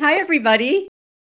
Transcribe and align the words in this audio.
Hi, 0.00 0.14
everybody. 0.14 0.88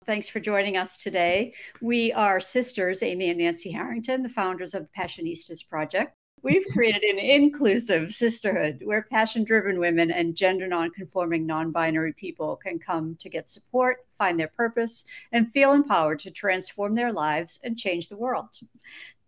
Thanks 0.07 0.29
for 0.29 0.39
joining 0.39 0.77
us 0.77 0.97
today. 0.97 1.53
We 1.81 2.13
are 2.13 2.39
sisters, 2.39 3.03
Amy 3.03 3.29
and 3.29 3.41
Nancy 3.41 3.73
Harrington, 3.73 4.23
the 4.23 4.29
founders 4.29 4.73
of 4.73 4.85
the 4.85 4.89
Passionistas 4.97 5.69
Project. 5.69 6.15
We've 6.45 6.67
created 6.73 7.03
an 7.03 7.21
inclusive 7.21 8.11
sisterhood 8.11 8.81
where 8.83 9.03
passion 9.03 9.45
driven 9.45 9.79
women 9.79 10.11
and 10.11 10.35
gender 10.35 10.67
non-conforming 10.67 11.47
non 11.47 11.71
binary 11.71 12.13
people 12.13 12.57
can 12.57 12.81
come 12.81 13.15
to 13.21 13.29
get 13.29 13.49
support, 13.49 14.05
find 14.19 14.41
their 14.41 14.49
purpose, 14.49 15.05
and 15.31 15.53
feel 15.53 15.73
empowered 15.73 16.19
to 16.21 16.33
transform 16.33 16.97
their 16.97 17.13
lives 17.13 17.61
and 17.63 17.79
change 17.79 18.09
the 18.09 18.17
world. 18.17 18.49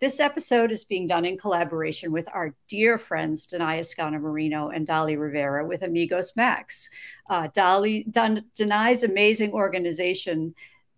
This 0.01 0.19
episode 0.19 0.73
is 0.73 0.85
being 0.85 1.07
done 1.07 1.25
in 1.25 1.39
collaboration 1.39 2.11
with 2.11 2.29
our 2.35 2.53
dear 2.67 2.99
friends 2.99 3.47
Danai 3.47 3.79
Escano 3.79 4.21
Marino 4.21 4.71
and 4.71 4.87
Dali 4.87 5.17
Rivera 5.17 5.65
with 5.65 5.83
Amigos 5.83 6.35
Max. 6.35 6.91
Uh, 7.31 7.47
Dali, 7.57 8.11
Danai's 8.11 9.05
amazing 9.05 9.53
organization 9.53 10.53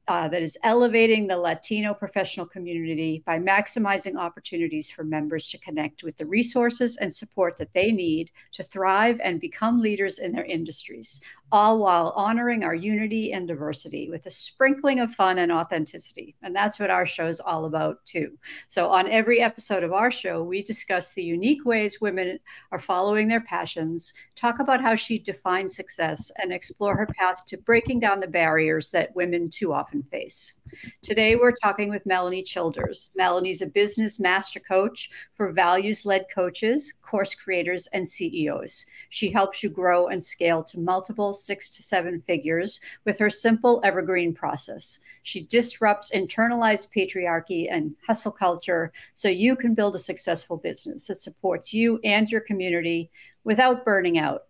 uh, 0.08 0.28
that 0.28 0.42
is 0.42 0.56
elevating 0.62 1.26
the 1.26 1.36
Latino 1.36 1.92
professional 1.92 2.46
community 2.46 3.22
by 3.26 3.38
maximizing 3.38 4.16
opportunities 4.16 4.90
for 4.90 5.02
members 5.02 5.48
to 5.48 5.58
connect 5.58 6.04
with 6.04 6.16
the 6.16 6.26
resources 6.26 6.96
and 6.98 7.12
support 7.12 7.56
that 7.58 7.72
they 7.72 7.90
need 7.90 8.30
to 8.52 8.62
thrive 8.62 9.20
and 9.22 9.40
become 9.40 9.80
leaders 9.80 10.18
in 10.18 10.32
their 10.32 10.44
industries 10.44 11.20
all 11.52 11.78
while 11.78 12.12
honoring 12.16 12.64
our 12.64 12.74
unity 12.74 13.32
and 13.32 13.46
diversity 13.46 14.10
with 14.10 14.26
a 14.26 14.30
sprinkling 14.30 15.00
of 15.00 15.14
fun 15.14 15.38
and 15.38 15.52
authenticity. 15.52 16.34
And 16.42 16.54
that's 16.54 16.80
what 16.80 16.90
our 16.90 17.06
show 17.06 17.26
is 17.26 17.40
all 17.40 17.66
about, 17.66 18.04
too. 18.04 18.36
So, 18.66 18.88
on 18.88 19.08
every 19.08 19.40
episode 19.40 19.84
of 19.84 19.92
our 19.92 20.10
show, 20.10 20.42
we 20.42 20.62
discuss 20.62 21.12
the 21.12 21.22
unique 21.22 21.64
ways 21.64 22.00
women 22.00 22.38
are 22.72 22.78
following 22.78 23.28
their 23.28 23.42
passions, 23.42 24.12
talk 24.34 24.58
about 24.58 24.80
how 24.80 24.94
she 24.94 25.18
defines 25.18 25.76
success, 25.76 26.32
and 26.38 26.52
explore 26.52 26.96
her 26.96 27.06
path 27.18 27.44
to 27.46 27.58
breaking 27.58 28.00
down 28.00 28.20
the 28.20 28.26
barriers 28.26 28.90
that 28.90 29.14
women 29.14 29.48
too 29.48 29.72
often 29.72 30.02
face. 30.02 30.60
Today, 31.02 31.36
we're 31.36 31.52
talking 31.52 31.90
with 31.90 32.06
Melanie 32.06 32.42
Childers. 32.42 33.10
Melanie's 33.16 33.62
a 33.62 33.66
business 33.66 34.18
master 34.18 34.60
coach 34.60 35.10
for 35.34 35.52
values 35.52 36.04
led 36.06 36.26
coaches, 36.34 36.92
course 37.02 37.34
creators, 37.34 37.86
and 37.88 38.06
CEOs. 38.06 38.86
She 39.10 39.30
helps 39.30 39.62
you 39.62 39.70
grow 39.70 40.08
and 40.08 40.22
scale 40.22 40.62
to 40.64 40.80
multiple 40.80 41.32
six 41.32 41.70
to 41.76 41.82
seven 41.82 42.22
figures 42.26 42.80
with 43.04 43.18
her 43.18 43.30
simple 43.30 43.80
evergreen 43.84 44.34
process. 44.34 45.00
She 45.22 45.42
disrupts 45.42 46.12
internalized 46.12 46.88
patriarchy 46.96 47.66
and 47.70 47.94
hustle 48.06 48.32
culture 48.32 48.92
so 49.14 49.28
you 49.28 49.56
can 49.56 49.74
build 49.74 49.94
a 49.94 50.00
successful 50.00 50.56
business 50.56 51.06
that 51.08 51.20
supports 51.20 51.74
you 51.74 52.00
and 52.04 52.30
your 52.30 52.40
community 52.40 53.10
without 53.44 53.84
burning 53.84 54.18
out. 54.18 54.44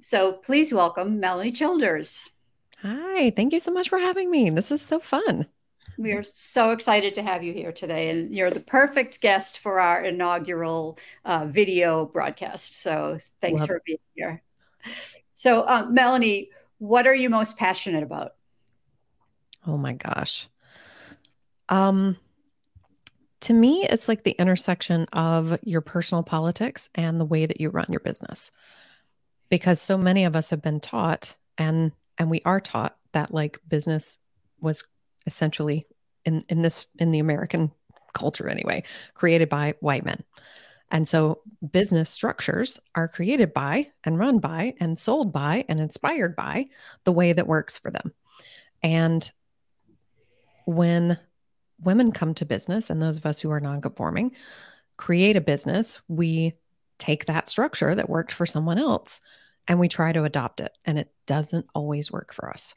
So 0.00 0.32
please 0.32 0.72
welcome 0.72 1.20
Melanie 1.20 1.52
Childers. 1.52 2.31
Hi, 2.82 3.30
thank 3.30 3.52
you 3.52 3.60
so 3.60 3.72
much 3.72 3.88
for 3.88 3.98
having 3.98 4.30
me. 4.30 4.50
This 4.50 4.72
is 4.72 4.82
so 4.82 4.98
fun. 4.98 5.46
We 5.98 6.12
are 6.12 6.22
so 6.24 6.72
excited 6.72 7.14
to 7.14 7.22
have 7.22 7.44
you 7.44 7.52
here 7.52 7.70
today, 7.70 8.10
and 8.10 8.34
you're 8.34 8.50
the 8.50 8.60
perfect 8.60 9.20
guest 9.20 9.60
for 9.60 9.78
our 9.78 10.02
inaugural 10.02 10.98
uh, 11.24 11.46
video 11.46 12.06
broadcast. 12.06 12.80
So 12.80 13.18
thanks 13.40 13.60
Love 13.60 13.68
for 13.68 13.82
being 13.86 13.98
here. 14.14 14.42
So, 15.34 15.62
uh, 15.62 15.86
Melanie, 15.88 16.50
what 16.78 17.06
are 17.06 17.14
you 17.14 17.30
most 17.30 17.56
passionate 17.56 18.02
about? 18.02 18.32
Oh 19.64 19.76
my 19.76 19.92
gosh. 19.92 20.48
Um, 21.68 22.16
to 23.42 23.52
me, 23.52 23.86
it's 23.86 24.08
like 24.08 24.24
the 24.24 24.32
intersection 24.32 25.06
of 25.12 25.58
your 25.62 25.82
personal 25.82 26.24
politics 26.24 26.90
and 26.96 27.20
the 27.20 27.24
way 27.24 27.46
that 27.46 27.60
you 27.60 27.70
run 27.70 27.86
your 27.90 28.00
business. 28.00 28.50
Because 29.50 29.80
so 29.80 29.96
many 29.96 30.24
of 30.24 30.34
us 30.34 30.50
have 30.50 30.62
been 30.62 30.80
taught 30.80 31.36
and 31.58 31.92
and 32.18 32.30
we 32.30 32.40
are 32.44 32.60
taught 32.60 32.96
that 33.12 33.32
like 33.32 33.58
business 33.68 34.18
was 34.60 34.84
essentially 35.26 35.86
in 36.24 36.42
in 36.48 36.62
this 36.62 36.86
in 36.98 37.10
the 37.10 37.18
American 37.18 37.72
culture 38.12 38.48
anyway, 38.48 38.82
created 39.14 39.48
by 39.48 39.74
white 39.80 40.04
men. 40.04 40.22
And 40.90 41.08
so 41.08 41.40
business 41.70 42.10
structures 42.10 42.78
are 42.94 43.08
created 43.08 43.54
by 43.54 43.90
and 44.04 44.18
run 44.18 44.38
by 44.38 44.74
and 44.78 44.98
sold 44.98 45.32
by 45.32 45.64
and 45.68 45.80
inspired 45.80 46.36
by 46.36 46.66
the 47.04 47.12
way 47.12 47.32
that 47.32 47.46
works 47.46 47.78
for 47.78 47.90
them. 47.90 48.12
And 48.82 49.30
when 50.66 51.18
women 51.80 52.12
come 52.12 52.34
to 52.34 52.44
business, 52.44 52.90
and 52.90 53.00
those 53.00 53.16
of 53.16 53.26
us 53.26 53.40
who 53.40 53.50
are 53.50 53.60
nonconforming 53.60 54.36
create 54.98 55.36
a 55.36 55.40
business, 55.40 56.00
we 56.08 56.52
take 56.98 57.24
that 57.24 57.48
structure 57.48 57.94
that 57.94 58.10
worked 58.10 58.32
for 58.32 58.46
someone 58.46 58.78
else 58.78 59.20
and 59.68 59.78
we 59.78 59.88
try 59.88 60.12
to 60.12 60.24
adopt 60.24 60.60
it. 60.60 60.72
And 60.84 60.98
it 60.98 61.12
doesn't 61.26 61.66
always 61.74 62.10
work 62.10 62.32
for 62.32 62.50
us. 62.50 62.74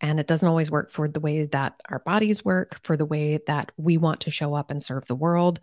And 0.00 0.18
it 0.18 0.26
doesn't 0.26 0.48
always 0.48 0.70
work 0.70 0.90
for 0.90 1.06
the 1.06 1.20
way 1.20 1.46
that 1.46 1.80
our 1.88 2.00
bodies 2.00 2.44
work, 2.44 2.80
for 2.82 2.96
the 2.96 3.06
way 3.06 3.38
that 3.46 3.70
we 3.76 3.96
want 3.96 4.20
to 4.22 4.30
show 4.32 4.54
up 4.54 4.70
and 4.70 4.82
serve 4.82 5.06
the 5.06 5.14
world 5.14 5.60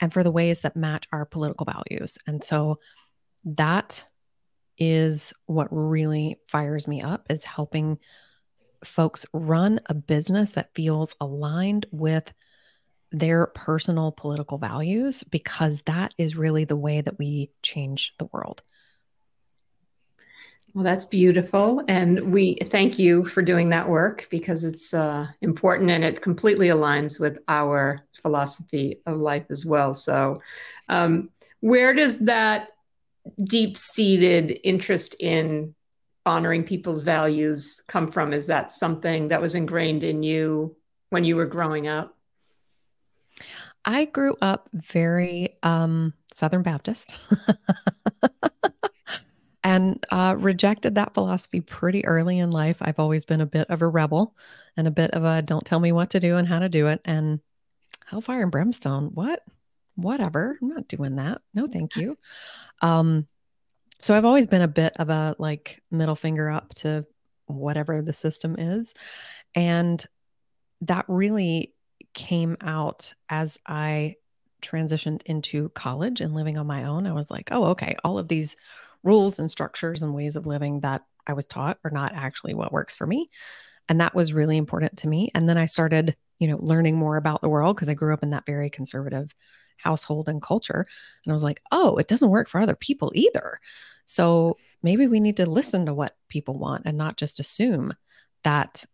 and 0.00 0.12
for 0.12 0.22
the 0.22 0.30
ways 0.30 0.60
that 0.60 0.76
match 0.76 1.08
our 1.12 1.24
political 1.24 1.66
values. 1.66 2.18
And 2.26 2.42
so 2.42 2.78
that 3.44 4.06
is 4.78 5.32
what 5.46 5.68
really 5.70 6.38
fires 6.48 6.86
me 6.86 7.02
up 7.02 7.26
is 7.30 7.44
helping 7.44 7.98
folks 8.84 9.26
run 9.32 9.80
a 9.86 9.94
business 9.94 10.52
that 10.52 10.74
feels 10.74 11.14
aligned 11.20 11.86
with 11.90 12.32
their 13.12 13.46
personal 13.48 14.12
political 14.12 14.58
values 14.58 15.22
because 15.24 15.82
that 15.82 16.12
is 16.18 16.36
really 16.36 16.64
the 16.64 16.76
way 16.76 17.00
that 17.00 17.18
we 17.18 17.50
change 17.62 18.12
the 18.18 18.28
world. 18.32 18.62
Well, 20.74 20.82
that's 20.82 21.04
beautiful. 21.04 21.82
And 21.86 22.32
we 22.32 22.56
thank 22.64 22.98
you 22.98 23.24
for 23.24 23.42
doing 23.42 23.68
that 23.68 23.88
work 23.88 24.26
because 24.28 24.64
it's 24.64 24.92
uh, 24.92 25.28
important 25.40 25.88
and 25.88 26.02
it 26.02 26.20
completely 26.20 26.66
aligns 26.66 27.20
with 27.20 27.38
our 27.46 28.00
philosophy 28.20 29.00
of 29.06 29.16
life 29.18 29.46
as 29.50 29.64
well. 29.64 29.94
So, 29.94 30.42
um, 30.88 31.30
where 31.60 31.94
does 31.94 32.18
that 32.20 32.70
deep 33.44 33.78
seated 33.78 34.58
interest 34.64 35.14
in 35.20 35.76
honoring 36.26 36.64
people's 36.64 37.00
values 37.00 37.80
come 37.86 38.10
from? 38.10 38.32
Is 38.32 38.48
that 38.48 38.72
something 38.72 39.28
that 39.28 39.40
was 39.40 39.54
ingrained 39.54 40.02
in 40.02 40.24
you 40.24 40.76
when 41.10 41.24
you 41.24 41.36
were 41.36 41.46
growing 41.46 41.86
up? 41.86 42.16
I 43.84 44.06
grew 44.06 44.36
up 44.42 44.68
very 44.72 45.56
um, 45.62 46.14
Southern 46.32 46.62
Baptist. 46.62 47.16
and 49.74 50.06
uh, 50.10 50.36
rejected 50.38 50.94
that 50.94 51.14
philosophy 51.14 51.60
pretty 51.60 52.04
early 52.06 52.38
in 52.38 52.50
life. 52.50 52.78
I've 52.80 53.00
always 53.00 53.24
been 53.24 53.40
a 53.40 53.46
bit 53.46 53.68
of 53.68 53.82
a 53.82 53.88
rebel 53.88 54.36
and 54.76 54.86
a 54.86 54.92
bit 54.92 55.10
of 55.10 55.24
a 55.24 55.42
don't 55.42 55.66
tell 55.66 55.80
me 55.80 55.90
what 55.90 56.10
to 56.10 56.20
do 56.20 56.36
and 56.36 56.46
how 56.46 56.60
to 56.60 56.68
do 56.68 56.86
it. 56.86 57.00
And 57.04 57.40
hellfire 58.06 58.42
and 58.42 58.52
brimstone, 58.52 59.10
what? 59.14 59.42
Whatever. 59.96 60.56
I'm 60.62 60.68
not 60.68 60.86
doing 60.86 61.16
that. 61.16 61.40
No, 61.54 61.66
thank 61.66 61.96
you. 61.96 62.16
Um, 62.82 63.26
so 64.00 64.16
I've 64.16 64.24
always 64.24 64.46
been 64.46 64.62
a 64.62 64.68
bit 64.68 64.92
of 64.96 65.08
a 65.08 65.34
like 65.38 65.82
middle 65.90 66.16
finger 66.16 66.50
up 66.50 66.74
to 66.74 67.04
whatever 67.46 68.00
the 68.00 68.12
system 68.12 68.54
is. 68.56 68.94
And 69.56 70.04
that 70.82 71.04
really 71.08 71.74
came 72.12 72.56
out 72.60 73.12
as 73.28 73.58
I 73.66 74.16
transitioned 74.62 75.22
into 75.26 75.68
college 75.70 76.20
and 76.20 76.32
living 76.32 76.58
on 76.58 76.66
my 76.66 76.84
own. 76.84 77.06
I 77.06 77.12
was 77.12 77.30
like, 77.30 77.48
oh, 77.50 77.64
okay, 77.66 77.96
all 78.04 78.18
of 78.18 78.28
these 78.28 78.56
rules 79.04 79.38
and 79.38 79.50
structures 79.50 80.02
and 80.02 80.14
ways 80.14 80.36
of 80.36 80.46
living 80.46 80.80
that 80.80 81.02
I 81.26 81.34
was 81.34 81.46
taught 81.46 81.78
are 81.84 81.90
not 81.90 82.12
actually 82.14 82.54
what 82.54 82.72
works 82.72 82.96
for 82.96 83.06
me. 83.06 83.30
And 83.88 84.00
that 84.00 84.14
was 84.14 84.32
really 84.32 84.56
important 84.56 84.96
to 84.98 85.08
me. 85.08 85.30
And 85.34 85.48
then 85.48 85.58
I 85.58 85.66
started, 85.66 86.16
you 86.38 86.48
know, 86.48 86.58
learning 86.58 86.96
more 86.96 87.16
about 87.16 87.42
the 87.42 87.48
world 87.48 87.76
because 87.76 87.88
I 87.88 87.94
grew 87.94 88.14
up 88.14 88.22
in 88.22 88.30
that 88.30 88.46
very 88.46 88.70
conservative 88.70 89.34
household 89.76 90.28
and 90.28 90.40
culture. 90.40 90.86
And 91.24 91.32
I 91.32 91.34
was 91.34 91.42
like, 91.42 91.60
oh, 91.70 91.96
it 91.96 92.08
doesn't 92.08 92.30
work 92.30 92.48
for 92.48 92.60
other 92.60 92.74
people 92.74 93.12
either. 93.14 93.60
So 94.06 94.56
maybe 94.82 95.06
we 95.06 95.20
need 95.20 95.36
to 95.38 95.48
listen 95.48 95.86
to 95.86 95.94
what 95.94 96.16
people 96.28 96.58
want 96.58 96.82
and 96.86 96.96
not 96.96 97.16
just 97.16 97.40
assume 97.40 97.92
that, 98.42 98.84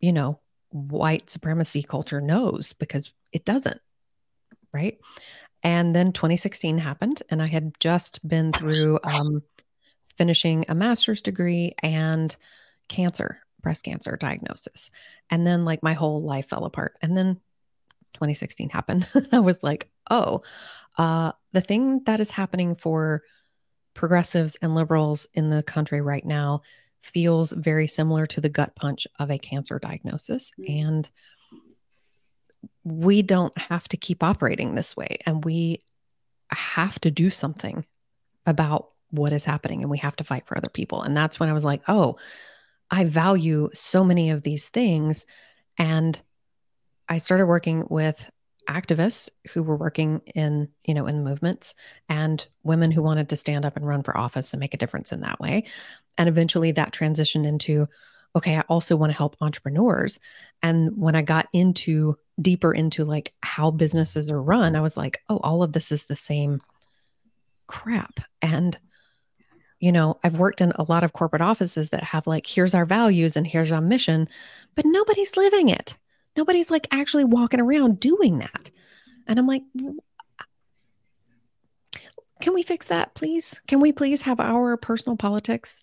you 0.00 0.12
know, 0.12 0.40
white 0.70 1.30
supremacy 1.30 1.82
culture 1.82 2.20
knows 2.20 2.72
because 2.72 3.12
it 3.32 3.44
doesn't. 3.44 3.80
Right. 4.72 4.98
And 5.66 5.96
then 5.96 6.12
2016 6.12 6.78
happened, 6.78 7.24
and 7.28 7.42
I 7.42 7.46
had 7.46 7.72
just 7.80 8.26
been 8.26 8.52
through 8.52 9.00
um, 9.02 9.42
finishing 10.16 10.64
a 10.68 10.76
master's 10.76 11.20
degree 11.20 11.74
and 11.82 12.34
cancer, 12.88 13.40
breast 13.62 13.82
cancer 13.82 14.16
diagnosis. 14.16 14.90
And 15.28 15.44
then, 15.44 15.64
like, 15.64 15.82
my 15.82 15.92
whole 15.92 16.22
life 16.22 16.50
fell 16.50 16.66
apart. 16.66 16.96
And 17.02 17.16
then 17.16 17.40
2016 18.12 18.68
happened. 18.68 19.08
I 19.32 19.40
was 19.40 19.64
like, 19.64 19.90
oh, 20.08 20.42
uh, 20.98 21.32
the 21.50 21.60
thing 21.60 22.04
that 22.04 22.20
is 22.20 22.30
happening 22.30 22.76
for 22.76 23.24
progressives 23.92 24.54
and 24.62 24.76
liberals 24.76 25.26
in 25.34 25.50
the 25.50 25.64
country 25.64 26.00
right 26.00 26.24
now 26.24 26.62
feels 27.02 27.50
very 27.50 27.88
similar 27.88 28.24
to 28.26 28.40
the 28.40 28.48
gut 28.48 28.76
punch 28.76 29.08
of 29.18 29.32
a 29.32 29.38
cancer 29.38 29.80
diagnosis. 29.80 30.52
Mm-hmm. 30.60 30.86
And 30.86 31.10
we 32.84 33.22
don't 33.22 33.56
have 33.58 33.88
to 33.88 33.96
keep 33.96 34.22
operating 34.22 34.74
this 34.74 34.96
way 34.96 35.18
and 35.26 35.44
we 35.44 35.80
have 36.50 37.00
to 37.00 37.10
do 37.10 37.30
something 37.30 37.84
about 38.46 38.90
what 39.10 39.32
is 39.32 39.44
happening 39.44 39.82
and 39.82 39.90
we 39.90 39.98
have 39.98 40.16
to 40.16 40.24
fight 40.24 40.46
for 40.46 40.56
other 40.56 40.68
people. 40.68 41.02
And 41.02 41.16
that's 41.16 41.40
when 41.40 41.48
I 41.48 41.52
was 41.52 41.64
like, 41.64 41.82
oh, 41.88 42.16
I 42.90 43.04
value 43.04 43.70
so 43.74 44.04
many 44.04 44.30
of 44.30 44.42
these 44.42 44.68
things. 44.68 45.26
And 45.78 46.20
I 47.08 47.18
started 47.18 47.46
working 47.46 47.84
with 47.88 48.30
activists 48.68 49.28
who 49.52 49.62
were 49.62 49.76
working 49.76 50.20
in, 50.34 50.68
you 50.84 50.94
know, 50.94 51.06
in 51.06 51.16
the 51.16 51.28
movements 51.28 51.74
and 52.08 52.46
women 52.62 52.90
who 52.90 53.02
wanted 53.02 53.28
to 53.28 53.36
stand 53.36 53.64
up 53.64 53.76
and 53.76 53.86
run 53.86 54.02
for 54.02 54.16
office 54.16 54.52
and 54.52 54.60
make 54.60 54.74
a 54.74 54.78
difference 54.78 55.12
in 55.12 55.20
that 55.20 55.40
way. 55.40 55.64
And 56.18 56.28
eventually 56.28 56.72
that 56.72 56.92
transitioned 56.92 57.46
into, 57.46 57.88
okay, 58.36 58.56
I 58.56 58.60
also 58.68 58.96
want 58.96 59.10
to 59.10 59.16
help 59.16 59.36
entrepreneurs. 59.40 60.20
And 60.62 60.96
when 60.96 61.16
I 61.16 61.22
got 61.22 61.48
into 61.52 62.16
deeper 62.40 62.72
into 62.72 63.04
like 63.04 63.32
how 63.42 63.70
businesses 63.70 64.30
are 64.30 64.40
run, 64.40 64.76
I 64.76 64.80
was 64.80 64.96
like, 64.96 65.22
oh, 65.28 65.38
all 65.38 65.62
of 65.62 65.72
this 65.72 65.90
is 65.90 66.04
the 66.04 66.16
same 66.16 66.60
crap. 67.66 68.20
And 68.42 68.78
you 69.80 69.92
know, 69.92 70.18
I've 70.24 70.36
worked 70.36 70.60
in 70.60 70.72
a 70.76 70.84
lot 70.84 71.04
of 71.04 71.12
corporate 71.12 71.42
offices 71.42 71.90
that 71.90 72.02
have 72.02 72.26
like, 72.26 72.46
here's 72.46 72.74
our 72.74 72.86
values 72.86 73.36
and 73.36 73.46
here's 73.46 73.70
our 73.70 73.80
mission, 73.80 74.28
but 74.74 74.86
nobody's 74.86 75.36
living 75.36 75.68
it. 75.68 75.98
Nobody's 76.36 76.70
like 76.70 76.86
actually 76.90 77.24
walking 77.24 77.60
around 77.60 78.00
doing 78.00 78.38
that. 78.38 78.70
And 79.26 79.38
I'm 79.38 79.46
like, 79.46 79.62
can 82.40 82.54
we 82.54 82.62
fix 82.62 82.88
that, 82.88 83.14
please? 83.14 83.60
Can 83.66 83.80
we 83.80 83.92
please 83.92 84.22
have 84.22 84.40
our 84.40 84.76
personal 84.76 85.16
politics 85.16 85.82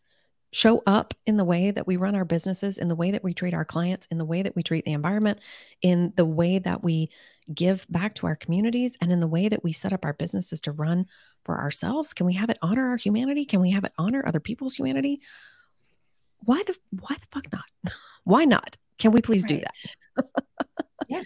show 0.54 0.84
up 0.86 1.16
in 1.26 1.36
the 1.36 1.44
way 1.44 1.72
that 1.72 1.88
we 1.88 1.98
run 1.98 2.16
our 2.16 2.24
businesses, 2.24 2.78
in 2.78 2.88
the 2.88 2.96
way 2.96 3.12
that 3.12 3.24
we 3.24 3.34
treat 3.34 3.54
our 3.54 3.66
clients, 3.66 4.06
in 4.08 4.20
the 4.20 4.26
way 4.26 4.44
that 4.44 4.56
we 4.56 4.62
treat 4.62 4.86
the 4.86 4.94
environment, 4.94 5.40
in 5.82 6.14
the 6.16 6.26
way 6.26 6.60
that 6.60 6.84
we 6.84 7.10
give 7.54 7.86
back 7.90 8.14
to 8.16 8.28
our 8.28 8.36
communities, 8.36 8.96
and 9.02 9.12
in 9.12 9.20
the 9.20 9.28
way 9.28 9.50
that 9.50 9.64
we 9.64 9.74
set 9.74 9.92
up 9.92 10.06
our 10.06 10.14
businesses 10.14 10.62
to 10.62 10.72
run 10.72 11.08
for 11.44 11.60
ourselves? 11.60 12.14
Can 12.14 12.28
we 12.28 12.34
have 12.34 12.52
it 12.52 12.60
honor 12.62 12.90
our 12.90 12.98
humanity? 12.98 13.46
Can 13.46 13.62
we 13.62 13.72
have 13.72 13.84
it 13.84 13.94
honor 13.98 14.24
other 14.26 14.40
people's 14.40 14.76
humanity? 14.76 15.22
Why 16.40 16.62
the 16.68 16.78
why 16.92 17.16
the 17.20 17.28
fuck 17.32 17.52
not? 17.52 17.94
why 18.24 18.46
not? 18.46 18.78
Can 19.00 19.12
we 19.12 19.22
please 19.22 19.44
right. 19.50 19.50
do 19.50 19.60
that? 19.60 20.86
yeah. 21.10 21.24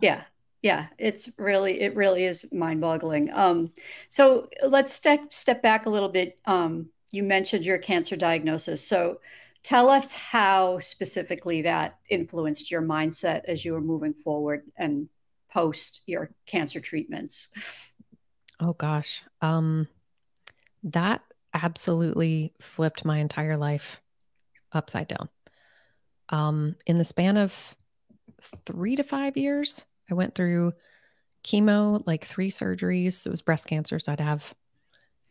yeah 0.00 0.22
yeah 0.62 0.86
it's 0.96 1.30
really 1.38 1.80
it 1.80 1.94
really 1.96 2.24
is 2.24 2.50
mind-boggling 2.52 3.30
um 3.32 3.70
so 4.08 4.48
let's 4.64 4.92
step 4.92 5.32
step 5.32 5.60
back 5.60 5.86
a 5.86 5.90
little 5.90 6.08
bit 6.08 6.38
um 6.46 6.88
you 7.12 7.22
mentioned 7.22 7.64
your 7.64 7.78
cancer 7.78 8.16
diagnosis. 8.16 8.86
So 8.86 9.20
tell 9.62 9.88
us 9.88 10.10
how 10.10 10.80
specifically 10.80 11.62
that 11.62 11.98
influenced 12.08 12.70
your 12.70 12.82
mindset 12.82 13.42
as 13.46 13.64
you 13.64 13.74
were 13.74 13.80
moving 13.80 14.14
forward 14.14 14.64
and 14.76 15.08
post 15.50 16.02
your 16.06 16.30
cancer 16.46 16.80
treatments. 16.80 17.48
Oh 18.58 18.72
gosh. 18.72 19.22
Um 19.40 19.86
that 20.84 21.22
absolutely 21.54 22.54
flipped 22.60 23.04
my 23.04 23.18
entire 23.18 23.56
life 23.56 24.00
upside 24.72 25.08
down. 25.08 25.28
Um 26.30 26.76
in 26.86 26.96
the 26.96 27.04
span 27.04 27.36
of 27.36 27.74
3 28.64 28.96
to 28.96 29.04
5 29.04 29.36
years, 29.36 29.84
I 30.10 30.14
went 30.14 30.34
through 30.34 30.72
chemo, 31.44 32.02
like 32.06 32.24
3 32.24 32.50
surgeries. 32.50 33.26
It 33.26 33.30
was 33.30 33.42
breast 33.42 33.66
cancer, 33.66 33.98
so 33.98 34.12
I'd 34.12 34.20
have 34.20 34.54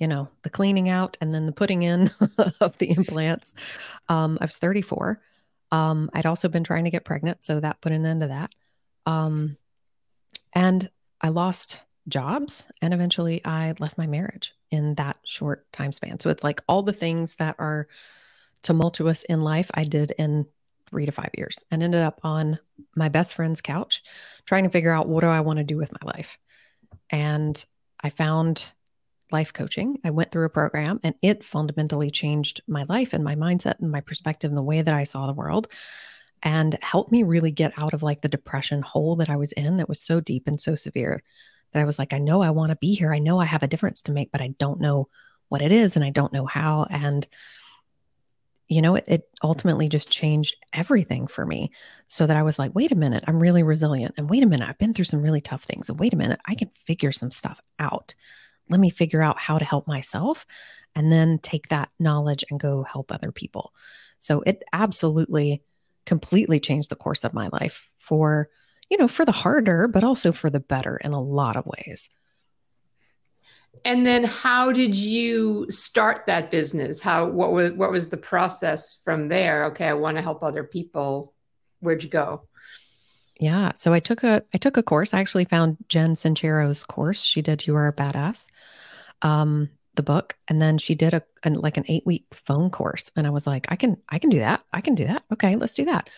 you 0.01 0.07
know, 0.07 0.27
the 0.41 0.49
cleaning 0.49 0.89
out 0.89 1.15
and 1.21 1.31
then 1.31 1.45
the 1.45 1.51
putting 1.51 1.83
in 1.83 2.09
of 2.59 2.75
the 2.79 2.89
implants. 2.89 3.53
Um, 4.09 4.39
I 4.41 4.45
was 4.45 4.57
34. 4.57 5.21
Um, 5.71 6.09
I'd 6.13 6.25
also 6.25 6.49
been 6.49 6.63
trying 6.63 6.85
to 6.85 6.89
get 6.89 7.05
pregnant, 7.05 7.43
so 7.43 7.59
that 7.59 7.81
put 7.81 7.91
an 7.91 8.05
end 8.05 8.21
to 8.21 8.27
that. 8.29 8.51
Um, 9.05 9.57
and 10.53 10.89
I 11.21 11.29
lost 11.29 11.79
jobs 12.07 12.67
and 12.81 12.95
eventually 12.95 13.45
I 13.45 13.75
left 13.79 13.97
my 13.97 14.07
marriage 14.07 14.53
in 14.71 14.95
that 14.95 15.17
short 15.23 15.71
time 15.71 15.91
span. 15.91 16.19
So 16.19 16.31
it's 16.31 16.43
like 16.43 16.61
all 16.67 16.81
the 16.81 16.93
things 16.93 17.35
that 17.35 17.55
are 17.59 17.87
tumultuous 18.63 19.23
in 19.25 19.41
life, 19.43 19.69
I 19.75 19.83
did 19.83 20.15
in 20.17 20.47
three 20.89 21.05
to 21.05 21.11
five 21.11 21.29
years 21.37 21.63
and 21.69 21.83
ended 21.83 22.01
up 22.01 22.19
on 22.23 22.57
my 22.95 23.07
best 23.07 23.35
friend's 23.35 23.61
couch 23.61 24.01
trying 24.47 24.63
to 24.63 24.71
figure 24.71 24.91
out 24.91 25.07
what 25.07 25.21
do 25.21 25.27
I 25.27 25.41
want 25.41 25.57
to 25.57 25.63
do 25.63 25.77
with 25.77 25.91
my 25.91 26.11
life. 26.11 26.39
And 27.11 27.63
I 28.03 28.09
found 28.09 28.71
life 29.31 29.53
coaching. 29.53 29.99
I 30.03 30.09
went 30.09 30.31
through 30.31 30.45
a 30.45 30.49
program 30.49 30.99
and 31.03 31.15
it 31.21 31.43
fundamentally 31.43 32.11
changed 32.11 32.61
my 32.67 32.85
life 32.89 33.13
and 33.13 33.23
my 33.23 33.35
mindset 33.35 33.79
and 33.79 33.91
my 33.91 34.01
perspective 34.01 34.51
and 34.51 34.57
the 34.57 34.63
way 34.63 34.81
that 34.81 34.93
I 34.93 35.03
saw 35.03 35.27
the 35.27 35.33
world 35.33 35.67
and 36.43 36.77
helped 36.81 37.11
me 37.11 37.23
really 37.23 37.51
get 37.51 37.73
out 37.77 37.93
of 37.93 38.03
like 38.03 38.21
the 38.21 38.29
depression 38.29 38.81
hole 38.81 39.15
that 39.17 39.29
I 39.29 39.35
was 39.35 39.51
in 39.53 39.77
that 39.77 39.89
was 39.89 40.01
so 40.01 40.19
deep 40.19 40.47
and 40.47 40.59
so 40.59 40.75
severe 40.75 41.21
that 41.71 41.81
I 41.81 41.85
was 41.85 41.99
like, 41.99 42.13
I 42.13 42.17
know 42.17 42.41
I 42.41 42.49
want 42.49 42.71
to 42.71 42.75
be 42.75 42.93
here. 42.93 43.13
I 43.13 43.19
know 43.19 43.39
I 43.39 43.45
have 43.45 43.63
a 43.63 43.67
difference 43.67 44.01
to 44.03 44.11
make, 44.11 44.31
but 44.31 44.41
I 44.41 44.49
don't 44.59 44.81
know 44.81 45.07
what 45.49 45.61
it 45.61 45.71
is 45.71 45.95
and 45.95 46.03
I 46.03 46.09
don't 46.09 46.33
know 46.33 46.45
how. 46.45 46.87
And, 46.89 47.27
you 48.67 48.81
know, 48.81 48.95
it, 48.95 49.03
it 49.07 49.29
ultimately 49.43 49.87
just 49.87 50.09
changed 50.09 50.55
everything 50.73 51.27
for 51.27 51.45
me 51.45 51.71
so 52.07 52.25
that 52.25 52.37
I 52.37 52.43
was 52.43 52.57
like, 52.57 52.73
wait 52.73 52.91
a 52.91 52.95
minute, 52.95 53.23
I'm 53.27 53.39
really 53.39 53.63
resilient. 53.63 54.15
And 54.17 54.29
wait 54.29 54.43
a 54.43 54.47
minute, 54.47 54.67
I've 54.67 54.77
been 54.77 54.93
through 54.93 55.05
some 55.05 55.21
really 55.21 55.41
tough 55.41 55.63
things. 55.63 55.89
And 55.89 55.99
wait 55.99 56.13
a 56.13 56.17
minute, 56.17 56.39
I 56.45 56.55
can 56.55 56.69
figure 56.69 57.11
some 57.11 57.31
stuff 57.31 57.61
out 57.79 58.15
let 58.69 58.79
me 58.79 58.89
figure 58.89 59.21
out 59.21 59.37
how 59.37 59.57
to 59.57 59.65
help 59.65 59.87
myself 59.87 60.45
and 60.95 61.11
then 61.11 61.39
take 61.39 61.67
that 61.69 61.89
knowledge 61.99 62.43
and 62.49 62.59
go 62.59 62.83
help 62.83 63.11
other 63.11 63.31
people. 63.31 63.73
So 64.19 64.41
it 64.41 64.63
absolutely 64.73 65.63
completely 66.05 66.59
changed 66.59 66.89
the 66.89 66.95
course 66.95 67.23
of 67.23 67.33
my 67.33 67.49
life 67.51 67.89
for, 67.97 68.49
you 68.89 68.97
know, 68.97 69.07
for 69.07 69.25
the 69.25 69.31
harder, 69.31 69.87
but 69.87 70.03
also 70.03 70.31
for 70.31 70.49
the 70.49 70.59
better 70.59 70.97
in 70.97 71.13
a 71.13 71.19
lot 71.19 71.55
of 71.55 71.65
ways. 71.65 72.09
And 73.85 74.05
then 74.05 74.23
how 74.23 74.71
did 74.71 74.95
you 74.95 75.65
start 75.69 76.25
that 76.27 76.51
business? 76.51 77.01
How 77.01 77.25
what 77.25 77.51
was 77.51 77.71
what 77.71 77.91
was 77.91 78.09
the 78.09 78.17
process 78.17 79.01
from 79.03 79.27
there? 79.27 79.65
Okay, 79.65 79.87
I 79.87 79.93
want 79.93 80.17
to 80.17 80.23
help 80.23 80.43
other 80.43 80.63
people. 80.63 81.33
Where'd 81.79 82.03
you 82.03 82.09
go? 82.09 82.47
Yeah. 83.41 83.71
So 83.75 83.91
I 83.91 83.99
took 83.99 84.23
a 84.23 84.43
I 84.53 84.57
took 84.59 84.77
a 84.77 84.83
course. 84.83 85.13
I 85.15 85.19
actually 85.19 85.45
found 85.45 85.77
Jen 85.89 86.15
Sincero's 86.15 86.83
course. 86.83 87.23
She 87.23 87.41
did 87.41 87.65
You 87.65 87.75
Are 87.75 87.87
a 87.87 87.93
Badass, 87.93 88.45
um, 89.23 89.69
the 89.95 90.03
book, 90.03 90.37
and 90.47 90.61
then 90.61 90.77
she 90.77 90.95
did 90.95 91.15
a, 91.15 91.23
a 91.43 91.49
like 91.49 91.77
an 91.77 91.85
eight 91.87 92.05
week 92.05 92.25
phone 92.33 92.69
course. 92.69 93.11
And 93.15 93.25
I 93.27 93.31
was 93.31 93.47
like, 93.47 93.65
I 93.69 93.75
can 93.75 93.97
I 94.09 94.19
can 94.19 94.29
do 94.29 94.39
that. 94.39 94.63
I 94.73 94.81
can 94.81 94.95
do 94.95 95.07
that. 95.07 95.23
Okay, 95.33 95.55
let's 95.55 95.73
do 95.73 95.85
that. 95.85 96.09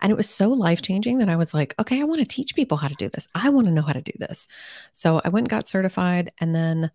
And 0.00 0.10
it 0.10 0.16
was 0.16 0.28
so 0.28 0.48
life 0.50 0.82
changing 0.82 1.18
that 1.18 1.28
I 1.28 1.36
was 1.36 1.54
like, 1.54 1.74
okay, 1.80 2.00
I 2.00 2.04
want 2.04 2.20
to 2.20 2.26
teach 2.26 2.56
people 2.56 2.76
how 2.78 2.88
to 2.88 2.96
do 2.96 3.08
this. 3.08 3.28
I 3.34 3.50
want 3.50 3.68
to 3.68 3.72
know 3.72 3.82
how 3.82 3.94
to 3.94 4.02
do 4.02 4.12
this. 4.18 4.48
So 4.92 5.20
I 5.24 5.28
went 5.30 5.44
and 5.44 5.50
got 5.50 5.68
certified, 5.68 6.32
and 6.40 6.54
then 6.54 6.90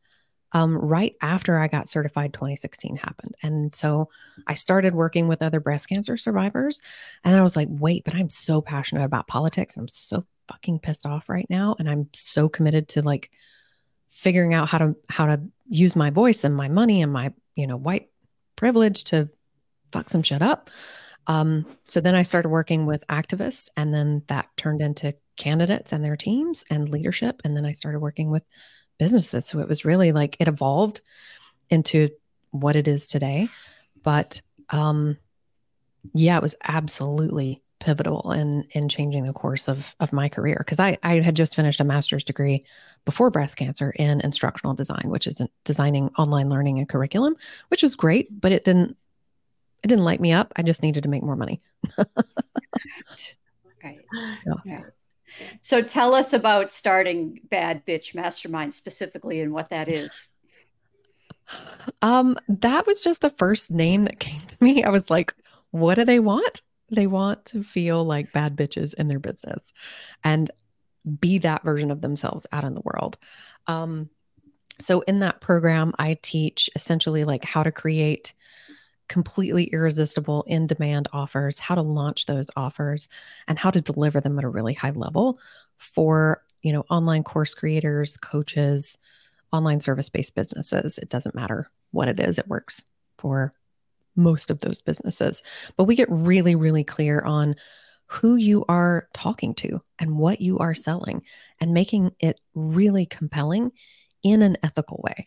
um, 0.54 0.78
right 0.78 1.16
after 1.22 1.58
I 1.58 1.68
got 1.68 1.90
certified, 1.90 2.34
2016 2.34 2.98
happened. 2.98 3.36
And 3.44 3.76
so 3.76 4.10
I 4.46 4.54
started 4.54 4.96
working 4.96 5.28
with 5.28 5.42
other 5.42 5.60
breast 5.60 5.90
cancer 5.90 6.18
survivors. 6.18 6.82
And 7.24 7.36
I 7.36 7.42
was 7.42 7.56
like, 7.56 7.68
wait, 7.70 8.06
but 8.06 8.16
I'm 8.16 8.30
so 8.30 8.62
passionate 8.62 9.04
about 9.04 9.28
politics. 9.28 9.76
And 9.76 9.84
I'm 9.84 9.88
so 9.90 10.26
fucking 10.48 10.80
pissed 10.80 11.06
off 11.06 11.30
right 11.30 11.48
now. 11.50 11.76
And 11.78 11.90
I'm 11.90 12.10
so 12.14 12.48
committed 12.48 12.88
to 12.90 13.02
like 13.02 13.30
figuring 14.10 14.54
out 14.54 14.70
how 14.70 14.78
to 14.78 14.96
how 15.10 15.28
to 15.28 15.42
use 15.68 15.96
my 15.96 16.10
voice 16.10 16.44
and 16.44 16.56
my 16.56 16.70
money 16.70 17.02
and 17.02 17.12
my, 17.12 17.34
you 17.56 17.68
know, 17.68 17.78
white 17.78 18.10
privilege 18.56 19.04
to 19.06 19.30
fuck 19.92 20.10
some 20.10 20.24
shit 20.24 20.42
up. 20.42 20.70
Um, 21.28 21.66
so 21.84 22.00
then 22.00 22.16
I 22.16 22.24
started 22.24 22.50
working 22.50 22.86
with 22.86 23.06
activists, 23.08 23.70
and 23.76 23.94
then 23.94 24.24
that 24.28 24.48
turned 24.56 24.82
into 24.82 25.14
candidates 25.36 25.92
and 25.92 26.04
their 26.04 26.16
teams 26.16 26.66
and 26.70 26.88
leadership. 26.88 27.42
And 27.44 27.56
then 27.56 27.66
I 27.66 27.74
started 27.74 28.00
working 28.00 28.32
with 28.32 28.44
businesses. 28.98 29.46
So 29.46 29.60
it 29.60 29.68
was 29.68 29.86
really 29.86 30.12
like 30.12 30.38
it 30.40 30.48
evolved 30.48 31.02
into 31.70 32.10
what 32.52 32.76
it 32.76 32.88
is 32.88 33.08
today. 33.08 33.50
But 34.04 34.42
um, 34.70 35.18
yeah, 36.14 36.38
it 36.38 36.42
was 36.42 36.56
absolutely 36.64 37.62
pivotal 37.80 38.32
in 38.32 38.64
in 38.72 38.90
changing 38.90 39.24
the 39.26 39.34
course 39.34 39.68
of 39.68 39.96
of 40.00 40.12
my 40.12 40.30
career 40.30 40.56
because 40.60 40.80
I 40.80 40.98
I 41.04 41.20
had 41.20 41.36
just 41.36 41.56
finished 41.56 41.80
a 41.80 41.84
master's 41.84 42.24
degree 42.24 42.66
before 43.06 43.30
breast 43.30 43.58
cancer 43.58 43.92
in 43.92 44.22
instructional 44.22 44.74
design, 44.74 45.06
which 45.06 45.28
is 45.28 45.42
designing 45.64 46.10
online 46.18 46.50
learning 46.50 46.80
and 46.80 46.90
curriculum, 46.90 47.36
which 47.68 47.84
was 47.84 47.96
great, 47.96 48.28
but 48.42 48.52
it 48.52 48.64
didn't 48.64 48.98
it 49.84 49.88
didn't 49.88 50.06
light 50.06 50.20
me 50.20 50.34
up. 50.34 50.54
I 50.56 50.64
just 50.64 50.82
needed 50.82 51.04
to 51.04 51.10
make 51.10 51.24
more 51.24 51.36
money. 51.36 51.62
right. 53.84 54.00
Yeah. 54.66 54.82
So 55.62 55.82
tell 55.82 56.14
us 56.14 56.34
about 56.34 56.72
starting 56.72 57.40
Bad 57.50 57.86
Bitch 57.86 58.16
Mastermind 58.16 58.74
specifically 58.74 59.42
and 59.42 59.54
what 59.54 59.70
that 59.70 59.88
is. 59.88 60.34
Um, 62.02 62.38
that 62.48 62.86
was 62.86 63.04
just 63.04 63.22
the 63.22 63.30
first 63.32 63.72
name 63.72 64.04
that 64.04 64.20
came 64.20 64.42
to 64.42 64.58
me. 64.60 64.84
I 64.84 64.90
was 64.90 65.10
like, 65.10 65.34
what 65.72 65.96
do 65.96 66.06
they 66.06 66.20
want? 66.20 66.62
They 66.90 67.08
want 67.08 67.46
to 67.46 67.64
feel 67.64 68.04
like 68.04 68.32
bad 68.32 68.56
bitches 68.56 68.94
in 68.94 69.08
their 69.08 69.20
business 69.20 69.74
and 70.24 70.52
be 71.20 71.38
that 71.40 71.64
version 71.64 71.92
of 71.92 72.02
themselves 72.02 72.46
out 72.52 72.64
in 72.64 72.74
the 72.74 72.82
world. 72.82 73.18
Um, 73.68 74.10
so 74.80 75.02
in 75.02 75.20
that 75.20 75.42
program, 75.42 75.94
I 75.98 76.18
teach 76.22 76.70
essentially 76.76 77.24
like 77.24 77.44
how 77.44 77.64
to 77.64 77.72
create 77.72 78.34
completely 79.10 79.66
irresistible 79.66 80.44
in 80.48 80.68
demand 80.68 81.08
offers, 81.14 81.60
how 81.60 81.76
to 81.76 81.82
launch 81.82 82.26
those 82.26 82.50
offers 82.56 83.08
and 83.48 83.58
how 83.58 83.72
to 83.72 83.82
deliver 83.82 84.20
them 84.20 84.38
at 84.38 84.44
a 84.44 84.50
really 84.50 84.74
high 84.74 84.92
level 84.92 85.40
for, 85.78 86.44
you 86.62 86.74
know, 86.74 86.86
online 86.90 87.24
course 87.24 87.54
creators, 87.54 88.18
coaches, 88.18 88.98
online 89.54 89.80
service-based 89.80 90.36
businesses. 90.36 90.98
It 90.98 91.10
doesn't 91.10 91.36
matter 91.36 91.70
what 91.92 92.08
it 92.08 92.20
is. 92.20 92.38
It 92.38 92.48
works 92.48 92.84
for 93.18 93.54
most 94.16 94.52
of 94.52 94.60
those 94.60 94.82
businesses. 94.82 95.44
But 95.78 95.86
we 95.86 95.96
get 95.96 96.12
really, 96.12 96.56
really 96.56 96.84
clear 96.84 97.22
on 97.22 97.56
who 98.08 98.36
you 98.36 98.66
are 98.68 99.08
talking 99.14 99.54
to 99.54 99.82
and 100.00 100.18
what 100.18 100.42
you 100.42 100.58
are 100.60 100.74
selling 100.74 101.22
and 101.60 101.74
making 101.74 102.12
it 102.20 102.40
really 102.56 103.06
compelling 103.06 103.72
in 104.24 104.42
an 104.42 104.58
ethical 104.64 105.02
way. 105.04 105.26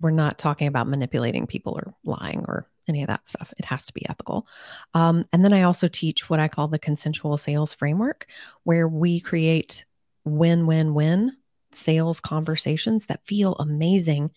We're 0.00 0.10
not 0.10 0.38
talking 0.38 0.66
about 0.68 0.88
manipulating 0.88 1.46
people 1.46 1.72
or 1.74 1.94
lying 2.04 2.44
or 2.46 2.68
any 2.88 3.02
of 3.02 3.08
that 3.08 3.26
stuff. 3.26 3.52
It 3.58 3.64
has 3.64 3.86
to 3.86 3.94
be 3.94 4.08
ethical. 4.08 4.46
Um, 4.92 5.26
and 5.32 5.44
then 5.44 5.52
I 5.52 5.62
also 5.62 5.88
teach 5.88 6.28
what 6.28 6.40
I 6.40 6.48
call 6.48 6.68
the 6.68 6.78
consensual 6.78 7.36
sales 7.36 7.74
framework, 7.74 8.26
where 8.64 8.86
we 8.88 9.20
create 9.20 9.84
win 10.24 10.66
win 10.66 10.94
win 10.94 11.36
sales 11.72 12.20
conversations 12.20 13.06
that 13.06 13.26
feel 13.26 13.54
amazing 13.58 14.30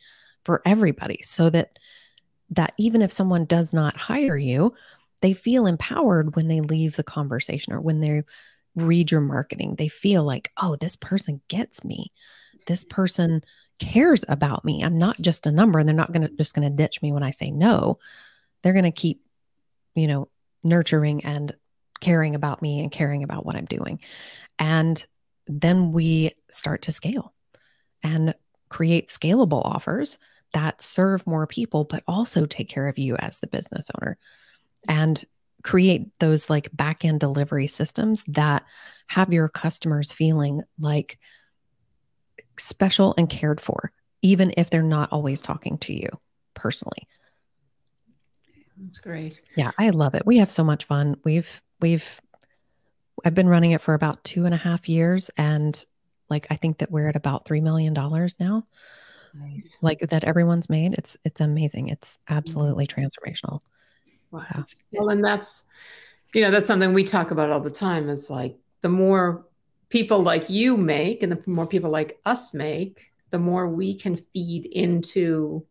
for 0.44 0.62
everybody 0.66 1.20
so 1.24 1.50
that 1.50 1.78
that 2.50 2.74
even 2.78 3.02
if 3.02 3.12
someone 3.12 3.46
does 3.46 3.74
not 3.74 3.96
hire 3.96 4.38
you 4.38 4.74
they 5.22 5.34
feel 5.34 5.66
empowered 5.66 6.36
when 6.36 6.48
they 6.48 6.62
leave 6.62 6.96
the 6.96 7.04
conversation 7.04 7.74
or 7.74 7.82
when 7.82 8.00
they 8.00 8.24
read 8.78 9.12
your 9.12 9.22
marketing. 9.22 9.76
They 9.76 9.88
feel 9.88 10.24
like, 10.24 10.52
oh, 10.62 10.76
this 10.76 10.96
person 10.96 11.42
gets 11.48 11.84
me. 11.84 12.12
This 12.68 12.84
person 12.84 13.42
cares 13.80 14.24
about 14.28 14.64
me. 14.64 14.84
I'm 14.84 14.98
not 14.98 15.20
just 15.20 15.48
a 15.48 15.52
number 15.52 15.80
and 15.80 15.88
they're 15.88 15.96
not 15.96 16.12
going 16.12 16.28
to 16.28 16.34
just 16.36 16.54
going 16.54 16.70
to 16.70 16.76
ditch 16.76 17.02
me 17.02 17.12
when 17.12 17.24
I 17.24 17.32
say 17.32 17.50
no. 17.50 17.98
They're 18.62 18.74
going 18.74 18.84
to 18.84 18.92
keep, 18.92 19.22
you 19.96 20.08
know, 20.08 20.30
nurturing 20.64 21.26
and 21.26 21.56
caring 22.00 22.36
about 22.36 22.62
me 22.62 22.80
and 22.80 22.92
caring 22.92 23.24
about 23.24 23.46
what 23.46 23.56
I'm 23.56 23.66
doing. 23.66 24.00
And 24.60 25.04
then 25.48 25.92
we 25.92 26.32
start 26.52 26.84
to 26.84 26.92
scale 26.92 27.34
and 28.04 28.36
create 28.70 29.08
scalable 29.08 29.66
offers 29.66 30.20
that 30.54 30.82
serve 30.82 31.26
more 31.28 31.48
people, 31.48 31.84
but 31.86 32.04
also 32.08 32.46
take 32.46 32.70
care 32.70 32.88
of 32.88 32.98
you 32.98 33.16
as 33.18 33.40
the 33.40 33.48
business 33.48 33.90
owner 34.00 34.18
and 34.88 35.24
create 35.64 36.08
those 36.20 36.50
like 36.50 36.70
back 36.74 37.04
end 37.04 37.20
delivery 37.20 37.68
systems 37.68 38.24
that 38.28 38.64
have 39.08 39.34
your 39.34 39.50
customers 39.50 40.12
feeling 40.12 40.62
like 40.80 41.20
special 42.60 43.14
and 43.18 43.30
cared 43.30 43.62
for, 43.62 43.92
even 44.22 44.54
if 44.58 44.70
they're 44.70 44.84
not 44.84 45.12
always 45.12 45.42
talking 45.42 45.78
to 45.80 45.94
you 45.94 46.10
personally. 46.54 47.08
That's 48.78 49.00
great. 49.00 49.40
Yeah, 49.56 49.72
I 49.78 49.90
love 49.90 50.16
it. 50.16 50.26
We 50.26 50.38
have 50.38 50.52
so 50.52 50.64
much 50.64 50.86
fun. 50.86 51.18
We've, 51.24 51.62
we've, 51.82 52.22
I've 53.26 53.34
been 53.34 53.50
running 53.50 53.72
it 53.72 53.82
for 53.82 53.94
about 53.94 54.24
two 54.24 54.46
and 54.46 54.54
a 54.54 54.58
half 54.58 54.88
years. 54.88 55.32
And 55.38 55.84
like, 56.30 56.48
I 56.52 56.56
think 56.56 56.80
that 56.80 56.92
we're 56.92 57.08
at 57.08 57.16
about 57.16 57.46
$3 57.46 57.62
million 57.62 57.94
now. 57.94 58.68
Nice. 59.34 59.78
Like 59.82 60.00
that 60.00 60.24
everyone's 60.24 60.70
made. 60.70 60.94
It's, 60.94 61.18
it's 61.26 61.42
amazing. 61.42 61.88
It's 61.90 62.18
absolutely 62.30 62.86
mm-hmm. 62.86 63.02
transformational. 63.02 63.62
Wow. 64.32 64.66
Well, 64.92 65.10
and 65.10 65.24
that's, 65.24 65.64
you 66.34 66.42
know, 66.42 66.52
that's 66.52 66.68
something 66.68 66.94
we 66.94 67.04
talk 67.04 67.32
about 67.32 67.50
all 67.50 67.60
the 67.60 67.72
time 67.72 68.10
is 68.10 68.30
like 68.30 68.58
the 68.82 68.90
more 68.90 69.47
people 69.90 70.22
like 70.22 70.50
you 70.50 70.78
make 70.78 71.24
and 71.24 71.32
the 71.32 71.42
more 71.46 71.68
people 71.68 71.90
like 71.90 72.20
us 72.26 72.54
make, 72.54 73.12
the 73.30 73.40
more 73.40 73.68
we 73.68 73.96
can 73.96 74.18
feed 74.34 74.66
into 74.66 75.66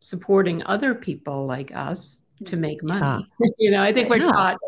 supporting 0.00 0.62
other 0.64 0.94
people 0.94 1.46
like 1.46 1.74
us 1.74 2.26
to 2.44 2.52
mm-hmm. 2.52 2.60
make 2.60 2.82
money. 2.82 3.28
you 3.58 3.70
know, 3.70 3.82
I 3.82 3.92
think 3.92 4.08
we're 4.08 4.18
taught 4.18 4.58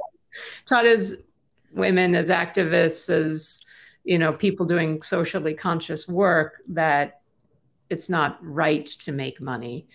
taught 0.67 0.87
as 0.87 1.27
women, 1.73 2.15
as 2.15 2.29
activists, 2.31 3.11
as 3.11 3.61
you 4.05 4.19
know, 4.19 4.33
people 4.33 4.67
doing 4.67 5.01
socially 5.03 5.55
conscious 5.55 6.09
work 6.09 6.61
that 6.69 7.21
it's 7.89 8.09
not 8.09 8.39
right 8.43 8.87
to 8.87 9.13
make 9.13 9.41
money. 9.41 9.87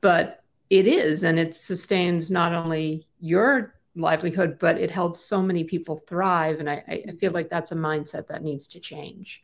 But 0.00 0.42
it 0.70 0.86
is 0.86 1.24
and 1.24 1.38
it 1.38 1.54
sustains 1.54 2.30
not 2.30 2.52
only 2.52 3.06
your 3.20 3.74
livelihood 3.96 4.56
but 4.60 4.78
it 4.78 4.90
helps 4.90 5.20
so 5.20 5.42
many 5.42 5.64
people 5.64 5.96
thrive 6.06 6.60
and 6.60 6.70
I, 6.70 7.04
I 7.08 7.12
feel 7.18 7.32
like 7.32 7.50
that's 7.50 7.72
a 7.72 7.76
mindset 7.76 8.28
that 8.28 8.42
needs 8.42 8.68
to 8.68 8.80
change. 8.80 9.42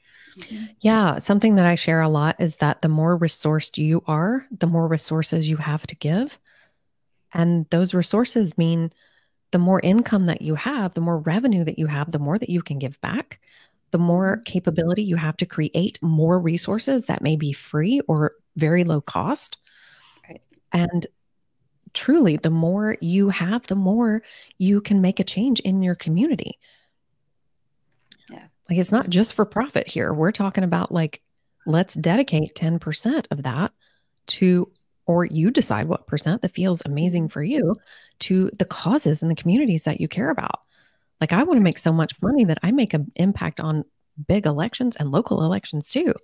Yeah 0.81 1.19
something 1.19 1.57
that 1.57 1.67
i 1.67 1.75
share 1.75 2.00
a 2.00 2.09
lot 2.09 2.37
is 2.38 2.57
that 2.57 2.81
the 2.81 2.88
more 2.88 3.19
resourced 3.19 3.79
you 3.79 4.03
are 4.07 4.47
the 4.50 4.67
more 4.67 4.87
resources 4.88 5.49
you 5.49 5.57
have 5.57 5.87
to 5.88 5.97
give. 5.97 6.38
And 7.33 7.67
those 7.71 7.93
resources 7.93 8.57
mean 8.57 8.93
the 9.50 9.59
more 9.59 9.81
income 9.83 10.26
that 10.26 10.43
you 10.43 10.55
have 10.55 10.95
the 10.95 11.00
more 11.00 11.19
revenue 11.19 11.65
that 11.65 11.79
you 11.79 11.87
have 11.87 12.12
the 12.12 12.19
more 12.19 12.38
that 12.38 12.50
you 12.50 12.62
can 12.62 12.79
give 12.79 13.00
back 13.00 13.41
the 13.91 13.99
more 13.99 14.37
mm-hmm. 14.37 14.43
capability 14.43 15.03
you 15.03 15.17
have 15.17 15.37
to 15.38 15.47
create 15.47 15.99
more 16.03 16.38
resources 16.38 17.07
that 17.07 17.23
may 17.23 17.37
be 17.37 17.53
free 17.53 18.00
or 18.09 18.33
very 18.57 18.85
low 18.85 19.00
cost. 19.00 19.59
And 20.73 21.07
truly, 22.07 22.37
the 22.37 22.51
more 22.51 22.97
you 23.01 23.31
have, 23.31 23.67
the 23.67 23.75
more 23.75 24.23
you 24.59 24.81
can 24.81 25.01
make 25.01 25.19
a 25.19 25.25
change 25.25 25.59
in 25.61 25.83
your 25.83 25.97
community. 25.97 26.57
Yeah. 28.31 28.45
Like 28.71 28.79
it's 28.79 28.93
not 28.93 29.11
just 29.11 29.35
for 29.35 29.45
profit 29.45 29.89
here. 29.89 30.15
We're 30.15 30.31
talking 30.31 30.63
about 30.63 30.93
like, 30.93 31.21
let's 31.67 31.95
dedicate 31.95 32.55
10% 32.55 33.27
of 33.33 33.43
that 33.43 33.73
to, 34.29 34.71
or 35.07 35.25
you 35.25 35.51
decide 35.51 35.89
what 35.89 36.07
percent 36.07 36.43
that 36.43 36.55
feels 36.55 36.81
amazing 36.85 37.29
for 37.29 37.43
you 37.43 37.75
to 38.21 38.51
the 38.57 38.65
causes 38.65 39.21
and 39.21 39.29
the 39.29 39.35
communities 39.35 39.83
that 39.83 40.01
you 40.01 40.07
care 40.07 40.31
about. 40.31 40.61
Like, 41.21 41.33
I 41.33 41.43
want 41.43 41.57
to 41.57 41.65
make 41.65 41.79
so 41.79 41.93
much 41.93 42.23
money 42.23 42.45
that 42.45 42.59
I 42.63 42.71
make 42.71 42.95
an 42.95 43.11
impact 43.17 43.59
on 43.59 43.85
big 44.29 44.47
elections 44.47 44.95
and 44.95 45.11
local 45.11 45.43
elections 45.43 45.89
too. 45.89 46.15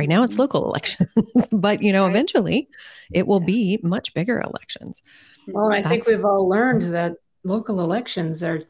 Right 0.00 0.08
now 0.08 0.22
it's 0.22 0.38
local 0.38 0.64
elections, 0.64 1.10
but 1.52 1.82
you 1.82 1.92
know, 1.92 2.04
right. 2.04 2.10
eventually 2.10 2.70
it 3.12 3.26
will 3.26 3.38
be 3.38 3.78
much 3.82 4.14
bigger 4.14 4.40
elections. 4.40 5.02
Well, 5.46 5.70
I 5.70 5.82
That's, 5.82 5.88
think 5.88 6.06
we've 6.06 6.24
all 6.24 6.48
learned 6.48 6.94
that 6.94 7.16
local 7.44 7.80
elections 7.80 8.42
are 8.42 8.62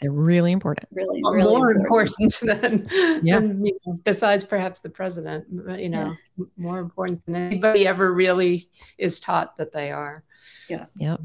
they're 0.00 0.10
really 0.10 0.50
important. 0.50 0.88
Really, 0.90 1.20
really 1.22 1.44
more 1.44 1.70
important, 1.70 2.16
important 2.18 2.60
than, 2.90 3.22
yeah. 3.24 3.38
Than, 3.38 3.64
you 3.64 3.78
know, 3.86 4.00
besides 4.02 4.42
perhaps 4.42 4.80
the 4.80 4.90
president, 4.90 5.46
you 5.78 5.90
know, 5.90 6.12
yeah. 6.36 6.44
more 6.56 6.80
important 6.80 7.24
than 7.24 7.36
anybody 7.36 7.86
ever 7.86 8.12
really 8.12 8.66
is 8.98 9.20
taught 9.20 9.56
that 9.58 9.70
they 9.70 9.92
are. 9.92 10.24
Yeah. 10.68 10.86
Yeah. 10.96 11.18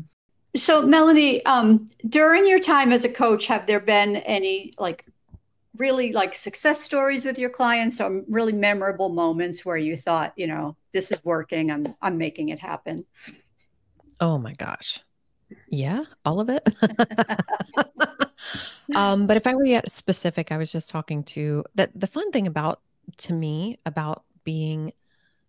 So, 0.56 0.84
Melanie, 0.84 1.44
um, 1.48 1.88
during 2.08 2.46
your 2.46 2.60
time 2.60 2.92
as 2.92 3.04
a 3.04 3.10
coach, 3.10 3.48
have 3.48 3.66
there 3.66 3.80
been 3.80 4.18
any 4.18 4.74
like 4.78 5.08
really 5.80 6.12
like 6.12 6.36
success 6.36 6.84
stories 6.84 7.26
with 7.26 7.40
your 7.40 7.50
clients 7.50 8.00
or 8.00 8.22
really 8.28 8.54
memorable 8.54 9.10
moments 9.10 9.66
where 9.66 9.78
you 9.78 9.98
thought, 9.98 10.34
you 10.36 10.46
know, 10.46 10.76
this 10.94 11.12
is 11.12 11.24
working, 11.24 11.72
I'm 11.72 11.96
I'm 12.02 12.18
making 12.18 12.50
it 12.50 12.60
happen? 12.60 13.06
Oh 14.20 14.38
my 14.38 14.54
gosh. 14.54 15.00
Yeah, 15.70 16.04
all 16.26 16.40
of 16.40 16.50
it. 16.50 16.68
um, 18.96 19.26
but 19.26 19.38
if 19.38 19.48
I 19.48 19.56
were 19.56 19.64
to 19.64 19.70
get 19.70 19.92
specific, 19.92 20.52
I 20.52 20.58
was 20.58 20.72
just 20.72 20.90
talking 20.90 21.24
to 21.24 21.64
that 21.76 21.98
the 22.00 22.08
fun 22.08 22.32
thing 22.32 22.46
about 22.46 22.82
to 23.18 23.34
me 23.34 23.80
about 23.86 24.24
being 24.44 24.94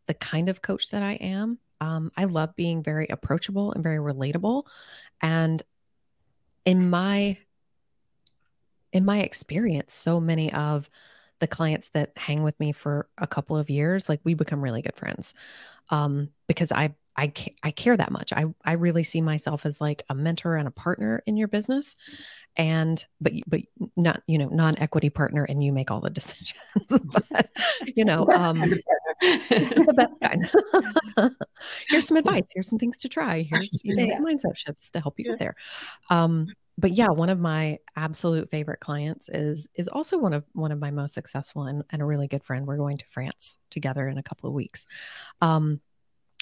the 0.07 0.15
kind 0.15 0.49
of 0.49 0.63
coach 0.63 0.91
that 0.91 1.03
I 1.03 1.13
am, 1.15 1.59
um, 1.81 2.13
I 2.17 2.25
love 2.25 2.57
being 2.57 2.83
very 2.83 3.07
approachable 3.09 3.73
and 3.73 3.83
very 3.83 3.99
relatable. 3.99 4.65
And 5.21 5.63
in 6.65 6.91
my 6.91 7.39
in 8.93 9.05
my 9.05 9.21
experience, 9.21 9.95
so 9.95 10.21
many 10.21 10.53
of 10.53 10.91
the 11.39 11.47
clients 11.47 11.89
that 11.91 12.13
hang 12.17 12.43
with 12.43 12.59
me 12.61 12.73
for 12.73 13.09
a 13.19 13.27
couple 13.27 13.57
of 13.57 13.71
years, 13.71 14.09
like 14.09 14.21
we 14.25 14.35
become 14.35 14.63
really 14.63 14.83
good 14.83 14.97
friends 14.97 15.35
um, 15.91 16.29
because 16.47 16.73
I 16.73 16.95
I 17.17 17.33
I 17.63 17.71
care 17.71 17.97
that 17.97 18.13
much. 18.13 18.33
I 18.33 18.47
I 18.65 18.73
really 18.73 19.03
see 19.03 19.21
myself 19.21 19.67
as 19.67 19.81
like 19.81 20.05
a 20.09 20.15
mentor 20.15 20.57
and 20.57 20.69
a 20.69 20.71
partner 20.71 21.23
in 21.27 21.37
your 21.37 21.49
business, 21.49 21.97
and 22.57 23.05
but 23.21 23.33
but 23.47 23.61
not 23.97 24.23
you 24.27 24.39
know 24.39 24.49
non 24.49 24.79
equity 24.79 25.11
partner, 25.11 25.45
and 25.45 25.63
you 25.63 25.73
make 25.73 25.91
all 25.91 26.01
the 26.01 26.11
decisions. 26.21 26.55
but 26.89 27.51
you 27.95 28.05
know, 28.05 28.29
um, 28.29 28.61
the 29.21 29.95
best 29.95 30.21
kind. 30.21 31.35
Here's 31.89 32.07
some 32.07 32.17
advice. 32.17 32.47
Here's 32.55 32.69
some 32.69 32.79
things 32.79 32.97
to 32.99 33.09
try. 33.09 33.43
Here's 33.43 33.85
you 33.85 33.97
know 33.97 34.05
yeah. 34.05 34.19
mindset 34.19 34.57
shifts 34.57 34.91
to 34.91 35.01
help 35.01 35.19
you 35.19 35.27
get 35.27 35.39
there. 35.39 35.57
Um, 36.09 36.47
but 36.81 36.93
yeah, 36.93 37.09
one 37.09 37.29
of 37.29 37.39
my 37.39 37.79
absolute 37.97 38.49
favorite 38.51 38.81
clients 38.81 39.29
is 39.29 39.69
is 39.75 39.89
also 39.89 40.19
one 40.19 40.33
of 40.33 40.45
one 40.53 40.73
of 40.73 40.79
my 40.79 40.91
most 40.91 41.15
successful 41.15 41.65
and, 41.65 41.85
and 41.91 42.01
a 42.01 42.05
really 42.05 42.27
good 42.27 42.43
friend. 42.43 42.67
We're 42.67 42.77
going 42.77 42.97
to 42.97 43.07
France 43.07 43.59
together 43.71 44.09
in 44.09 44.19
a 44.19 44.23
couple 44.23 44.49
of 44.49 44.55
weeks. 44.55 44.87
Um, 45.41 45.81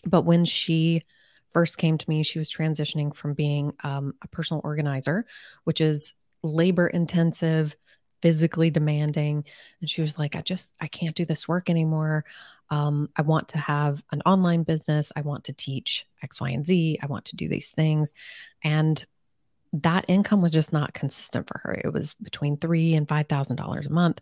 but 0.05 0.23
when 0.23 0.45
she 0.45 1.03
first 1.53 1.79
came 1.79 1.99
to 1.99 2.09
me, 2.09 2.23
she 2.23 2.39
was 2.39 2.51
transitioning 2.51 3.15
from 3.15 3.35
being 3.35 3.73
um, 3.83 4.15
a 4.23 4.29
personal 4.29 4.61
organizer, 4.65 5.27
which 5.65 5.81
is 5.81 6.15
labor 6.43 6.87
intensive, 6.87 7.75
physically 8.23 8.71
demanding, 8.71 9.45
and 9.81 9.91
she 9.91 10.03
was 10.03 10.19
like, 10.19 10.37
"I 10.37 10.43
just 10.43 10.77
I 10.81 10.87
can't 10.87 11.17
do 11.17 11.25
this 11.25 11.49
work 11.49 11.69
anymore. 11.69 12.25
Um, 12.71 13.09
I 13.17 13.23
want 13.23 13.49
to 13.49 13.59
have 13.59 14.05
an 14.13 14.23
online 14.25 14.63
business. 14.63 15.11
I 15.17 15.23
want 15.23 15.45
to 15.45 15.53
teach 15.53 16.07
X, 16.23 16.41
Y, 16.41 16.51
and 16.51 16.65
Z. 16.67 16.99
I 17.03 17.07
want 17.07 17.25
to 17.27 17.37
do 17.37 17.49
these 17.49 17.71
things," 17.71 18.15
and 18.63 19.05
that 19.73 20.05
income 20.09 20.43
was 20.43 20.53
just 20.53 20.73
not 20.73 20.95
consistent 20.95 21.47
for 21.49 21.61
her. 21.65 21.81
It 21.85 21.93
was 21.93 22.15
between 22.15 22.57
three 22.57 22.95
and 22.95 23.09
five 23.09 23.29
thousand 23.29 23.57
dollars 23.57 23.87
a 23.87 23.93
month. 23.93 24.21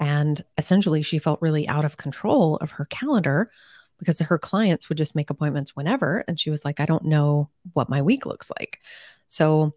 And 0.00 0.42
essentially 0.58 1.02
she 1.02 1.18
felt 1.18 1.42
really 1.42 1.68
out 1.68 1.84
of 1.84 1.96
control 1.96 2.56
of 2.56 2.72
her 2.72 2.86
calendar 2.86 3.50
because 3.98 4.18
her 4.18 4.38
clients 4.38 4.88
would 4.88 4.98
just 4.98 5.14
make 5.14 5.30
appointments 5.30 5.76
whenever. 5.76 6.24
And 6.26 6.40
she 6.40 6.50
was 6.50 6.64
like, 6.64 6.80
I 6.80 6.86
don't 6.86 7.04
know 7.04 7.50
what 7.72 7.88
my 7.88 8.02
week 8.02 8.26
looks 8.26 8.50
like. 8.58 8.80
So 9.28 9.74